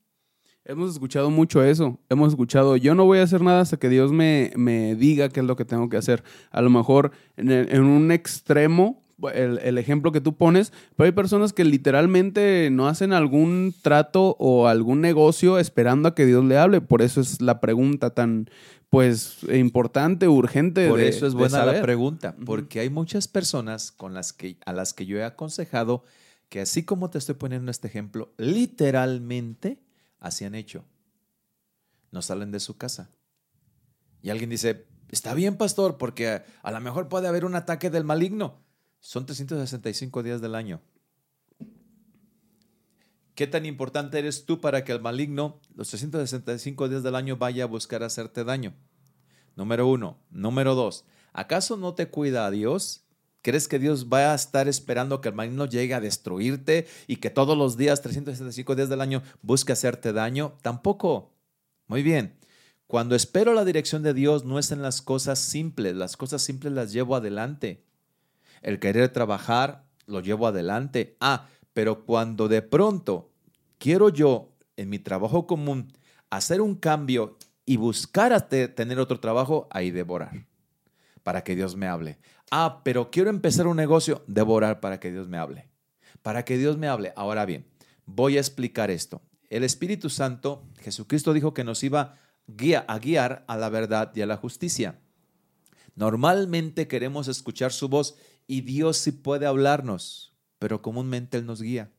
Hemos 0.63 0.93
escuchado 0.93 1.29
mucho 1.29 1.61
eso. 1.61 1.99
Hemos 2.07 2.29
escuchado, 2.29 2.77
yo 2.77 2.95
no 2.95 3.03
voy 3.03 3.19
a 3.19 3.23
hacer 3.23 3.41
nada 3.41 3.59
hasta 3.59 3.75
que 3.75 3.89
Dios 3.89 4.13
me, 4.13 4.53
me 4.55 4.95
diga 4.95 5.27
qué 5.27 5.41
es 5.41 5.45
lo 5.45 5.57
que 5.57 5.65
tengo 5.65 5.89
que 5.89 5.97
hacer. 5.97 6.23
A 6.49 6.61
lo 6.61 6.69
mejor 6.69 7.11
en, 7.35 7.51
en 7.51 7.83
un 7.83 8.09
extremo 8.13 9.03
el, 9.33 9.77
ejemplo 9.77 10.13
que 10.13 10.21
tú 10.21 10.37
pones, 10.37 10.71
pero 10.95 11.07
hay 11.07 11.11
personas 11.11 11.51
que 11.51 11.65
literalmente 11.65 12.69
no 12.71 12.87
hacen 12.87 13.11
algún 13.11 13.75
trato 13.81 14.37
o 14.39 14.69
algún 14.69 15.01
negocio 15.01 15.59
esperando 15.59 16.07
a 16.07 16.15
que 16.15 16.25
Dios 16.25 16.45
le 16.45 16.57
hable. 16.57 16.79
Por 16.79 17.01
eso 17.01 17.19
es 17.19 17.41
la 17.41 17.59
pregunta 17.59 18.11
tan, 18.11 18.49
pues, 18.89 19.39
importante, 19.53 20.29
urgente. 20.29 20.87
Por 20.87 21.01
eso 21.01 21.27
es 21.27 21.33
buena 21.33 21.65
la 21.65 21.81
pregunta, 21.81 22.33
porque 22.45 22.79
hay 22.79 22.89
muchas 22.89 23.27
personas 23.27 23.91
con 23.91 24.13
las 24.13 24.31
que, 24.31 24.55
a 24.65 24.71
las 24.71 24.93
que 24.93 25.05
yo 25.05 25.17
he 25.17 25.25
aconsejado 25.25 26.05
que 26.49 26.61
así 26.61 26.83
como 26.83 27.09
te 27.09 27.17
estoy 27.17 27.35
poniendo 27.35 27.71
este 27.71 27.87
ejemplo, 27.87 28.33
literalmente 28.37 29.81
así 30.19 30.45
han 30.45 30.55
hecho. 30.55 30.85
No 32.11 32.21
salen 32.21 32.51
de 32.51 32.59
su 32.59 32.77
casa. 32.77 33.09
Y 34.21 34.29
alguien 34.29 34.49
dice, 34.49 34.87
está 35.09 35.33
bien, 35.33 35.57
pastor, 35.57 35.97
porque 35.97 36.43
a 36.63 36.71
lo 36.71 36.79
mejor 36.81 37.09
puede 37.09 37.27
haber 37.27 37.45
un 37.45 37.55
ataque 37.55 37.89
del 37.89 38.03
maligno. 38.03 38.63
Son 38.99 39.25
365 39.25 40.23
días 40.23 40.41
del 40.41 40.55
año. 40.55 40.81
¿Qué 43.35 43.47
tan 43.47 43.65
importante 43.65 44.17
eres 44.17 44.45
tú 44.45 44.61
para 44.61 44.83
que 44.85 44.93
el 44.93 45.01
maligno, 45.01 45.59
los 45.75 45.89
365 45.89 46.87
días 46.87 47.03
del 47.03 47.15
año, 47.15 47.35
vaya 47.35 47.65
a 47.65 47.67
buscar 47.67 48.01
hacerte 48.01 48.45
daño? 48.45 48.73
Número 49.55 49.87
uno. 49.87 50.17
Número 50.31 50.73
dos. 50.73 51.05
¿Acaso 51.33 51.75
no 51.75 51.93
te 51.95 52.07
cuida 52.07 52.45
a 52.45 52.51
Dios? 52.51 53.04
¿Crees 53.45 53.67
que 53.67 53.77
Dios 53.77 54.07
va 54.11 54.31
a 54.31 54.33
estar 54.33 54.67
esperando 54.67 55.21
que 55.21 55.29
el 55.29 55.35
maligno 55.35 55.67
llegue 55.67 55.93
a 55.93 55.99
destruirte 55.99 56.87
y 57.05 57.17
que 57.17 57.29
todos 57.29 57.55
los 57.55 57.77
días, 57.77 58.01
365 58.01 58.73
días 58.73 58.89
del 58.89 59.01
año, 59.01 59.21
busque 59.43 59.71
hacerte 59.71 60.13
daño? 60.13 60.57
Tampoco. 60.63 61.31
Muy 61.85 62.01
bien. 62.01 62.39
Cuando 62.87 63.15
espero 63.15 63.53
la 63.53 63.63
dirección 63.63 64.01
de 64.01 64.15
Dios 64.15 64.45
no 64.45 64.57
es 64.57 64.71
en 64.71 64.81
las 64.81 65.03
cosas 65.03 65.37
simples, 65.37 65.95
las 65.95 66.17
cosas 66.17 66.41
simples 66.41 66.73
las 66.73 66.91
llevo 66.91 67.15
adelante 67.15 67.85
el 68.63 68.79
querer 68.79 69.09
trabajar, 69.09 69.85
lo 70.07 70.21
llevo 70.21 70.47
adelante. 70.47 71.15
Ah, 71.19 71.45
pero 71.71 72.03
cuando 72.03 72.47
de 72.47 72.63
pronto 72.63 73.29
quiero 73.77 74.09
yo 74.09 74.55
en 74.75 74.89
mi 74.89 74.97
trabajo 74.97 75.45
común 75.45 75.93
hacer 76.31 76.61
un 76.61 76.73
cambio 76.73 77.37
y 77.63 77.77
buscar 77.77 78.49
tener 78.49 78.97
otro 78.97 79.19
trabajo, 79.19 79.67
ahí 79.69 79.91
devorar 79.91 80.47
para 81.25 81.43
que 81.43 81.55
Dios 81.55 81.75
me 81.75 81.87
hable. 81.87 82.19
Ah, 82.51 82.81
pero 82.83 83.11
quiero 83.11 83.29
empezar 83.29 83.67
un 83.67 83.77
negocio, 83.77 84.23
devorar 84.27 84.79
para 84.79 84.99
que 84.99 85.11
Dios 85.11 85.27
me 85.27 85.37
hable. 85.37 85.69
Para 86.21 86.45
que 86.45 86.57
Dios 86.57 86.77
me 86.77 86.87
hable. 86.87 87.13
Ahora 87.15 87.45
bien, 87.45 87.67
voy 88.05 88.37
a 88.37 88.39
explicar 88.39 88.91
esto. 88.91 89.21
El 89.49 89.63
Espíritu 89.63 90.09
Santo, 90.09 90.67
Jesucristo 90.79 91.33
dijo 91.33 91.53
que 91.53 91.63
nos 91.63 91.83
iba 91.83 92.19
a 92.87 92.99
guiar 92.99 93.45
a 93.47 93.57
la 93.57 93.69
verdad 93.69 94.11
y 94.15 94.21
a 94.21 94.25
la 94.25 94.37
justicia. 94.37 94.99
Normalmente 95.95 96.87
queremos 96.87 97.27
escuchar 97.27 97.71
su 97.71 97.87
voz 97.89 98.15
y 98.47 98.61
Dios 98.61 98.97
sí 98.97 99.11
puede 99.11 99.45
hablarnos, 99.45 100.35
pero 100.59 100.81
comúnmente 100.81 101.37
Él 101.37 101.45
nos 101.45 101.61
guía. 101.61 101.91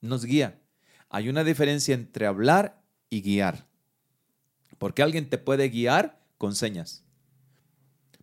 Nos 0.00 0.24
guía. 0.24 0.60
Hay 1.08 1.28
una 1.28 1.42
diferencia 1.42 1.94
entre 1.94 2.26
hablar 2.26 2.82
y 3.10 3.22
guiar. 3.22 3.66
Porque 4.76 5.02
alguien 5.02 5.28
te 5.28 5.38
puede 5.38 5.70
guiar 5.70 6.20
con 6.36 6.54
señas. 6.54 7.04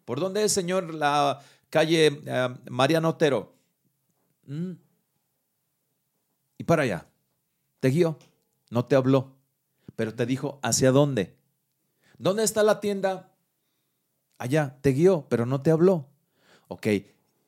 ¿Por 0.05 0.19
dónde 0.19 0.43
es, 0.43 0.51
Señor, 0.51 0.93
la 0.93 1.41
calle 1.69 2.21
eh, 2.25 2.55
Mariano 2.69 3.09
Otero? 3.09 3.55
Mm. 4.45 4.73
Y 6.57 6.63
para 6.63 6.83
allá. 6.83 7.07
Te 7.79 7.89
guió. 7.89 8.17
No 8.69 8.85
te 8.85 8.95
habló. 8.95 9.35
Pero 9.95 10.13
te 10.13 10.25
dijo, 10.25 10.59
¿hacia 10.63 10.91
dónde? 10.91 11.35
¿Dónde 12.17 12.43
está 12.43 12.63
la 12.63 12.79
tienda? 12.79 13.31
Allá. 14.37 14.77
Te 14.81 14.91
guió, 14.91 15.27
pero 15.27 15.45
no 15.45 15.61
te 15.61 15.71
habló. 15.71 16.07
Ok, 16.67 16.87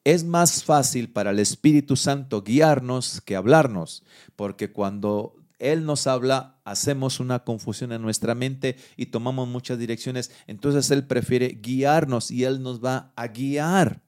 es 0.04 0.24
más 0.24 0.64
fácil 0.64 1.12
para 1.12 1.32
el 1.32 1.40
Espíritu 1.40 1.96
Santo 1.96 2.44
guiarnos 2.44 3.20
que 3.22 3.36
hablarnos, 3.36 4.04
porque 4.36 4.72
cuando 4.72 5.36
Él 5.60 5.86
nos 5.86 6.08
habla, 6.08 6.60
hacemos 6.66 7.20
una 7.20 7.44
confusión 7.44 7.92
en 7.92 8.02
nuestra 8.02 8.36
mente 8.36 8.78
y 8.96 9.08
tomamos 9.08 9.48
muchas 9.48 9.80
direcciones. 9.80 10.32
Entonces 10.46 10.92
Él 10.92 11.08
prefiere 11.08 11.60
guiarnos 11.62 12.32
y 12.32 12.44
Él 12.44 12.62
nos 12.62 12.84
va 12.84 13.12
a 13.16 13.28
guiar. 13.28 14.04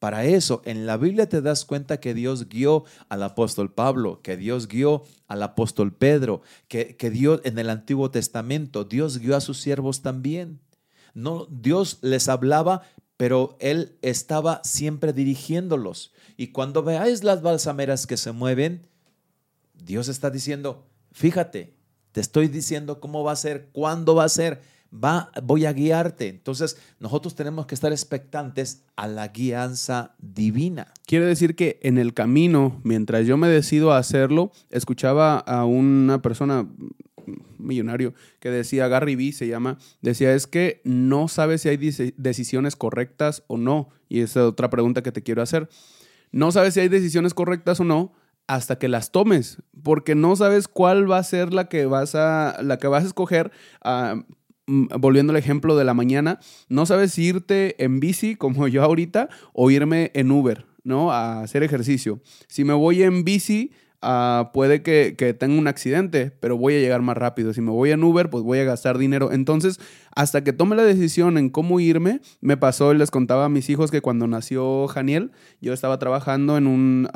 Para 0.00 0.24
eso, 0.24 0.62
en 0.64 0.86
la 0.86 0.96
Biblia 0.96 1.28
te 1.28 1.42
das 1.42 1.66
cuenta 1.66 2.00
que 2.00 2.14
Dios 2.14 2.48
guió 2.48 2.84
al 3.10 3.22
apóstol 3.22 3.74
Pablo, 3.74 4.22
que 4.22 4.38
Dios 4.38 4.66
guió 4.66 5.04
al 5.28 5.42
apóstol 5.42 5.94
Pedro, 5.94 6.40
que, 6.68 6.96
que 6.96 7.10
Dios 7.10 7.42
en 7.44 7.58
el 7.58 7.68
Antiguo 7.68 8.10
Testamento, 8.10 8.84
Dios 8.84 9.18
guió 9.18 9.36
a 9.36 9.42
sus 9.42 9.60
siervos 9.60 10.00
también. 10.00 10.60
No, 11.12 11.46
Dios 11.50 11.98
les 12.00 12.30
hablaba, 12.30 12.82
pero 13.18 13.58
Él 13.60 13.98
estaba 14.00 14.62
siempre 14.64 15.12
dirigiéndolos. 15.12 16.14
Y 16.38 16.46
cuando 16.46 16.82
veáis 16.82 17.22
las 17.22 17.42
balsameras 17.42 18.06
que 18.06 18.16
se 18.16 18.32
mueven, 18.32 18.88
Dios 19.84 20.08
está 20.08 20.30
diciendo, 20.30 20.86
fíjate, 21.12 21.74
te 22.12 22.20
estoy 22.20 22.48
diciendo 22.48 23.00
cómo 23.00 23.22
va 23.22 23.32
a 23.32 23.36
ser, 23.36 23.68
cuándo 23.72 24.14
va 24.14 24.24
a 24.24 24.28
ser, 24.28 24.60
va, 24.92 25.30
voy 25.42 25.64
a 25.64 25.72
guiarte. 25.72 26.28
Entonces, 26.28 26.76
nosotros 26.98 27.34
tenemos 27.34 27.66
que 27.66 27.74
estar 27.74 27.92
expectantes 27.92 28.84
a 28.96 29.06
la 29.06 29.28
guianza 29.28 30.14
divina. 30.18 30.92
Quiere 31.06 31.26
decir 31.26 31.54
que 31.54 31.78
en 31.82 31.98
el 31.98 32.14
camino, 32.14 32.80
mientras 32.84 33.26
yo 33.26 33.36
me 33.36 33.48
decido 33.48 33.92
a 33.92 33.98
hacerlo, 33.98 34.50
escuchaba 34.70 35.38
a 35.38 35.64
una 35.64 36.20
persona 36.22 36.68
millonario 37.58 38.14
que 38.40 38.50
decía, 38.50 38.88
Gary 38.88 39.14
Vee 39.14 39.32
se 39.32 39.46
llama, 39.46 39.78
decía, 40.00 40.34
es 40.34 40.46
que 40.46 40.80
no 40.84 41.28
sabes 41.28 41.62
si 41.62 41.68
hay 41.68 41.76
decisiones 42.16 42.76
correctas 42.76 43.44
o 43.46 43.56
no. 43.56 43.90
Y 44.08 44.20
esa 44.20 44.40
es 44.40 44.46
otra 44.46 44.70
pregunta 44.70 45.02
que 45.02 45.12
te 45.12 45.22
quiero 45.22 45.42
hacer. 45.42 45.68
No 46.32 46.50
sabes 46.52 46.74
si 46.74 46.80
hay 46.80 46.88
decisiones 46.88 47.34
correctas 47.34 47.80
o 47.80 47.84
no 47.84 48.12
hasta 48.50 48.80
que 48.80 48.88
las 48.88 49.12
tomes, 49.12 49.58
porque 49.80 50.16
no 50.16 50.34
sabes 50.34 50.66
cuál 50.66 51.08
va 51.08 51.18
a 51.18 51.22
ser 51.22 51.52
la 51.52 51.68
que 51.68 51.86
vas 51.86 52.16
a, 52.16 52.60
la 52.64 52.78
que 52.78 52.88
vas 52.88 53.04
a 53.04 53.06
escoger. 53.06 53.52
Ah, 53.80 54.24
mm, 54.66 54.86
volviendo 54.98 55.30
al 55.30 55.36
ejemplo 55.36 55.76
de 55.76 55.84
la 55.84 55.94
mañana, 55.94 56.40
no 56.68 56.84
sabes 56.84 57.12
si 57.12 57.26
irte 57.26 57.82
en 57.82 58.00
bici 58.00 58.34
como 58.36 58.66
yo 58.66 58.82
ahorita 58.82 59.28
o 59.52 59.70
irme 59.70 60.10
en 60.14 60.32
Uber, 60.32 60.66
¿no? 60.82 61.12
A 61.12 61.42
hacer 61.42 61.62
ejercicio. 61.62 62.22
Si 62.48 62.64
me 62.64 62.72
voy 62.72 63.04
en 63.04 63.22
bici, 63.22 63.70
Ah, 64.02 64.50
puede 64.54 64.82
que, 64.82 65.12
tenga 65.38 65.58
un 65.58 65.68
accidente, 65.68 66.30
pero 66.40 66.56
voy 66.56 66.74
a 66.74 66.78
llegar 66.78 67.02
más 67.02 67.18
rápido. 67.18 67.52
Si 67.52 67.60
me 67.60 67.70
voy 67.70 67.90
en 67.90 68.02
Uber, 68.02 68.30
pues 68.30 68.42
voy 68.42 68.58
a 68.58 68.64
gastar 68.64 68.96
dinero. 68.96 69.30
Entonces, 69.30 69.78
hasta 70.16 70.42
que 70.42 70.54
tome 70.54 70.74
la 70.74 70.84
decisión 70.84 71.36
en 71.36 71.50
cómo 71.50 71.80
irme, 71.80 72.22
me 72.40 72.56
pasó 72.56 72.94
y 72.94 72.96
les 72.96 73.10
contaba 73.10 73.44
a 73.44 73.48
mis 73.50 73.68
hijos 73.68 73.90
que 73.90 74.00
cuando 74.00 74.26
nació 74.26 74.88
Janiel, 74.88 75.32
yo 75.60 75.74
estaba 75.74 75.98
trabajando 75.98 76.56
en 76.56 76.66
un... 76.66 77.08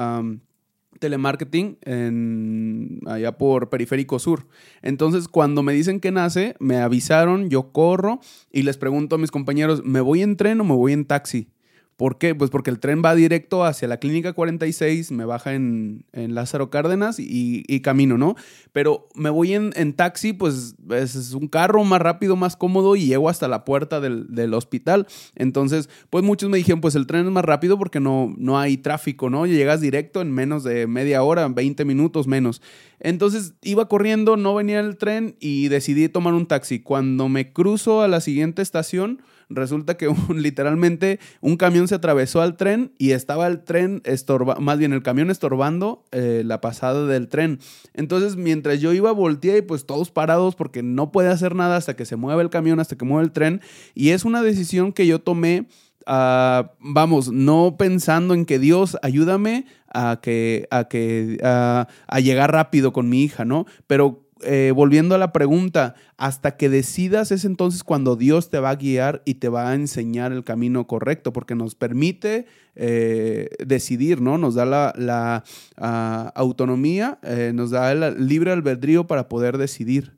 telemarketing 1.04 1.76
en, 1.82 3.00
allá 3.04 3.36
por 3.36 3.68
Periférico 3.68 4.18
Sur. 4.18 4.46
Entonces, 4.80 5.28
cuando 5.28 5.62
me 5.62 5.74
dicen 5.74 6.00
que 6.00 6.10
nace, 6.10 6.56
me 6.60 6.78
avisaron, 6.78 7.50
yo 7.50 7.72
corro 7.72 8.20
y 8.50 8.62
les 8.62 8.78
pregunto 8.78 9.16
a 9.16 9.18
mis 9.18 9.30
compañeros, 9.30 9.84
¿me 9.84 10.00
voy 10.00 10.22
en 10.22 10.38
tren 10.38 10.62
o 10.62 10.64
me 10.64 10.72
voy 10.72 10.94
en 10.94 11.04
taxi? 11.04 11.50
¿Por 11.96 12.18
qué? 12.18 12.34
Pues 12.34 12.50
porque 12.50 12.70
el 12.70 12.80
tren 12.80 13.02
va 13.04 13.14
directo 13.14 13.64
hacia 13.64 13.86
la 13.86 13.98
clínica 13.98 14.32
46, 14.32 15.12
me 15.12 15.24
baja 15.24 15.54
en, 15.54 16.04
Lázaro 16.12 16.68
Cárdenas 16.70 17.16
y, 17.18 17.80
camino, 17.80 18.18
¿no? 18.18 18.34
Pero 18.72 19.08
me 19.14 19.30
voy 19.30 19.54
en, 19.54 19.92
taxi, 19.92 20.32
pues 20.32 20.74
es 20.90 21.32
un 21.32 21.46
carro 21.46 21.84
más 21.84 22.00
rápido, 22.00 22.34
más 22.34 22.56
cómodo 22.56 22.96
y 22.96 23.06
llego 23.06 23.28
hasta 23.28 23.46
la 23.46 23.64
puerta 23.64 24.00
del, 24.00 24.54
hospital. 24.54 25.06
Entonces, 25.36 25.88
pues 26.10 26.24
muchos 26.24 26.50
me 26.50 26.58
dijeron, 26.58 26.80
pues 26.80 26.94
el 26.94 27.06
tren 27.06 27.26
es 27.26 27.32
más 27.32 27.44
rápido 27.44 27.78
porque 27.78 28.00
no, 28.00 28.34
no 28.38 28.58
hay 28.58 28.76
tráfico, 28.76 29.30
¿no? 29.30 29.46
Llegas 29.46 29.80
directo 29.80 30.20
en 30.20 30.32
menos 30.32 30.64
de 30.64 30.86
media 30.86 31.22
hora, 31.22 31.46
20 31.48 31.84
minutos 31.84 32.26
menos. 32.26 32.60
Entonces 32.98 33.54
iba 33.62 33.86
corriendo, 33.86 34.36
no 34.36 34.54
venía 34.54 34.80
el 34.80 34.96
tren 34.96 35.36
y 35.38 35.68
decidí 35.68 36.08
tomar 36.08 36.34
un 36.34 36.46
taxi. 36.46 36.80
Cuando 36.80 37.28
me 37.28 37.52
cruzo 37.52 38.02
a 38.02 38.08
la 38.08 38.20
siguiente 38.20 38.62
estación, 38.62 39.22
resulta 39.54 39.96
que 39.96 40.08
literalmente 40.34 41.20
un 41.40 41.56
camión 41.56 41.88
se 41.88 41.94
atravesó 41.94 42.40
al 42.40 42.56
tren 42.56 42.92
y 42.98 43.12
estaba 43.12 43.46
el 43.46 43.62
tren 43.64 44.02
estorba, 44.04 44.56
más 44.56 44.78
bien 44.78 44.92
el 44.92 45.02
camión 45.02 45.30
estorbando 45.30 46.04
eh, 46.12 46.42
la 46.44 46.60
pasada 46.60 47.06
del 47.06 47.28
tren. 47.28 47.60
Entonces, 47.94 48.36
mientras 48.36 48.80
yo 48.80 48.92
iba, 48.92 49.12
volteé 49.12 49.58
y 49.58 49.62
pues 49.62 49.86
todos 49.86 50.10
parados 50.10 50.54
porque 50.54 50.82
no 50.82 51.12
puede 51.12 51.28
hacer 51.28 51.54
nada 51.54 51.76
hasta 51.76 51.96
que 51.96 52.04
se 52.04 52.16
mueva 52.16 52.42
el 52.42 52.50
camión, 52.50 52.80
hasta 52.80 52.96
que 52.96 53.04
mueva 53.04 53.22
el 53.22 53.32
tren. 53.32 53.60
Y 53.94 54.10
es 54.10 54.24
una 54.24 54.42
decisión 54.42 54.92
que 54.92 55.06
yo 55.06 55.20
tomé. 55.20 55.66
Ah, 56.06 56.72
vamos, 56.80 57.32
no 57.32 57.76
pensando 57.78 58.34
en 58.34 58.44
que 58.44 58.58
Dios 58.58 58.98
ayúdame 59.00 59.64
a 59.88 60.20
que 60.20 60.68
a 60.70 60.84
que 60.84 61.38
a 61.42 62.20
llegar 62.20 62.52
rápido 62.52 62.92
con 62.92 63.08
mi 63.08 63.22
hija, 63.22 63.46
¿no? 63.46 63.64
Pero 63.86 64.23
eh, 64.44 64.72
volviendo 64.72 65.14
a 65.14 65.18
la 65.18 65.32
pregunta, 65.32 65.94
hasta 66.16 66.56
que 66.56 66.68
decidas 66.68 67.32
es 67.32 67.44
entonces 67.44 67.82
cuando 67.84 68.16
Dios 68.16 68.50
te 68.50 68.58
va 68.58 68.70
a 68.70 68.76
guiar 68.76 69.22
y 69.24 69.34
te 69.34 69.48
va 69.48 69.70
a 69.70 69.74
enseñar 69.74 70.32
el 70.32 70.44
camino 70.44 70.86
correcto, 70.86 71.32
porque 71.32 71.54
nos 71.54 71.74
permite 71.74 72.46
eh, 72.74 73.50
decidir, 73.64 74.20
¿no? 74.20 74.38
Nos 74.38 74.54
da 74.54 74.64
la, 74.64 75.44
ah, 75.76 76.32
autonomía, 76.34 77.18
eh, 77.22 77.52
nos 77.54 77.70
da 77.70 77.92
el 77.92 78.26
libre 78.26 78.52
albedrío 78.52 79.06
para 79.06 79.28
poder 79.28 79.58
decidir. 79.58 80.16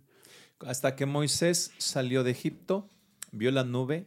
Hasta 0.61 0.97
que 0.97 1.07
Moisés 1.07 1.73
salió 1.79 2.25
de 2.25 2.31
Egipto, 2.33 2.89
vio 3.33 3.51
la 3.51 3.65
nube, 3.65 4.07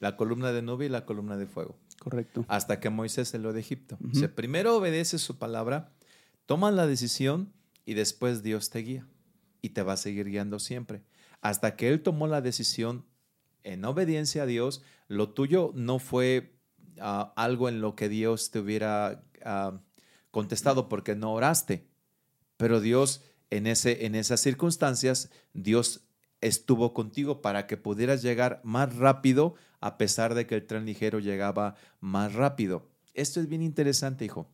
la 0.00 0.16
columna 0.16 0.52
de 0.52 0.62
nube 0.62 0.86
y 0.86 0.88
la 0.88 1.04
columna 1.04 1.36
de 1.36 1.46
fuego. 1.46 1.78
Correcto. 1.98 2.44
Hasta 2.48 2.80
que 2.80 2.90
Moisés 2.90 3.28
salió 3.28 3.52
de 3.52 3.60
Egipto. 3.60 3.98
primero 4.34 4.76
obedece 4.76 5.18
su 5.18 5.38
palabra, 5.38 5.92
toma 6.46 6.70
la 6.70 6.86
decisión 6.86 7.52
y 7.84 7.94
después 7.94 8.42
Dios 8.42 8.70
te 8.70 8.80
guía 8.80 9.06
y 9.62 9.70
te 9.70 9.82
va 9.82 9.94
a 9.94 9.96
seguir 9.96 10.28
guiando 10.28 10.58
siempre. 10.58 11.02
Hasta 11.40 11.76
que 11.76 11.88
Él 11.88 12.02
tomó 12.02 12.26
la 12.26 12.40
decisión 12.40 13.04
en 13.62 13.84
obediencia 13.84 14.42
a 14.42 14.46
Dios, 14.46 14.82
lo 15.08 15.30
tuyo 15.30 15.72
no 15.74 15.98
fue 15.98 16.54
ah, 17.00 17.32
algo 17.36 17.68
en 17.68 17.80
lo 17.80 17.94
que 17.94 18.08
Dios 18.08 18.50
te 18.50 18.58
hubiera 18.58 19.24
ah, 19.44 19.80
contestado 20.30 20.88
porque 20.88 21.14
no 21.14 21.32
oraste, 21.32 21.86
pero 22.56 22.80
Dios 22.80 23.22
en, 23.50 23.66
ese, 23.66 24.06
en 24.06 24.14
esas 24.14 24.40
circunstancias, 24.40 25.30
Dios 25.54 26.04
estuvo 26.40 26.94
contigo 26.94 27.42
para 27.42 27.66
que 27.66 27.76
pudieras 27.76 28.22
llegar 28.22 28.60
más 28.62 28.94
rápido 28.96 29.54
a 29.80 29.98
pesar 29.98 30.34
de 30.34 30.46
que 30.46 30.56
el 30.56 30.66
tren 30.66 30.86
ligero 30.86 31.18
llegaba 31.18 31.76
más 32.00 32.34
rápido. 32.34 32.88
Esto 33.14 33.40
es 33.40 33.48
bien 33.48 33.62
interesante, 33.62 34.24
hijo. 34.24 34.48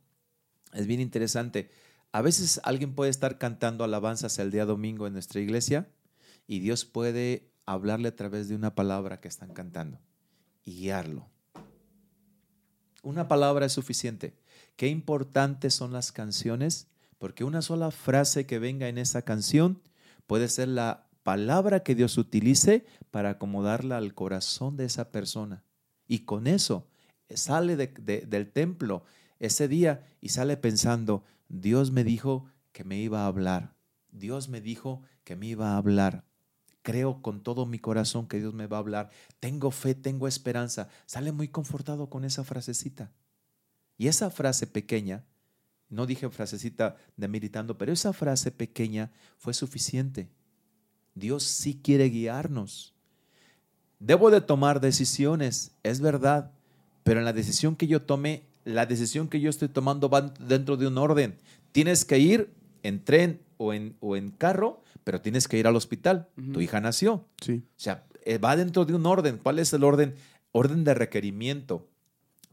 Es 0.73 0.87
bien 0.87 1.01
interesante. 1.01 1.71
A 2.15 2.23
veces 2.23 2.61
alguien 2.63 2.95
puede 2.95 3.11
estar 3.11 3.39
cantando 3.39 3.83
alabanzas 3.83 4.39
el 4.39 4.53
día 4.53 4.67
domingo 4.67 5.09
en 5.09 5.15
nuestra 5.15 5.41
iglesia 5.41 5.89
y 6.47 6.61
Dios 6.61 6.85
puede 6.85 7.51
hablarle 7.67 8.07
a 8.07 8.15
través 8.15 8.49
de 8.49 8.55
una 8.55 8.77
palabra 8.77 9.21
que 9.21 9.27
están 9.27 9.53
cantando 9.53 9.99
y 10.65 10.77
guiarlo. 10.77 11.27
Una 13.03 13.27
palabra 13.27 13.67
es 13.67 13.73
suficiente. 13.73 14.39
Qué 14.77 14.87
importantes 14.87 15.75
son 15.75 15.93
las 15.93 16.13
canciones, 16.13 16.87
porque 17.19 17.43
una 17.43 17.63
sola 17.63 17.91
frase 17.91 18.47
que 18.47 18.61
venga 18.61 18.87
en 18.87 18.99
esa 18.99 19.23
canción 19.23 19.83
puede 20.29 20.47
ser 20.47 20.69
la 20.69 21.09
palabra 21.25 21.81
que 21.81 21.97
Dios 21.97 22.17
utilice 22.17 22.87
para 23.11 23.31
acomodarla 23.31 23.97
al 23.97 24.15
corazón 24.15 24.77
de 24.77 24.85
esa 24.85 25.11
persona. 25.11 25.65
Y 26.07 26.21
con 26.21 26.47
eso 26.47 26.87
sale 27.29 27.77
del 27.77 28.53
templo 28.53 29.03
ese 29.41 29.67
día 29.67 30.07
y 30.21 30.29
sale 30.29 30.57
pensando, 30.57 31.25
Dios 31.49 31.91
me 31.91 32.05
dijo 32.05 32.47
que 32.73 32.85
me 32.85 32.99
iba 32.99 33.23
a 33.23 33.27
hablar. 33.27 33.75
Dios 34.11 34.49
me 34.49 34.61
dijo 34.61 35.03
que 35.25 35.37
me 35.37 35.47
iba 35.47 35.73
a 35.73 35.77
hablar. 35.77 36.25
Creo 36.83 37.23
con 37.23 37.43
todo 37.43 37.67
mi 37.67 37.79
corazón 37.79 38.29
que 38.29 38.39
Dios 38.39 38.53
me 38.53 38.67
va 38.67 38.77
a 38.77 38.81
hablar. 38.81 39.11
Tengo 39.41 39.71
fe, 39.71 39.95
tengo 39.95 40.29
esperanza. 40.29 40.89
Sale 41.07 41.33
muy 41.33 41.49
confortado 41.49 42.11
con 42.11 42.25
esa 42.25 42.45
frasecita. 42.45 43.11
Y 43.97 44.09
esa 44.09 44.31
frase 44.31 44.67
pequeña, 44.67 45.25
no 45.89 46.07
dije 46.07 46.29
frasecita 46.29 46.97
de 47.17 47.29
meditando, 47.29 47.79
pero 47.79 47.93
esa 47.93 48.13
frase 48.13 48.51
pequeña 48.51 49.13
fue 49.39 49.55
suficiente. 49.55 50.29
Dios 51.15 51.45
sí 51.45 51.81
quiere 51.83 52.09
guiarnos. 52.09 52.95
Debo 54.01 54.31
de 54.31 54.41
tomar 54.41 54.81
decisiones, 54.81 55.73
es 55.83 56.01
verdad, 56.01 56.51
pero 57.05 57.21
en 57.21 57.25
la 57.25 57.33
decisión 57.33 57.77
que 57.77 57.87
yo 57.87 58.03
tome 58.03 58.47
la 58.65 58.87
decisión 58.87 59.29
que 59.29 59.41
yo 59.41 59.51
estoy 59.51 59.69
tomando 59.69 60.09
va 60.09 60.33
dentro 60.41 60.77
de 60.77 60.87
un 60.87 60.99
orden. 60.99 61.37
Tienes 61.73 62.05
que 62.05 62.19
ir 62.19 62.51
en 62.83 63.05
tren 63.05 63.41
o 63.57 63.73
en, 63.73 63.97
o 64.01 64.17
en 64.17 64.31
carro, 64.31 64.83
pero 65.05 65.21
tienes 65.21 65.49
que 65.49 65.59
ir 65.59 65.67
al 65.67 65.77
hospital. 65.77 66.29
Tu 66.53 66.61
hija 66.61 66.81
nació. 66.81 67.27
Sí. 67.41 67.63
O 67.67 67.81
sea, 67.81 68.05
eh, 68.25 68.39
va 68.39 68.57
dentro 68.57 68.85
de 68.85 68.95
un 68.95 69.07
orden. 69.07 69.39
¿Cuál 69.43 69.59
es 69.59 69.73
el 69.73 69.85
orden? 69.85 70.15
Orden 70.53 70.85
de 70.85 70.95
requerimiento, 70.95 71.89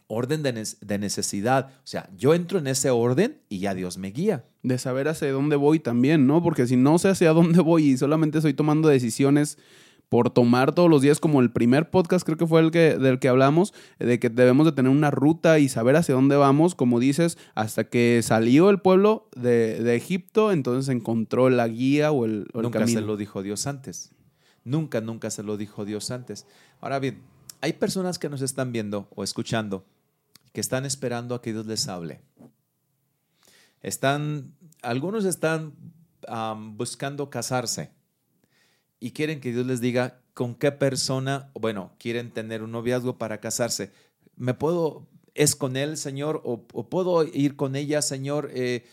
orden 0.07 0.43
de, 0.43 0.67
de, 0.81 0.97
necesidad. 0.97 1.69
O 1.77 1.87
sea, 1.87 2.09
yo 2.17 2.33
entro 2.33 2.59
en 2.59 2.67
ese 2.67 2.89
orden 2.89 3.39
y 3.47 3.59
ya 3.59 3.73
Dios 3.73 3.97
me 3.97 4.09
guía. 4.09 4.45
De 4.63 4.77
saber 4.77 5.07
hacia 5.07 5.31
dónde 5.31 5.55
voy 5.55 5.79
también, 5.79 6.27
¿no? 6.27 6.41
Porque 6.43 6.67
si 6.67 6.75
no 6.75 6.97
sé 6.97 7.09
hacia 7.09 7.31
dónde 7.31 7.61
voy 7.61 7.91
y 7.91 7.97
solamente 7.97 8.39
estoy 8.39 8.53
tomando 8.53 8.89
decisiones 8.89 9.57
por 10.11 10.29
tomar 10.29 10.75
todos 10.75 10.89
los 10.89 11.01
días, 11.01 11.21
como 11.21 11.39
el 11.39 11.53
primer 11.53 11.89
podcast 11.89 12.25
creo 12.25 12.37
que 12.37 12.45
fue 12.45 12.59
el 12.59 12.71
que, 12.71 12.97
del 12.97 13.17
que 13.17 13.29
hablamos, 13.29 13.73
de 13.97 14.19
que 14.19 14.29
debemos 14.29 14.65
de 14.65 14.73
tener 14.73 14.91
una 14.91 15.09
ruta 15.09 15.57
y 15.57 15.69
saber 15.69 15.95
hacia 15.95 16.15
dónde 16.15 16.35
vamos, 16.35 16.75
como 16.75 16.99
dices, 16.99 17.37
hasta 17.55 17.85
que 17.85 18.19
salió 18.21 18.69
el 18.69 18.81
pueblo 18.81 19.29
de, 19.37 19.95
Egipto, 19.95 20.51
entonces 20.51 20.93
encontró 20.93 21.49
la 21.49 21.65
guía 21.69 22.11
o 22.11 22.25
el, 22.25 22.49
o 22.53 22.61
nunca 22.61 22.85
se 22.87 22.99
lo 22.99 23.15
dijo 23.15 23.41
Dios 23.41 23.67
antes. 23.67 24.11
Nunca, 24.65 24.99
nunca 24.99 25.29
se 25.29 25.43
lo 25.43 25.55
dijo 25.55 25.85
Dios 25.85 26.11
antes. 26.11 26.45
Ahora 26.81 26.99
bien, 26.99 27.21
hay 27.61 27.71
personas 27.71 28.19
que 28.19 28.27
nos 28.27 28.41
están 28.41 28.73
viendo 28.73 29.07
o 29.15 29.23
escuchando 29.23 29.85
que 30.51 30.59
están 30.59 30.85
esperando 30.85 31.35
a 31.35 31.41
que 31.41 31.53
Dios 31.53 31.65
les 31.67 31.87
hable. 31.87 32.19
Están, 33.81 34.55
algunos 34.81 35.23
están 35.23 35.71
buscando 36.75 37.29
casarse 37.29 37.91
y 39.01 39.11
quieren 39.11 39.41
que 39.41 39.51
Dios 39.51 39.65
les 39.65 39.81
diga 39.81 40.21
con 40.33 40.55
qué 40.55 40.71
persona, 40.71 41.51
bueno, 41.55 41.91
quieren 41.97 42.31
tener 42.31 42.61
un 42.61 42.71
noviazgo 42.71 43.17
para 43.17 43.41
casarse. 43.41 43.91
¿Me 44.37 44.53
puedo, 44.53 45.07
es 45.33 45.55
con 45.55 45.75
él, 45.75 45.97
Señor? 45.97 46.41
¿O, 46.45 46.61
puedo 46.61 47.23
ir 47.25 47.55
con 47.55 47.75
ella, 47.75 48.03
Señor? 48.03 48.51
Eh, 48.53 48.85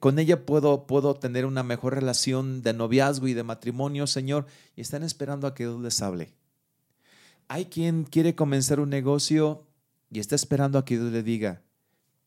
con 0.00 0.18
ella 0.18 0.44
puedo, 0.44 0.86
puedo 0.86 1.14
tener 1.14 1.46
una 1.46 1.62
mejor 1.62 1.94
relación 1.94 2.62
de 2.62 2.74
noviazgo 2.74 3.28
y 3.28 3.34
de 3.34 3.44
matrimonio, 3.44 4.08
Señor. 4.08 4.46
Y 4.74 4.80
están 4.80 5.04
esperando 5.04 5.46
a 5.46 5.54
que 5.54 5.64
Dios 5.64 5.80
les 5.80 6.02
hable. 6.02 6.34
Hay 7.46 7.66
quien 7.66 8.04
quiere 8.04 8.34
comenzar 8.34 8.80
un 8.80 8.90
negocio 8.90 9.68
y 10.10 10.18
está 10.18 10.34
esperando 10.34 10.78
a 10.78 10.84
que 10.84 10.98
Dios 10.98 11.12
le 11.12 11.22
diga, 11.22 11.62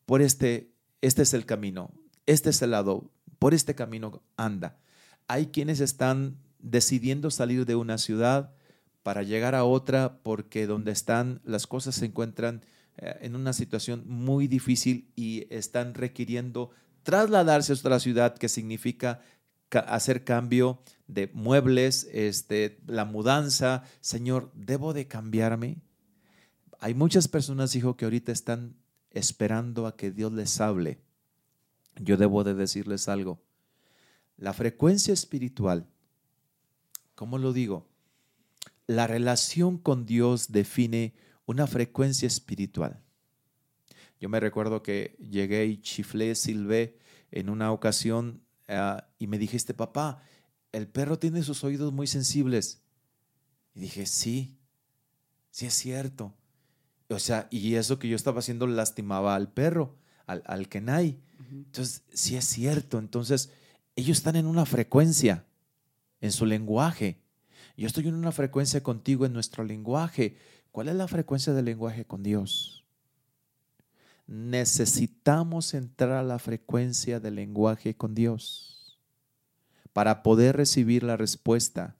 por 0.06 0.22
este, 0.22 0.72
este 1.02 1.22
es 1.22 1.34
el 1.34 1.44
camino, 1.44 1.90
este 2.26 2.50
es 2.50 2.62
el 2.62 2.70
lado, 2.70 3.10
por 3.38 3.52
este 3.52 3.74
camino 3.74 4.22
anda. 4.36 4.78
Hay 5.28 5.48
quienes 5.48 5.80
están 5.80 6.38
decidiendo 6.62 7.30
salir 7.30 7.66
de 7.66 7.74
una 7.74 7.98
ciudad 7.98 8.54
para 9.02 9.22
llegar 9.22 9.54
a 9.54 9.64
otra 9.64 10.20
porque 10.22 10.66
donde 10.66 10.92
están 10.92 11.40
las 11.44 11.66
cosas 11.66 11.96
se 11.96 12.06
encuentran 12.06 12.64
eh, 12.96 13.18
en 13.22 13.36
una 13.36 13.52
situación 13.52 14.04
muy 14.06 14.46
difícil 14.46 15.10
y 15.16 15.46
están 15.50 15.94
requiriendo 15.94 16.70
trasladarse 17.02 17.72
a 17.72 17.76
otra 17.76 17.98
ciudad 17.98 18.36
que 18.36 18.48
significa 18.48 19.20
hacer 19.80 20.24
cambio 20.24 20.82
de 21.06 21.30
muebles, 21.32 22.08
este, 22.12 22.78
la 22.86 23.04
mudanza. 23.04 23.84
Señor, 24.00 24.52
¿debo 24.54 24.92
de 24.92 25.08
cambiarme? 25.08 25.78
Hay 26.78 26.94
muchas 26.94 27.28
personas, 27.28 27.74
hijo, 27.74 27.96
que 27.96 28.04
ahorita 28.04 28.32
están 28.32 28.76
esperando 29.10 29.86
a 29.86 29.96
que 29.96 30.10
Dios 30.10 30.32
les 30.32 30.60
hable. 30.60 31.00
Yo 31.96 32.16
debo 32.16 32.44
de 32.44 32.54
decirles 32.54 33.08
algo. 33.08 33.42
La 34.36 34.52
frecuencia 34.52 35.14
espiritual 35.14 35.86
¿Cómo 37.22 37.38
lo 37.38 37.52
digo? 37.52 37.86
La 38.88 39.06
relación 39.06 39.78
con 39.78 40.06
Dios 40.06 40.50
define 40.50 41.14
una 41.46 41.68
frecuencia 41.68 42.26
espiritual. 42.26 43.00
Yo 44.18 44.28
me 44.28 44.40
recuerdo 44.40 44.82
que 44.82 45.16
llegué 45.30 45.66
y 45.66 45.80
chiflé, 45.80 46.34
silbé 46.34 46.98
en 47.30 47.48
una 47.48 47.70
ocasión 47.70 48.42
ah, 48.66 49.06
y 49.20 49.28
me 49.28 49.38
dijiste, 49.38 49.72
papá, 49.72 50.24
el 50.72 50.88
perro 50.88 51.16
tiene 51.16 51.44
sus 51.44 51.62
oídos 51.62 51.92
muy 51.92 52.08
sensibles. 52.08 52.82
Y 53.76 53.82
dije, 53.82 54.06
sí, 54.06 54.58
sí 55.52 55.66
es 55.66 55.74
cierto. 55.74 56.34
O 57.08 57.20
sea, 57.20 57.46
y 57.52 57.76
eso 57.76 58.00
que 58.00 58.08
yo 58.08 58.16
estaba 58.16 58.40
haciendo 58.40 58.66
lastimaba 58.66 59.36
al 59.36 59.52
perro, 59.52 59.94
al, 60.26 60.42
al 60.44 60.68
Kenai. 60.68 61.20
Entonces, 61.52 62.02
sí 62.12 62.34
es 62.34 62.46
cierto. 62.46 62.98
Entonces, 62.98 63.52
ellos 63.94 64.18
están 64.18 64.34
en 64.34 64.46
una 64.46 64.66
frecuencia 64.66 65.46
en 66.22 66.32
su 66.32 66.46
lenguaje. 66.46 67.18
Yo 67.76 67.86
estoy 67.86 68.08
en 68.08 68.14
una 68.14 68.32
frecuencia 68.32 68.82
contigo 68.82 69.26
en 69.26 69.34
nuestro 69.34 69.64
lenguaje. 69.64 70.36
¿Cuál 70.70 70.88
es 70.88 70.94
la 70.94 71.08
frecuencia 71.08 71.52
del 71.52 71.66
lenguaje 71.66 72.06
con 72.06 72.22
Dios? 72.22 72.84
Necesitamos 74.26 75.74
entrar 75.74 76.12
a 76.12 76.22
la 76.22 76.38
frecuencia 76.38 77.20
del 77.20 77.34
lenguaje 77.34 77.94
con 77.94 78.14
Dios. 78.14 78.68
para 79.92 80.22
poder 80.22 80.56
recibir 80.56 81.02
la 81.02 81.18
respuesta. 81.18 81.96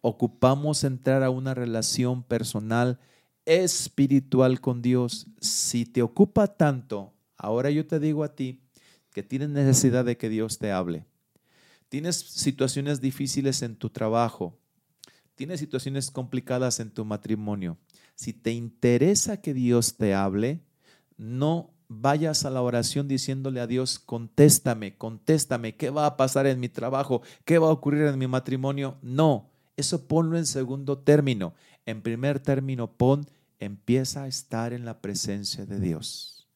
Ocupamos 0.00 0.84
entrar 0.84 1.22
a 1.22 1.28
una 1.28 1.52
relación 1.52 2.22
personal 2.22 2.98
espiritual 3.44 4.62
con 4.62 4.80
Dios. 4.80 5.26
Si 5.38 5.84
te 5.84 6.00
ocupa 6.00 6.46
tanto, 6.46 7.12
ahora 7.36 7.68
yo 7.68 7.86
te 7.86 8.00
digo 8.00 8.24
a 8.24 8.34
ti 8.34 8.62
que 9.12 9.22
tienes 9.22 9.50
necesidad 9.50 10.06
de 10.06 10.16
que 10.16 10.30
Dios 10.30 10.56
te 10.56 10.72
hable. 10.72 11.04
Tienes 11.88 12.16
situaciones 12.16 13.00
difíciles 13.00 13.62
en 13.62 13.76
tu 13.76 13.90
trabajo. 13.90 14.58
Tienes 15.34 15.60
situaciones 15.60 16.10
complicadas 16.10 16.80
en 16.80 16.90
tu 16.90 17.04
matrimonio. 17.04 17.76
Si 18.14 18.32
te 18.32 18.52
interesa 18.52 19.40
que 19.40 19.54
Dios 19.54 19.96
te 19.96 20.14
hable, 20.14 20.60
no 21.16 21.70
vayas 21.88 22.44
a 22.44 22.50
la 22.50 22.62
oración 22.62 23.06
diciéndole 23.06 23.60
a 23.60 23.66
Dios, 23.66 23.98
contéstame, 23.98 24.96
contéstame, 24.96 25.76
¿qué 25.76 25.90
va 25.90 26.06
a 26.06 26.16
pasar 26.16 26.46
en 26.46 26.58
mi 26.58 26.68
trabajo? 26.68 27.22
¿Qué 27.44 27.58
va 27.58 27.68
a 27.68 27.72
ocurrir 27.72 28.02
en 28.06 28.18
mi 28.18 28.26
matrimonio? 28.26 28.96
No, 29.02 29.50
eso 29.76 30.06
ponlo 30.08 30.36
en 30.38 30.46
segundo 30.46 30.98
término. 30.98 31.54
En 31.84 32.02
primer 32.02 32.40
término, 32.40 32.90
pon, 32.90 33.26
empieza 33.58 34.24
a 34.24 34.28
estar 34.28 34.72
en 34.72 34.84
la 34.84 35.00
presencia 35.00 35.66
de 35.66 35.78
Dios. 35.78 36.48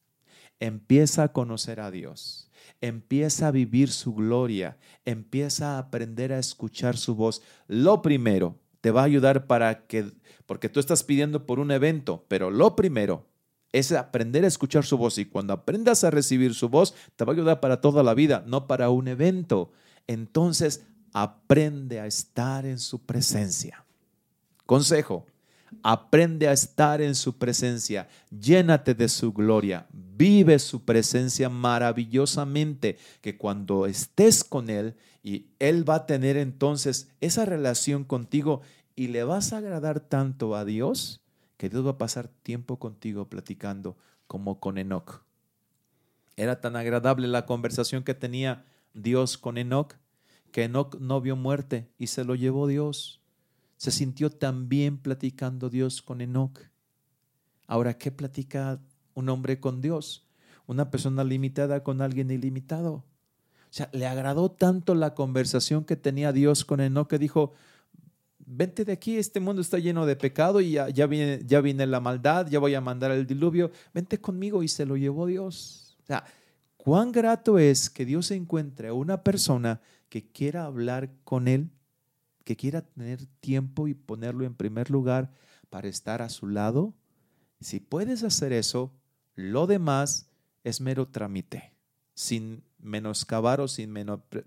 Empieza 0.59 1.23
a 1.23 1.31
conocer 1.31 1.79
a 1.79 1.91
Dios. 1.91 2.49
Empieza 2.81 3.47
a 3.47 3.51
vivir 3.51 3.91
su 3.91 4.13
gloria. 4.13 4.77
Empieza 5.05 5.75
a 5.75 5.79
aprender 5.79 6.33
a 6.33 6.39
escuchar 6.39 6.97
su 6.97 7.15
voz. 7.15 7.41
Lo 7.67 8.01
primero 8.01 8.59
te 8.81 8.91
va 8.91 9.01
a 9.01 9.05
ayudar 9.05 9.47
para 9.47 9.85
que, 9.85 10.11
porque 10.45 10.67
tú 10.67 10.79
estás 10.79 11.03
pidiendo 11.03 11.45
por 11.45 11.59
un 11.59 11.71
evento, 11.71 12.25
pero 12.27 12.49
lo 12.49 12.75
primero 12.75 13.27
es 13.71 13.91
aprender 13.91 14.43
a 14.43 14.47
escuchar 14.47 14.83
su 14.83 14.97
voz 14.97 15.17
y 15.17 15.25
cuando 15.25 15.53
aprendas 15.53 16.03
a 16.03 16.09
recibir 16.09 16.53
su 16.53 16.67
voz, 16.67 16.93
te 17.15 17.23
va 17.23 17.31
a 17.31 17.35
ayudar 17.35 17.59
para 17.61 17.79
toda 17.79 18.03
la 18.03 18.13
vida, 18.13 18.43
no 18.45 18.67
para 18.67 18.89
un 18.89 19.07
evento. 19.07 19.71
Entonces, 20.07 20.83
aprende 21.13 21.99
a 21.99 22.07
estar 22.07 22.65
en 22.65 22.79
su 22.79 23.05
presencia. 23.05 23.85
Consejo, 24.65 25.25
aprende 25.83 26.47
a 26.47 26.53
estar 26.53 27.01
en 27.01 27.15
su 27.15 27.37
presencia, 27.37 28.07
llénate 28.29 28.93
de 28.93 29.09
su 29.09 29.33
gloria, 29.33 29.87
vive 29.91 30.59
su 30.59 30.85
presencia 30.85 31.49
maravillosamente, 31.49 32.97
que 33.21 33.37
cuando 33.37 33.85
estés 33.85 34.43
con 34.43 34.69
Él 34.69 34.95
y 35.23 35.47
Él 35.59 35.87
va 35.87 35.95
a 35.95 36.05
tener 36.05 36.37
entonces 36.37 37.11
esa 37.21 37.45
relación 37.45 38.03
contigo 38.03 38.61
y 38.95 39.07
le 39.07 39.23
vas 39.23 39.53
a 39.53 39.57
agradar 39.57 39.99
tanto 39.99 40.55
a 40.55 40.65
Dios 40.65 41.21
que 41.57 41.69
Dios 41.69 41.85
va 41.85 41.91
a 41.91 41.97
pasar 41.97 42.27
tiempo 42.27 42.79
contigo 42.79 43.29
platicando 43.29 43.97
como 44.27 44.59
con 44.59 44.77
Enoch. 44.77 45.23
Era 46.35 46.59
tan 46.59 46.75
agradable 46.75 47.27
la 47.27 47.45
conversación 47.45 48.03
que 48.03 48.13
tenía 48.13 48.65
Dios 48.93 49.37
con 49.37 49.57
Enoch 49.57 49.95
que 50.51 50.65
Enoch 50.65 50.99
no 50.99 51.21
vio 51.21 51.35
muerte 51.35 51.89
y 51.97 52.07
se 52.07 52.23
lo 52.23 52.35
llevó 52.35 52.67
Dios. 52.67 53.20
Se 53.81 53.89
sintió 53.89 54.29
tan 54.29 54.69
bien 54.69 54.99
platicando 54.99 55.67
Dios 55.71 56.03
con 56.03 56.21
Enoch. 56.21 56.59
Ahora, 57.65 57.97
¿qué 57.97 58.11
platica 58.11 58.79
un 59.15 59.27
hombre 59.27 59.59
con 59.59 59.81
Dios? 59.81 60.27
Una 60.67 60.91
persona 60.91 61.23
limitada 61.23 61.81
con 61.81 61.99
alguien 61.99 62.29
ilimitado. 62.29 62.93
O 62.93 63.03
sea, 63.71 63.89
le 63.91 64.05
agradó 64.05 64.51
tanto 64.51 64.93
la 64.93 65.15
conversación 65.15 65.83
que 65.83 65.95
tenía 65.95 66.31
Dios 66.31 66.63
con 66.63 66.79
Enoch 66.79 67.09
que 67.09 67.17
dijo, 67.17 67.53
vente 68.37 68.85
de 68.85 68.91
aquí, 68.91 69.17
este 69.17 69.39
mundo 69.39 69.63
está 69.63 69.79
lleno 69.79 70.05
de 70.05 70.15
pecado 70.15 70.61
y 70.61 70.73
ya, 70.73 71.07
viene, 71.07 71.41
ya 71.43 71.59
viene 71.59 71.87
la 71.87 71.99
maldad, 71.99 72.45
ya 72.51 72.59
voy 72.59 72.75
a 72.75 72.81
mandar 72.81 73.09
el 73.09 73.25
diluvio, 73.25 73.71
vente 73.95 74.21
conmigo 74.21 74.61
y 74.61 74.67
se 74.67 74.85
lo 74.85 74.95
llevó 74.95 75.25
Dios. 75.25 75.97
O 76.03 76.05
sea, 76.05 76.23
cuán 76.77 77.11
grato 77.11 77.57
es 77.57 77.89
que 77.89 78.05
Dios 78.05 78.29
encuentre 78.29 78.89
a 78.89 78.93
una 78.93 79.23
persona 79.23 79.81
que 80.07 80.31
quiera 80.31 80.65
hablar 80.65 81.09
con 81.23 81.47
Él, 81.47 81.71
que 82.43 82.55
quiera 82.55 82.81
tener 82.81 83.25
tiempo 83.39 83.87
y 83.87 83.93
ponerlo 83.93 84.45
en 84.45 84.55
primer 84.55 84.89
lugar 84.89 85.31
para 85.69 85.87
estar 85.87 86.21
a 86.21 86.29
su 86.29 86.47
lado. 86.47 86.93
Si 87.59 87.79
puedes 87.79 88.23
hacer 88.23 88.53
eso, 88.53 88.93
lo 89.35 89.67
demás 89.67 90.29
es 90.63 90.81
mero 90.81 91.07
trámite, 91.07 91.73
sin 92.13 92.63
menoscabar 92.79 93.61
o 93.61 93.67
sin 93.67 93.93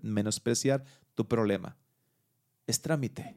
menospreciar 0.01 0.83
tu 1.15 1.27
problema. 1.27 1.77
Es 2.67 2.81
trámite. 2.81 3.35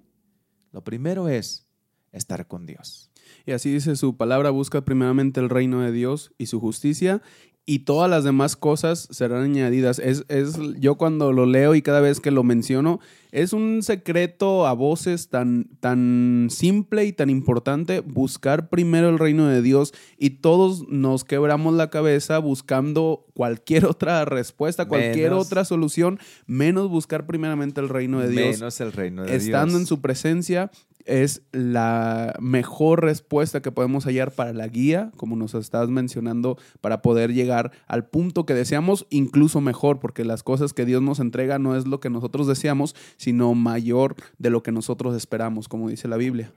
Lo 0.72 0.82
primero 0.82 1.28
es 1.28 1.66
estar 2.12 2.46
con 2.46 2.66
Dios. 2.66 3.10
Y 3.46 3.52
así 3.52 3.72
dice 3.72 3.96
su 3.96 4.16
palabra, 4.16 4.50
busca 4.50 4.84
primeramente 4.84 5.40
el 5.40 5.50
reino 5.50 5.80
de 5.82 5.92
Dios 5.92 6.32
y 6.38 6.46
su 6.46 6.60
justicia 6.60 7.22
y 7.68 7.80
todas 7.80 8.08
las 8.08 8.24
demás 8.24 8.56
cosas 8.56 9.08
serán 9.10 9.42
añadidas. 9.42 9.98
Es, 9.98 10.24
es, 10.28 10.58
yo 10.78 10.94
cuando 10.94 11.34
lo 11.34 11.44
leo 11.44 11.74
y 11.74 11.82
cada 11.82 12.00
vez 12.00 12.18
que 12.18 12.30
lo 12.30 12.42
menciono, 12.42 12.98
es 13.30 13.52
un 13.52 13.82
secreto 13.82 14.66
a 14.66 14.72
voces 14.72 15.28
tan, 15.28 15.68
tan 15.78 16.48
simple 16.50 17.04
y 17.04 17.12
tan 17.12 17.28
importante 17.28 18.00
buscar 18.00 18.70
primero 18.70 19.10
el 19.10 19.18
reino 19.18 19.48
de 19.48 19.60
Dios 19.60 19.92
y 20.16 20.30
todos 20.30 20.88
nos 20.88 21.24
quebramos 21.24 21.74
la 21.74 21.90
cabeza 21.90 22.38
buscando 22.38 23.26
cualquier 23.34 23.84
otra 23.84 24.24
respuesta, 24.24 24.88
cualquier 24.88 25.34
otra 25.34 25.66
solución, 25.66 26.18
menos 26.46 26.88
buscar 26.88 27.26
primeramente 27.26 27.82
el 27.82 27.90
reino 27.90 28.20
de 28.20 28.30
Dios. 28.30 28.60
Menos 28.60 28.80
el 28.80 28.92
reino 28.92 29.24
de 29.24 29.32
Dios. 29.32 29.42
Estando 29.42 29.76
en 29.76 29.84
su 29.84 30.00
presencia 30.00 30.70
es 31.08 31.42
la 31.52 32.36
mejor 32.38 33.02
respuesta 33.02 33.62
que 33.62 33.72
podemos 33.72 34.04
hallar 34.04 34.30
para 34.30 34.52
la 34.52 34.68
guía, 34.68 35.10
como 35.16 35.36
nos 35.36 35.54
estás 35.54 35.88
mencionando, 35.88 36.58
para 36.82 37.00
poder 37.00 37.32
llegar 37.32 37.72
al 37.86 38.06
punto 38.06 38.44
que 38.44 38.52
deseamos, 38.52 39.06
incluso 39.08 39.62
mejor, 39.62 40.00
porque 40.00 40.24
las 40.24 40.42
cosas 40.42 40.74
que 40.74 40.84
Dios 40.84 41.00
nos 41.00 41.18
entrega 41.18 41.58
no 41.58 41.76
es 41.76 41.86
lo 41.86 41.98
que 41.98 42.10
nosotros 42.10 42.46
deseamos, 42.46 42.94
sino 43.16 43.54
mayor 43.54 44.16
de 44.36 44.50
lo 44.50 44.62
que 44.62 44.70
nosotros 44.70 45.16
esperamos, 45.16 45.66
como 45.66 45.88
dice 45.88 46.08
la 46.08 46.18
Biblia. 46.18 46.52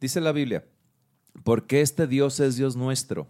Dice 0.00 0.22
la 0.22 0.32
Biblia, 0.32 0.64
porque 1.44 1.82
este 1.82 2.06
Dios 2.06 2.40
es 2.40 2.56
Dios 2.56 2.76
nuestro, 2.76 3.28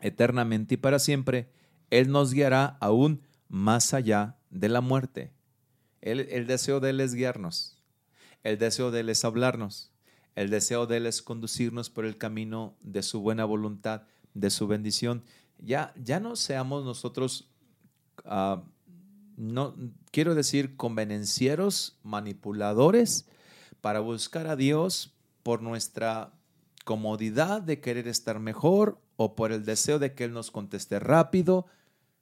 eternamente 0.00 0.74
y 0.74 0.76
para 0.76 0.98
siempre, 0.98 1.48
Él 1.88 2.10
nos 2.10 2.34
guiará 2.34 2.76
aún 2.80 3.22
más 3.48 3.94
allá 3.94 4.36
de 4.50 4.68
la 4.68 4.82
muerte. 4.82 5.32
el 6.02 6.46
deseo 6.46 6.78
de 6.80 6.90
Él 6.90 7.00
es 7.00 7.14
guiarnos 7.14 7.75
el 8.46 8.58
deseo 8.58 8.92
de 8.92 9.00
Él 9.00 9.08
es 9.08 9.24
hablarnos. 9.24 9.90
El 10.36 10.50
deseo 10.50 10.86
de 10.86 10.98
Él 10.98 11.06
es 11.06 11.20
conducirnos 11.20 11.90
por 11.90 12.04
el 12.04 12.16
camino 12.16 12.76
de 12.80 13.02
su 13.02 13.20
buena 13.20 13.44
voluntad, 13.44 14.02
de 14.34 14.50
su 14.50 14.68
bendición. 14.68 15.24
Ya, 15.58 15.92
ya 16.00 16.20
no 16.20 16.36
seamos 16.36 16.84
nosotros, 16.84 17.50
ah, 18.24 18.62
no 19.36 19.74
quiero 20.12 20.36
decir 20.36 20.76
convenencieros, 20.76 21.98
manipuladores, 22.04 23.26
para 23.80 23.98
buscar 23.98 24.46
a 24.46 24.54
Dios 24.54 25.12
por 25.42 25.60
nuestra 25.60 26.32
comodidad 26.84 27.62
de 27.62 27.80
querer 27.80 28.06
estar 28.06 28.38
mejor 28.38 29.00
o 29.16 29.34
por 29.34 29.50
el 29.50 29.64
deseo 29.64 29.98
de 29.98 30.14
que 30.14 30.22
Él 30.22 30.32
nos 30.32 30.52
conteste 30.52 31.00
rápido. 31.00 31.66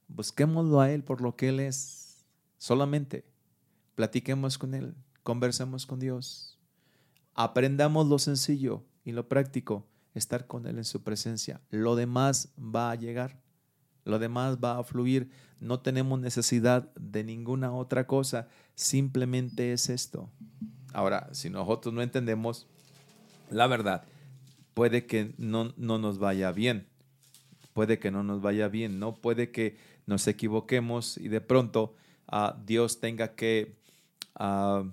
Busquémoslo 0.08 0.80
a 0.80 0.90
Él 0.90 1.04
por 1.04 1.20
lo 1.20 1.36
que 1.36 1.50
Él 1.50 1.60
es. 1.60 2.24
Solamente 2.56 3.26
platiquemos 3.94 4.56
con 4.56 4.72
Él 4.72 4.94
conversemos 5.24 5.86
con 5.86 5.98
Dios. 5.98 6.56
Aprendamos 7.34 8.06
lo 8.06 8.20
sencillo 8.20 8.84
y 9.04 9.10
lo 9.10 9.26
práctico, 9.28 9.88
estar 10.14 10.46
con 10.46 10.66
Él 10.66 10.78
en 10.78 10.84
su 10.84 11.02
presencia. 11.02 11.60
Lo 11.70 11.96
demás 11.96 12.52
va 12.56 12.92
a 12.92 12.94
llegar, 12.94 13.40
lo 14.04 14.20
demás 14.20 14.58
va 14.62 14.78
a 14.78 14.84
fluir. 14.84 15.30
No 15.60 15.80
tenemos 15.80 16.20
necesidad 16.20 16.94
de 16.94 17.24
ninguna 17.24 17.72
otra 17.72 18.06
cosa, 18.06 18.48
simplemente 18.76 19.72
es 19.72 19.88
esto. 19.88 20.30
Ahora, 20.92 21.30
si 21.32 21.50
nosotros 21.50 21.92
no 21.92 22.02
entendemos 22.02 22.68
la 23.50 23.66
verdad, 23.66 24.04
puede 24.74 25.06
que 25.06 25.34
no, 25.38 25.72
no 25.76 25.98
nos 25.98 26.18
vaya 26.18 26.52
bien, 26.52 26.86
puede 27.72 27.98
que 27.98 28.10
no 28.10 28.22
nos 28.22 28.42
vaya 28.42 28.68
bien, 28.68 29.00
no 29.00 29.14
puede 29.14 29.50
que 29.50 29.78
nos 30.06 30.28
equivoquemos 30.28 31.16
y 31.16 31.28
de 31.28 31.40
pronto 31.40 31.96
uh, 32.30 32.52
Dios 32.64 33.00
tenga 33.00 33.34
que... 33.34 33.78
Uh, 34.38 34.90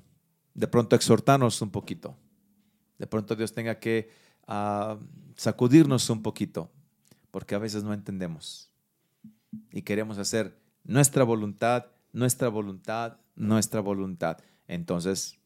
de 0.54 0.68
pronto 0.68 0.96
exhortarnos 0.96 1.62
un 1.62 1.72
poquito. 1.72 2.16
De 2.98 3.08
pronto 3.08 3.36
Dios 3.36 3.54
tenga 3.54 3.80
que 3.80 4.10
ah, 4.48 4.98
sacudirnos 5.36 6.10
un 6.10 6.22
poquito, 6.22 6.72
porque 7.32 7.56
a 7.56 7.60
veces 7.60 7.84
no 7.84 7.94
entendemos 7.94 8.72
y 9.72 9.82
queremos 9.82 10.18
hacer 10.18 10.58
nuestra 10.84 11.24
voluntad, 11.24 11.88
nuestra 12.14 12.50
voluntad, 12.50 13.18
nuestra 13.36 13.82
voluntad. 13.82 14.38
Entonces, 14.68 15.38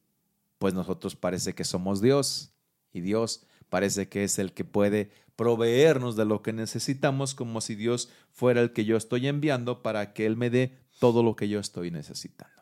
pues 0.58 0.74
nosotros 0.74 1.16
parece 1.16 1.54
que 1.54 1.64
somos 1.64 2.02
Dios 2.02 2.54
y 2.94 3.02
Dios 3.02 3.46
parece 3.70 4.08
que 4.08 4.24
es 4.24 4.40
el 4.40 4.54
que 4.54 4.64
puede 4.64 5.12
proveernos 5.36 6.16
de 6.16 6.26
lo 6.26 6.42
que 6.42 6.54
necesitamos 6.54 7.36
como 7.36 7.60
si 7.62 7.76
Dios 7.76 8.10
fuera 8.32 8.62
el 8.62 8.72
que 8.72 8.86
yo 8.86 8.96
estoy 8.96 9.28
enviando 9.28 9.82
para 9.84 10.14
que 10.14 10.26
Él 10.26 10.38
me 10.38 10.50
dé 10.50 10.78
todo 11.00 11.24
lo 11.24 11.36
que 11.36 11.50
yo 11.50 11.60
estoy 11.60 11.92
necesitando. 11.92 12.55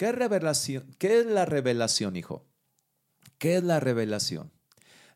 ¿Qué, 0.00 0.12
revelación, 0.12 0.96
¿Qué 0.96 1.20
es 1.20 1.26
la 1.26 1.44
revelación, 1.44 2.16
hijo? 2.16 2.46
¿Qué 3.36 3.56
es 3.56 3.62
la 3.62 3.80
revelación? 3.80 4.50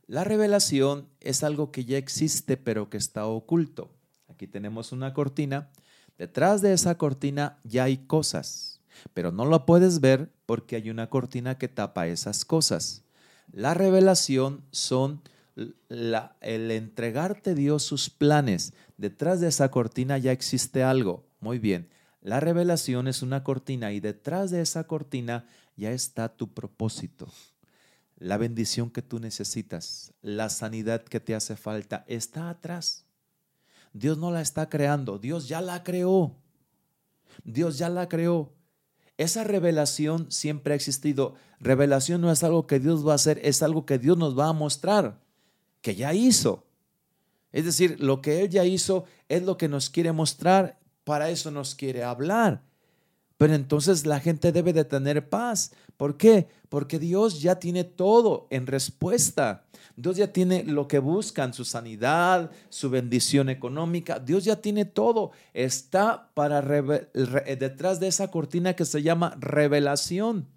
La 0.07 0.25
revelación 0.25 1.09
es 1.21 1.43
algo 1.43 1.73
que 1.73 1.87
ya 1.87 1.97
existe 1.97 2.59
pero 2.59 2.91
que 2.91 2.99
está 2.99 3.25
oculto. 3.25 3.91
Aquí 4.29 4.47
tenemos 4.47 4.93
una 4.93 5.15
cortina. 5.15 5.71
Detrás 6.19 6.61
de 6.61 6.75
esa 6.75 6.99
cortina 6.99 7.57
ya 7.65 7.85
hay 7.85 7.97
cosas. 7.97 8.83
pero 9.15 9.33
no 9.33 9.47
lo 9.47 9.65
puedes 9.65 10.03
ver 10.03 10.31
porque 10.45 10.77
hay 10.77 10.91
una 10.91 11.09
cortina 11.09 11.57
que 11.57 11.69
tapa 11.69 12.07
esas 12.07 12.45
cosas. 12.45 13.05
La 13.53 13.73
revelación 13.73 14.67
son 14.71 15.23
el 15.57 16.71
entregarte 16.71 17.55
Dios 17.55 17.85
sus 17.85 18.11
planes. 18.11 18.75
Detrás 18.99 19.41
de 19.41 19.49
esa 19.49 19.71
cortina 19.71 20.19
ya 20.19 20.33
existe 20.33 20.83
algo. 20.83 21.25
Muy 21.41 21.59
bien. 21.59 21.89
La 22.25 22.41
revelación 22.41 23.07
es 23.07 23.21
una 23.21 23.45
cortina 23.45 23.93
y 23.93 24.01
detrás 24.01 24.51
de 24.51 24.63
esa 24.63 24.85
cortina 24.85 25.47
ya 25.77 25.93
está 25.93 26.31
tu 26.31 26.55
propósito. 26.55 27.29
La 28.17 28.39
bendición 28.39 28.91
que 28.91 29.03
tú 29.03 29.19
necesitas, 29.21 30.15
la 30.23 30.49
sanidad 30.49 31.05
que 31.05 31.21
te 31.21 31.35
hace 31.35 31.55
falta, 31.55 32.03
está 32.09 32.49
atrás. 32.49 33.05
Dios 33.93 34.17
no 34.17 34.31
la 34.31 34.41
está 34.41 34.71
creando, 34.71 35.19
Dios 35.19 35.49
ya 35.49 35.61
la 35.61 35.85
creó. 35.85 36.35
Dios 37.45 37.77
ya 37.77 37.91
la 37.91 38.09
creó. 38.09 38.55
Esa 39.19 39.45
revelación 39.45 40.33
siempre 40.33 40.73
ha 40.73 40.77
existido. 40.77 41.35
Revelación 41.61 42.23
no 42.23 42.33
es 42.33 42.43
algo 42.43 42.67
que 42.67 42.81
Dios 42.81 43.07
va 43.07 43.13
a 43.13 43.17
hacer, 43.17 43.39
es 43.43 43.63
algo 43.63 43.85
que 43.85 43.99
Dios 43.99 44.17
nos 44.17 44.37
va 44.37 44.49
a 44.49 44.55
mostrar, 44.55 45.21
que 45.83 45.95
ya 45.95 46.15
hizo. 46.15 46.65
Es 47.53 47.67
decir, 47.67 48.01
lo 48.01 48.23
que 48.23 48.41
Él 48.41 48.49
ya 48.49 48.65
hizo 48.65 49.05
es 49.29 49.43
lo 49.43 49.59
que 49.59 49.69
nos 49.69 49.91
quiere 49.91 50.13
mostrar, 50.13 50.79
para 51.05 51.31
eso 51.31 51.51
nos 51.51 51.75
quiere 51.75 52.03
hablar. 52.03 52.63
Pero 53.37 53.55
entonces 53.55 54.07
la 54.07 54.21
gente 54.21 54.53
debe 54.53 54.73
de 54.73 54.85
tener 54.85 55.29
paz. 55.29 55.73
¿Por 55.97 56.17
qué? 56.17 56.49
Porque 56.69 56.99
Dios 56.99 57.43
ya 57.43 57.57
tiene 57.57 57.85
todo 57.85 58.47
en 58.51 58.67
respuesta. 58.67 59.65
Dios 59.97 60.17
ya 60.17 60.33
tiene 60.33 60.65
lo 60.65 60.89
que 60.89 60.99
buscan, 60.99 61.53
su 61.53 61.65
sanidad, 61.65 62.51
su 62.69 62.91
bendición 62.91 63.49
económica. 63.49 64.19
Dios 64.19 64.45
ya 64.45 64.57
tiene 64.61 64.85
todo. 64.85 65.33
Está 65.53 66.31
para 66.35 66.63
detrás 66.63 68.01
de 68.01 68.09
esa 68.09 68.31
cortina 68.31 68.75
que 68.75 68.85
se 68.85 69.03
llama 69.03 69.37
revelación. 69.41 70.49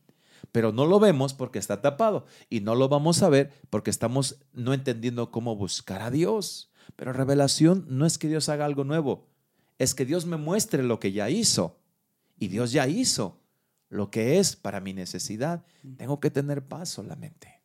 Pero 0.52 0.72
no 0.72 0.86
lo 0.86 1.00
vemos 1.00 1.34
porque 1.34 1.60
está 1.60 1.82
tapado 1.82 2.26
y 2.50 2.62
no 2.62 2.74
lo 2.76 2.90
vamos 2.90 3.22
a 3.22 3.30
ver 3.30 3.52
porque 3.70 3.90
estamos 3.90 4.40
no 4.54 4.74
entendiendo 4.74 5.30
cómo 5.32 5.56
buscar 5.56 6.02
a 6.02 6.12
Dios. 6.12 6.72
Pero 6.96 7.12
revelación 7.12 7.86
no 7.90 8.06
es 8.06 8.18
que 8.18 8.28
Dios 8.28 8.50
haga 8.50 8.66
algo 8.66 8.84
nuevo, 8.84 9.28
es 9.80 9.94
que 9.96 10.06
Dios 10.06 10.26
me 10.26 10.38
muestre 10.38 10.84
lo 10.84 11.00
que 11.00 11.12
ya 11.12 11.30
hizo. 11.30 11.78
Y 12.40 12.50
Dios 12.50 12.72
ya 12.72 12.88
hizo 12.88 13.40
lo 13.90 14.12
que 14.12 14.40
es 14.40 14.56
para 14.56 14.80
mi 14.80 14.94
necesidad. 14.94 15.64
Tengo 15.98 16.20
que 16.20 16.30
tener 16.30 16.64
paz 16.64 16.90
solamente. 16.90 17.62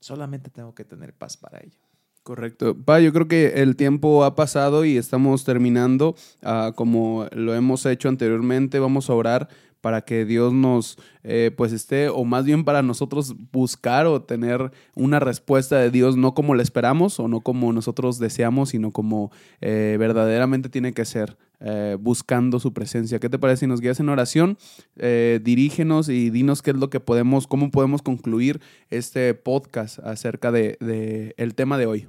Solamente 0.00 0.50
tengo 0.50 0.74
que 0.74 0.84
tener 0.84 1.14
paz 1.14 1.36
para 1.36 1.60
ello. 1.60 1.80
Correcto. 2.22 2.76
Pa, 2.76 2.98
yo 2.98 3.12
creo 3.12 3.28
que 3.28 3.62
el 3.62 3.76
tiempo 3.76 4.24
ha 4.24 4.34
pasado 4.34 4.84
y 4.84 4.96
estamos 4.96 5.44
terminando. 5.44 6.16
Ah, 6.42 6.72
como 6.74 7.28
lo 7.30 7.54
hemos 7.54 7.86
hecho 7.86 8.08
anteriormente, 8.08 8.80
vamos 8.80 9.08
a 9.08 9.14
orar 9.14 9.48
para 9.86 10.00
que 10.00 10.24
Dios 10.24 10.52
nos, 10.52 10.98
eh, 11.22 11.52
pues 11.56 11.70
esté, 11.70 12.08
o 12.08 12.24
más 12.24 12.44
bien 12.44 12.64
para 12.64 12.82
nosotros 12.82 13.36
buscar 13.52 14.06
o 14.06 14.20
tener 14.20 14.72
una 14.96 15.20
respuesta 15.20 15.78
de 15.78 15.92
Dios, 15.92 16.16
no 16.16 16.34
como 16.34 16.56
la 16.56 16.64
esperamos 16.64 17.20
o 17.20 17.28
no 17.28 17.40
como 17.40 17.72
nosotros 17.72 18.18
deseamos, 18.18 18.70
sino 18.70 18.90
como 18.90 19.30
eh, 19.60 19.94
verdaderamente 19.96 20.70
tiene 20.70 20.92
que 20.92 21.04
ser, 21.04 21.38
eh, 21.60 21.96
buscando 22.00 22.58
su 22.58 22.72
presencia. 22.72 23.20
¿Qué 23.20 23.28
te 23.28 23.38
parece 23.38 23.60
si 23.60 23.66
nos 23.68 23.80
guías 23.80 24.00
en 24.00 24.08
oración? 24.08 24.58
dirígenos 24.96 26.08
y 26.08 26.30
dinos 26.30 26.62
qué 26.62 26.72
es 26.72 26.76
lo 26.78 26.90
que 26.90 26.98
podemos, 26.98 27.46
cómo 27.46 27.70
podemos 27.70 28.02
concluir 28.02 28.60
este 28.90 29.34
podcast 29.34 30.00
acerca 30.00 30.50
de, 30.50 30.78
de 30.80 31.32
el 31.36 31.54
tema 31.54 31.78
de 31.78 31.86
hoy. 31.86 32.08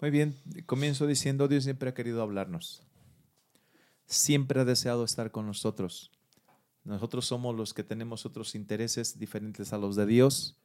Muy 0.00 0.12
bien, 0.12 0.36
comienzo 0.66 1.08
diciendo, 1.08 1.48
Dios 1.48 1.64
siempre 1.64 1.88
ha 1.88 1.94
querido 1.94 2.22
hablarnos. 2.22 2.84
Siempre 4.06 4.60
ha 4.60 4.64
deseado 4.64 5.02
estar 5.02 5.32
con 5.32 5.44
nosotros. 5.44 6.12
Nosotros 6.84 7.24
somos 7.24 7.56
los 7.56 7.72
que 7.72 7.82
tenemos 7.82 8.26
otros 8.26 8.54
intereses 8.54 9.18
diferentes 9.18 9.72
a 9.72 9.78
los 9.78 9.96
de 9.96 10.04
Dios 10.04 10.58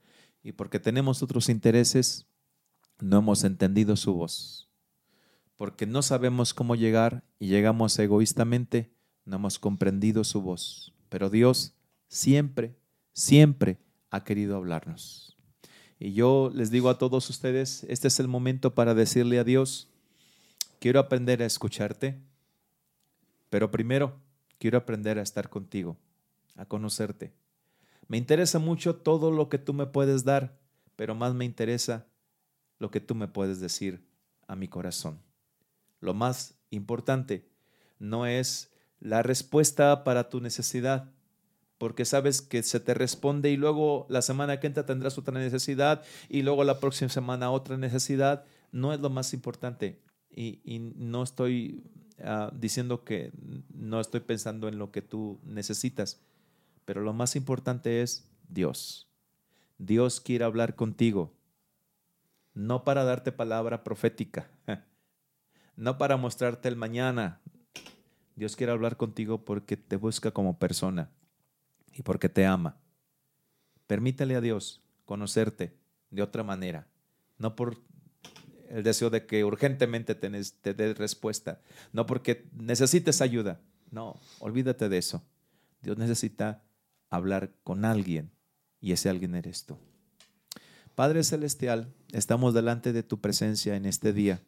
y 0.44 0.52
porque 0.52 0.80
tenemos 0.80 1.24
otros 1.24 1.48
intereses 1.48 2.28
no 3.00 3.20
hemos 3.20 3.46
entendido 3.46 3.96
su 3.96 4.14
voz. 4.14 4.70
Porque 5.56 5.86
no 5.86 6.02
sabemos 6.02 6.54
cómo 6.54 6.76
llegar 6.76 7.24
y 7.40 7.48
llegamos 7.48 7.98
egoístamente, 8.00 8.92
no 9.24 9.38
hemos 9.38 9.60
comprendido 9.60 10.26
su 10.26 10.42
voz. 10.42 10.94
Pero 11.08 11.30
Dios 11.30 11.74
siempre, 12.10 12.76
siempre 13.14 13.78
ha 14.10 14.26
querido 14.26 14.58
hablarnos. 14.58 15.38
Y 16.00 16.14
yo 16.14 16.52
les 16.54 16.70
digo 16.70 16.90
a 16.90 16.98
todos 16.98 17.30
ustedes, 17.30 17.86
este 17.88 18.10
es 18.10 18.20
el 18.20 18.28
momento 18.28 18.76
para 18.76 18.94
decirle 18.94 19.40
a 19.40 19.46
Dios, 19.46 19.88
quiero 20.80 21.00
aprender 21.00 21.42
a 21.42 21.46
escucharte, 21.46 22.20
pero 23.50 23.72
primero 23.72 24.20
quiero 24.58 24.78
aprender 24.78 25.18
a 25.18 25.22
estar 25.22 25.50
contigo 25.50 25.98
a 26.60 26.66
conocerte. 26.66 27.34
Me 28.08 28.18
interesa 28.18 28.60
mucho 28.60 28.96
todo 28.96 29.32
lo 29.32 29.50
que 29.50 29.58
tú 29.58 29.74
me 29.74 29.86
puedes 29.86 30.26
dar, 30.26 30.60
pero 30.96 31.16
más 31.16 31.34
me 31.34 31.46
interesa 31.46 32.08
lo 32.78 32.92
que 32.92 33.00
tú 33.00 33.16
me 33.16 33.28
puedes 33.28 33.60
decir 33.60 34.06
a 34.48 34.56
mi 34.56 34.68
corazón. 34.68 35.22
Lo 36.02 36.14
más 36.14 36.56
importante 36.70 37.48
no 37.98 38.26
es 38.26 38.72
la 39.00 39.24
respuesta 39.24 40.04
para 40.04 40.30
tu 40.30 40.42
necesidad, 40.42 41.12
porque 41.78 42.04
sabes 42.04 42.42
que 42.42 42.62
se 42.62 42.82
te 42.82 42.94
responde 42.94 43.52
y 43.52 43.58
luego 43.58 44.06
la 44.10 44.22
semana 44.22 44.60
que 44.60 44.68
entra 44.68 44.86
tendrás 44.86 45.18
otra 45.18 45.40
necesidad 45.40 46.04
y 46.28 46.42
luego 46.42 46.66
la 46.66 46.80
próxima 46.80 47.10
semana 47.10 47.52
otra 47.52 47.78
necesidad. 47.78 48.44
No 48.72 48.92
es 48.92 49.00
lo 49.00 49.10
más 49.10 49.34
importante 49.34 50.02
y, 50.30 50.60
no 50.98 51.24
estoy 51.24 51.84
ah, 52.22 52.52
diciendo 52.54 53.04
que 53.04 53.32
no 53.74 54.02
estoy 54.02 54.20
pensando 54.20 54.68
en 54.68 54.78
lo 54.78 54.92
que 54.92 55.02
tú 55.02 55.40
necesitas, 55.44 56.20
pero 56.90 57.02
lo 57.02 57.14
más 57.14 57.36
importante 57.36 58.02
es 58.02 58.28
Dios. 58.48 59.08
Dios 59.78 60.20
quiere 60.20 60.44
hablar 60.44 60.74
contigo, 60.74 61.36
no 62.56 62.84
para 62.84 63.04
darte 63.04 63.32
palabra 63.32 63.84
profética, 63.84 64.50
no 65.76 66.00
para 66.00 66.18
mostrarte 66.18 66.68
el 66.68 66.76
mañana. 66.76 67.42
Dios 68.36 68.56
quiere 68.56 68.72
hablar 68.72 68.98
contigo 68.98 69.46
porque 69.46 69.78
te 69.78 69.98
busca 69.98 70.32
como 70.32 70.58
persona 70.58 71.12
y 71.94 72.02
porque 72.02 72.28
te 72.28 72.48
ama. 72.48 72.80
Permítale 73.86 74.36
a 74.36 74.42
Dios 74.42 74.82
conocerte 75.06 75.78
de 76.10 76.24
otra 76.24 76.42
manera, 76.42 76.88
no 77.38 77.56
por 77.56 77.78
el 78.68 78.82
deseo 78.82 79.12
de 79.12 79.28
que 79.28 79.44
urgentemente 79.44 80.16
te, 80.16 80.74
dé 80.74 80.94
respuesta, 80.96 81.62
no 81.94 82.08
porque 82.08 82.50
necesites 82.58 83.22
ayuda. 83.22 83.62
No, 83.92 84.20
olvídate 84.40 84.90
de 84.90 84.98
eso. 84.98 85.24
Dios 85.84 85.96
necesita 85.96 86.64
hablar 87.10 87.54
con 87.64 87.86
alguien 87.86 88.32
y 88.80 88.92
ese 88.92 89.10
alguien 89.10 89.36
eres 89.36 89.66
tú. 89.66 89.78
Padre 90.96 91.24
Celestial, 91.24 91.94
estamos 92.12 92.54
delante 92.54 92.94
de 92.94 93.04
tu 93.04 93.22
presencia 93.22 93.76
en 93.76 93.86
este 93.86 94.14
día. 94.14 94.42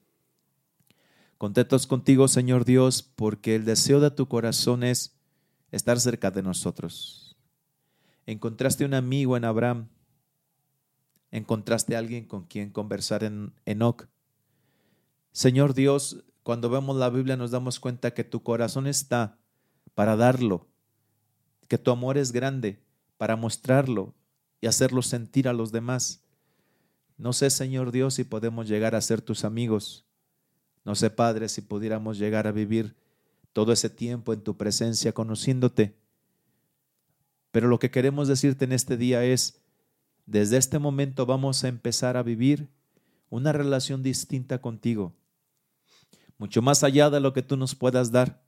Contentos 1.38 1.88
contigo, 1.88 2.28
Señor 2.28 2.66
Dios, 2.66 3.02
porque 3.02 3.56
el 3.56 3.66
deseo 3.66 4.00
de 4.00 4.12
tu 4.12 4.28
corazón 4.28 4.84
es 4.84 5.18
estar 5.72 6.00
cerca 6.00 6.30
de 6.30 6.44
nosotros. 6.44 7.38
Encontraste 8.26 8.86
un 8.86 8.94
amigo 8.94 9.38
en 9.38 9.46
Abraham. 9.46 9.88
Encontraste 11.32 11.96
a 11.96 12.00
alguien 12.00 12.26
con 12.26 12.46
quien 12.46 12.70
conversar 12.70 13.24
en 13.24 13.54
Enoch. 13.66 14.08
Señor 15.32 15.74
Dios, 15.74 16.26
cuando 16.44 16.70
vemos 16.70 16.98
la 16.98 17.10
Biblia 17.10 17.38
nos 17.38 17.52
damos 17.52 17.80
cuenta 17.80 18.14
que 18.14 18.24
tu 18.24 18.44
corazón 18.44 18.86
está 18.86 19.40
para 19.96 20.16
darlo 20.16 20.71
que 21.72 21.78
tu 21.78 21.90
amor 21.90 22.18
es 22.18 22.34
grande 22.34 22.84
para 23.16 23.38
mostrarlo 23.38 24.14
y 24.60 24.68
hacerlo 24.68 25.02
sentir 25.02 25.48
a 25.48 25.54
los 25.54 25.72
demás. 25.72 26.22
No 27.16 27.32
sé, 27.32 27.50
Señor 27.50 27.94
Dios, 27.94 28.16
si 28.16 28.26
podemos 28.26 28.68
llegar 28.68 28.94
a 28.94 29.00
ser 29.00 29.22
tus 29.22 29.46
amigos. 29.46 30.06
No 30.84 30.96
sé, 30.96 31.10
Padre, 31.10 31.48
si 31.48 31.62
pudiéramos 31.62 32.18
llegar 32.18 32.46
a 32.46 32.52
vivir 32.52 32.98
todo 33.54 33.72
ese 33.72 33.90
tiempo 33.90 34.34
en 34.34 34.42
tu 34.42 34.58
presencia 34.58 35.14
conociéndote. 35.14 35.96
Pero 37.52 37.70
lo 37.70 37.80
que 37.80 37.90
queremos 37.90 38.28
decirte 38.28 38.66
en 38.66 38.74
este 38.74 38.98
día 38.98 39.24
es, 39.24 39.62
desde 40.26 40.58
este 40.58 40.78
momento 40.78 41.26
vamos 41.26 41.64
a 41.64 41.70
empezar 41.70 42.18
a 42.18 42.24
vivir 42.24 42.68
una 43.30 43.54
relación 43.54 44.04
distinta 44.04 44.60
contigo, 44.60 45.16
mucho 46.38 46.62
más 46.62 46.84
allá 46.84 47.10
de 47.10 47.22
lo 47.22 47.32
que 47.32 47.44
tú 47.44 47.56
nos 47.56 47.76
puedas 47.76 48.12
dar 48.12 48.44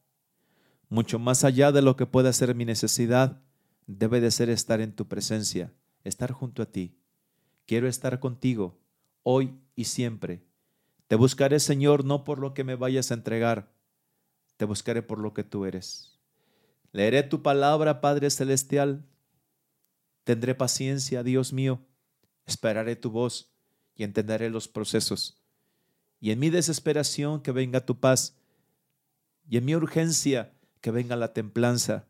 mucho 0.94 1.18
más 1.18 1.44
allá 1.44 1.72
de 1.72 1.82
lo 1.82 1.96
que 1.96 2.06
pueda 2.06 2.32
ser 2.34 2.54
mi 2.54 2.66
necesidad, 2.66 3.41
debe 3.88 4.22
de 4.22 4.30
ser 4.30 4.52
estar 4.52 4.80
en 4.80 4.94
tu 4.94 5.08
presencia, 5.08 5.74
estar 6.04 6.32
junto 6.32 6.62
a 6.62 6.68
ti. 6.68 6.96
Quiero 7.66 7.88
estar 7.88 8.20
contigo 8.20 8.78
hoy 9.24 9.56
y 9.76 9.86
siempre. 9.86 10.44
Te 11.08 11.16
buscaré, 11.16 11.60
Señor, 11.60 12.06
no 12.06 12.24
por 12.24 12.38
lo 12.38 12.54
que 12.54 12.64
me 12.64 12.76
vayas 12.76 13.10
a 13.10 13.16
entregar, 13.16 13.74
te 14.56 14.66
buscaré 14.66 15.02
por 15.02 15.18
lo 15.18 15.34
que 15.34 15.44
tú 15.44 15.66
eres. 15.66 16.20
Leeré 16.91 17.24
tu 17.24 17.41
palabra, 17.41 18.00
Padre 18.00 18.30
Celestial. 18.30 19.04
Tendré 20.24 20.54
paciencia, 20.54 21.24
Dios 21.24 21.54
mío. 21.54 21.82
Esperaré 22.46 22.96
tu 22.96 23.10
voz 23.10 23.52
y 23.96 24.04
entenderé 24.04 24.52
los 24.52 24.68
procesos. 24.68 25.41
Y 26.20 26.30
en 26.30 26.38
mi 26.38 26.52
desesperación 26.52 27.41
que 27.41 27.52
venga 27.52 27.84
tu 27.84 28.00
paz. 28.00 28.38
Y 29.50 29.58
en 29.58 29.66
mi 29.66 29.74
urgencia 29.74 30.53
que 30.84 30.91
venga 30.91 31.15
la 31.15 31.31
templanza. 31.31 32.05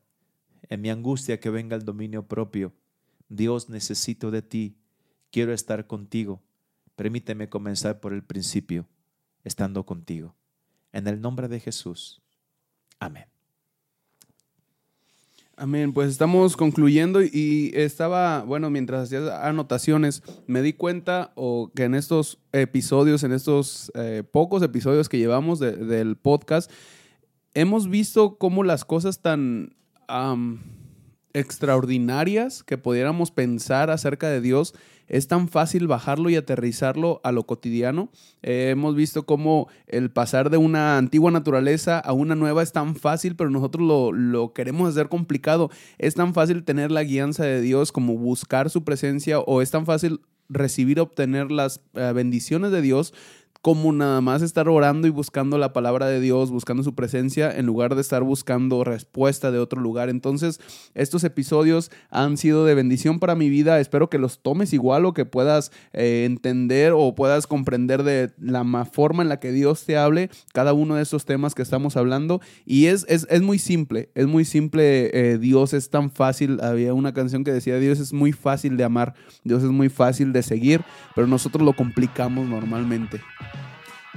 En 0.67 0.82
mi 0.82 0.89
angustia 0.89 1.39
que 1.39 1.51
venga 1.51 1.76
el 1.76 1.86
dominio 1.86 2.28
propio. 2.28 2.74
Dios, 3.30 3.69
necesito 3.69 4.32
de 4.32 4.41
ti. 4.41 4.76
Quiero 5.32 5.53
estar 5.53 5.86
contigo. 5.86 6.41
Permíteme 6.95 7.49
comenzar 7.49 7.99
por 7.99 8.13
el 8.13 8.24
principio, 8.24 8.88
estando 9.43 9.86
contigo. 9.86 10.36
En 10.91 11.07
el 11.07 11.21
nombre 11.21 11.47
de 11.47 11.59
Jesús. 11.59 12.24
Amén. 12.99 13.26
Amén, 15.55 15.93
pues 15.93 16.09
estamos 16.09 16.57
concluyendo 16.57 17.21
y 17.21 17.71
estaba, 17.76 18.41
bueno, 18.41 18.71
mientras 18.71 19.03
hacía 19.03 19.47
anotaciones, 19.47 20.24
me 20.47 20.63
di 20.63 20.74
cuenta 20.74 21.32
o 21.36 21.71
que 21.76 21.84
en 21.84 21.93
estos 21.93 22.39
episodios, 22.51 23.21
en 23.24 23.34
estos 23.34 23.91
eh, 23.93 24.24
pocos 24.32 24.63
episodios 24.63 25.09
que 25.09 25.19
llevamos 25.19 25.59
del 25.59 26.17
podcast, 26.17 26.71
hemos 27.54 27.89
visto 27.89 28.38
cómo 28.38 28.64
las 28.64 28.86
cosas 28.86 29.22
tan 29.22 29.76
extraordinarias 31.34 32.64
que 32.64 32.78
pudiéramos 32.78 33.32
pensar 33.32 33.89
acerca 33.89 34.30
de 34.30 34.41
Dios 34.41 34.76
es 35.08 35.28
tan 35.28 35.47
fácil 35.49 35.88
bajarlo 35.88 36.30
y 36.30 36.36
aterrizarlo 36.36 37.20
a 37.24 37.32
lo 37.32 37.45
cotidiano. 37.45 38.10
Eh, 38.41 38.70
hemos 38.72 38.95
visto 38.95 39.26
cómo 39.26 39.68
el 39.88 40.12
pasar 40.12 40.49
de 40.49 40.58
una 40.58 40.97
antigua 40.97 41.30
naturaleza 41.32 41.99
a 41.99 42.14
una 42.14 42.36
nueva 42.36 42.64
es 42.64 42.72
tan 42.72 42.95
fácil, 42.95 43.36
pero 43.36 43.49
nosotros 43.49 43.86
lo, 43.86 44.12
lo 44.12 44.54
queremos 44.54 44.89
hacer 44.89 45.10
complicado. 45.10 45.70
Es 45.97 46.16
tan 46.16 46.34
fácil 46.34 46.64
tener 46.64 46.91
la 46.91 47.04
guianza 47.04 47.43
de 47.43 47.62
Dios 47.62 47.91
como 47.91 48.18
buscar 48.18 48.70
su 48.70 48.84
presencia 48.84 49.39
o 49.39 49.62
es 49.62 49.72
tan 49.72 49.86
fácil 49.86 50.22
recibir, 50.49 50.99
obtener 50.99 51.51
las 51.51 51.82
eh, 51.93 52.12
bendiciones 52.14 52.72
de 52.72 52.82
Dios 52.82 53.14
como 53.64 53.93
nada 53.93 54.20
más 54.20 54.41
estar 54.41 54.68
orando 54.68 55.07
y 55.07 55.09
buscando 55.09 55.57
la 55.57 55.72
palabra 55.72 56.07
de 56.07 56.20
Dios, 56.20 56.51
buscando 56.51 56.84
su 56.84 56.95
presencia, 56.95 57.49
en 57.49 57.66
lugar 57.66 57.95
de 57.95 58.01
estar 58.01 58.22
buscando 58.22 58.84
respuesta 58.84 59.51
de 59.51 59.59
otro 59.59 59.80
lugar. 59.80 60.09
Entonces, 60.09 60.59
estos 60.95 61.24
episodios 61.24 61.89
han 62.09 62.36
sido 62.36 62.66
de 62.66 62.76
bendición 62.76 63.20
para 63.20 63.36
mi 63.36 63.47
vida. 63.47 63.80
Espero 63.80 64.09
que 64.09 64.18
los 64.18 64.39
tomes 64.39 64.74
igual 64.74 65.05
o 65.05 65.14
que 65.14 65.24
puedas 65.24 65.72
eh, 65.93 66.26
entender 66.26 66.91
o 66.93 67.16
puedas 67.16 67.47
comprender 67.47 68.03
de 68.03 68.34
la 68.38 68.66
forma 68.84 69.24
en 69.24 69.30
la 69.30 69.39
que 69.39 69.53
Dios 69.53 69.86
te 69.86 69.95
hable 69.95 70.30
cada 70.51 70.74
uno 70.74 70.95
de 70.95 71.03
estos 71.03 71.24
temas 71.24 71.55
que 71.55 71.61
estamos 71.61 71.95
hablando. 71.95 72.41
Y 72.66 72.88
es, 72.88 73.05
es, 73.07 73.41
muy 73.41 73.59
simple, 73.59 74.09
es 74.14 74.28
muy 74.28 74.43
simple. 74.43 75.09
Eh, 75.14 75.38
Dios 75.38 75.74
es 75.74 75.89
tan 75.89 76.11
fácil. 76.11 76.59
Había 76.61 76.93
una 76.93 77.14
canción 77.14 77.45
que 77.45 77.53
decía, 77.53 77.80
Dios 77.80 78.01
es 78.01 78.11
muy 78.11 78.34
fácil 78.34 78.76
de 78.76 78.84
amar, 78.84 79.14
Dios 79.45 79.64
es 79.64 79.70
muy 79.70 79.88
fácil 79.88 80.34
de 80.34 80.43
seguir, 80.43 80.82
pero 81.16 81.28
nosotros 81.28 81.64
lo 81.64 81.72
complicamos 81.72 82.45
normalmente. 82.45 83.22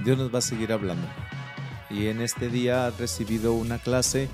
Dios 0.05 0.19
nos 0.19 0.35
va 0.35 0.39
a 0.39 0.43
seguir 0.43 0.73
hablando. 0.73 1.07
Y 1.89 2.07
en 2.07 2.21
este 2.21 2.49
día 2.49 2.87
has 2.87 2.99
recibido 2.99 3.55
una 3.55 3.79
clase 3.79 4.29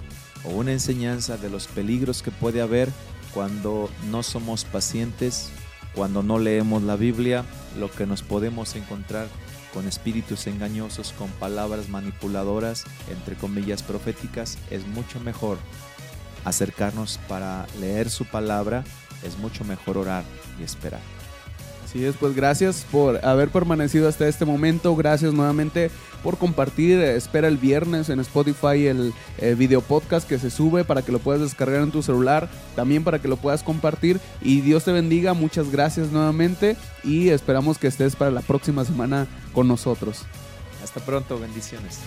o 0.45 0.51
una 0.51 0.73
enseñanza 0.73 1.37
de 1.37 1.51
los 1.51 1.69
peligros 1.69 2.23
que 2.23 2.31
puede 2.31 2.61
haber 2.61 2.89
cuando 3.33 3.91
no 4.11 4.23
somos 4.23 4.65
pacientes, 4.65 5.51
cuando 5.95 6.23
no 6.23 6.39
leemos 6.39 6.83
la 6.83 6.97
Biblia, 6.97 7.45
lo 7.79 7.91
que 7.91 8.07
nos 8.07 8.23
podemos 8.23 8.75
encontrar 8.75 9.29
con 9.73 9.87
espíritus 9.87 10.47
engañosos, 10.47 11.13
con 11.13 11.29
palabras 11.31 11.89
manipuladoras, 11.89 12.85
entre 13.11 13.37
comillas 13.37 13.83
proféticas, 13.83 14.59
es 14.71 14.87
mucho 14.87 15.21
mejor 15.21 15.59
acercarnos 16.45 17.19
para 17.29 17.67
leer 17.81 18.11
su 18.11 18.25
palabra, 18.27 18.85
es 19.23 19.39
mucho 19.39 19.65
mejor 19.65 19.97
orar 19.97 20.25
y 20.61 20.65
esperar. 20.65 21.22
Así 21.93 22.07
es, 22.07 22.17
pues 22.17 22.35
gracias 22.35 22.87
por 22.91 23.23
haber 23.23 23.51
permanecido 23.51 24.09
hasta 24.09 24.27
este 24.27 24.47
momento. 24.47 24.97
Gracias 24.97 25.35
nuevamente 25.35 25.91
por 26.23 26.39
compartir. 26.39 26.99
Espera 26.99 27.49
el 27.49 27.59
viernes 27.59 28.09
en 28.09 28.19
Spotify 28.21 28.87
el 28.87 29.13
eh, 29.37 29.55
video 29.55 29.83
podcast 29.83 30.27
que 30.27 30.39
se 30.39 30.49
sube 30.49 30.85
para 30.85 31.03
que 31.03 31.13
lo 31.13 31.19
puedas 31.19 31.43
descargar 31.43 31.83
en 31.83 31.91
tu 31.91 32.03
celular, 32.03 32.49
también 32.75 33.05
para 33.05 33.19
que 33.19 33.29
lo 33.29 33.37
puedas 33.37 33.63
compartir. 33.63 34.21
Y 34.41 34.63
Dios 34.63 34.85
te 34.85 34.93
bendiga. 34.93 35.35
Muchas 35.35 35.71
gracias 35.71 36.11
nuevamente 36.13 36.79
y 37.05 37.29
esperamos 37.29 37.77
que 37.77 37.89
estés 37.89 38.17
para 38.17 38.31
la 38.31 38.41
próxima 38.41 38.87
semana 38.87 39.27
con 39.53 39.69
nosotros. 39.69 40.23
Hasta 40.83 41.01
pronto, 41.01 41.39
bendiciones. 41.39 41.99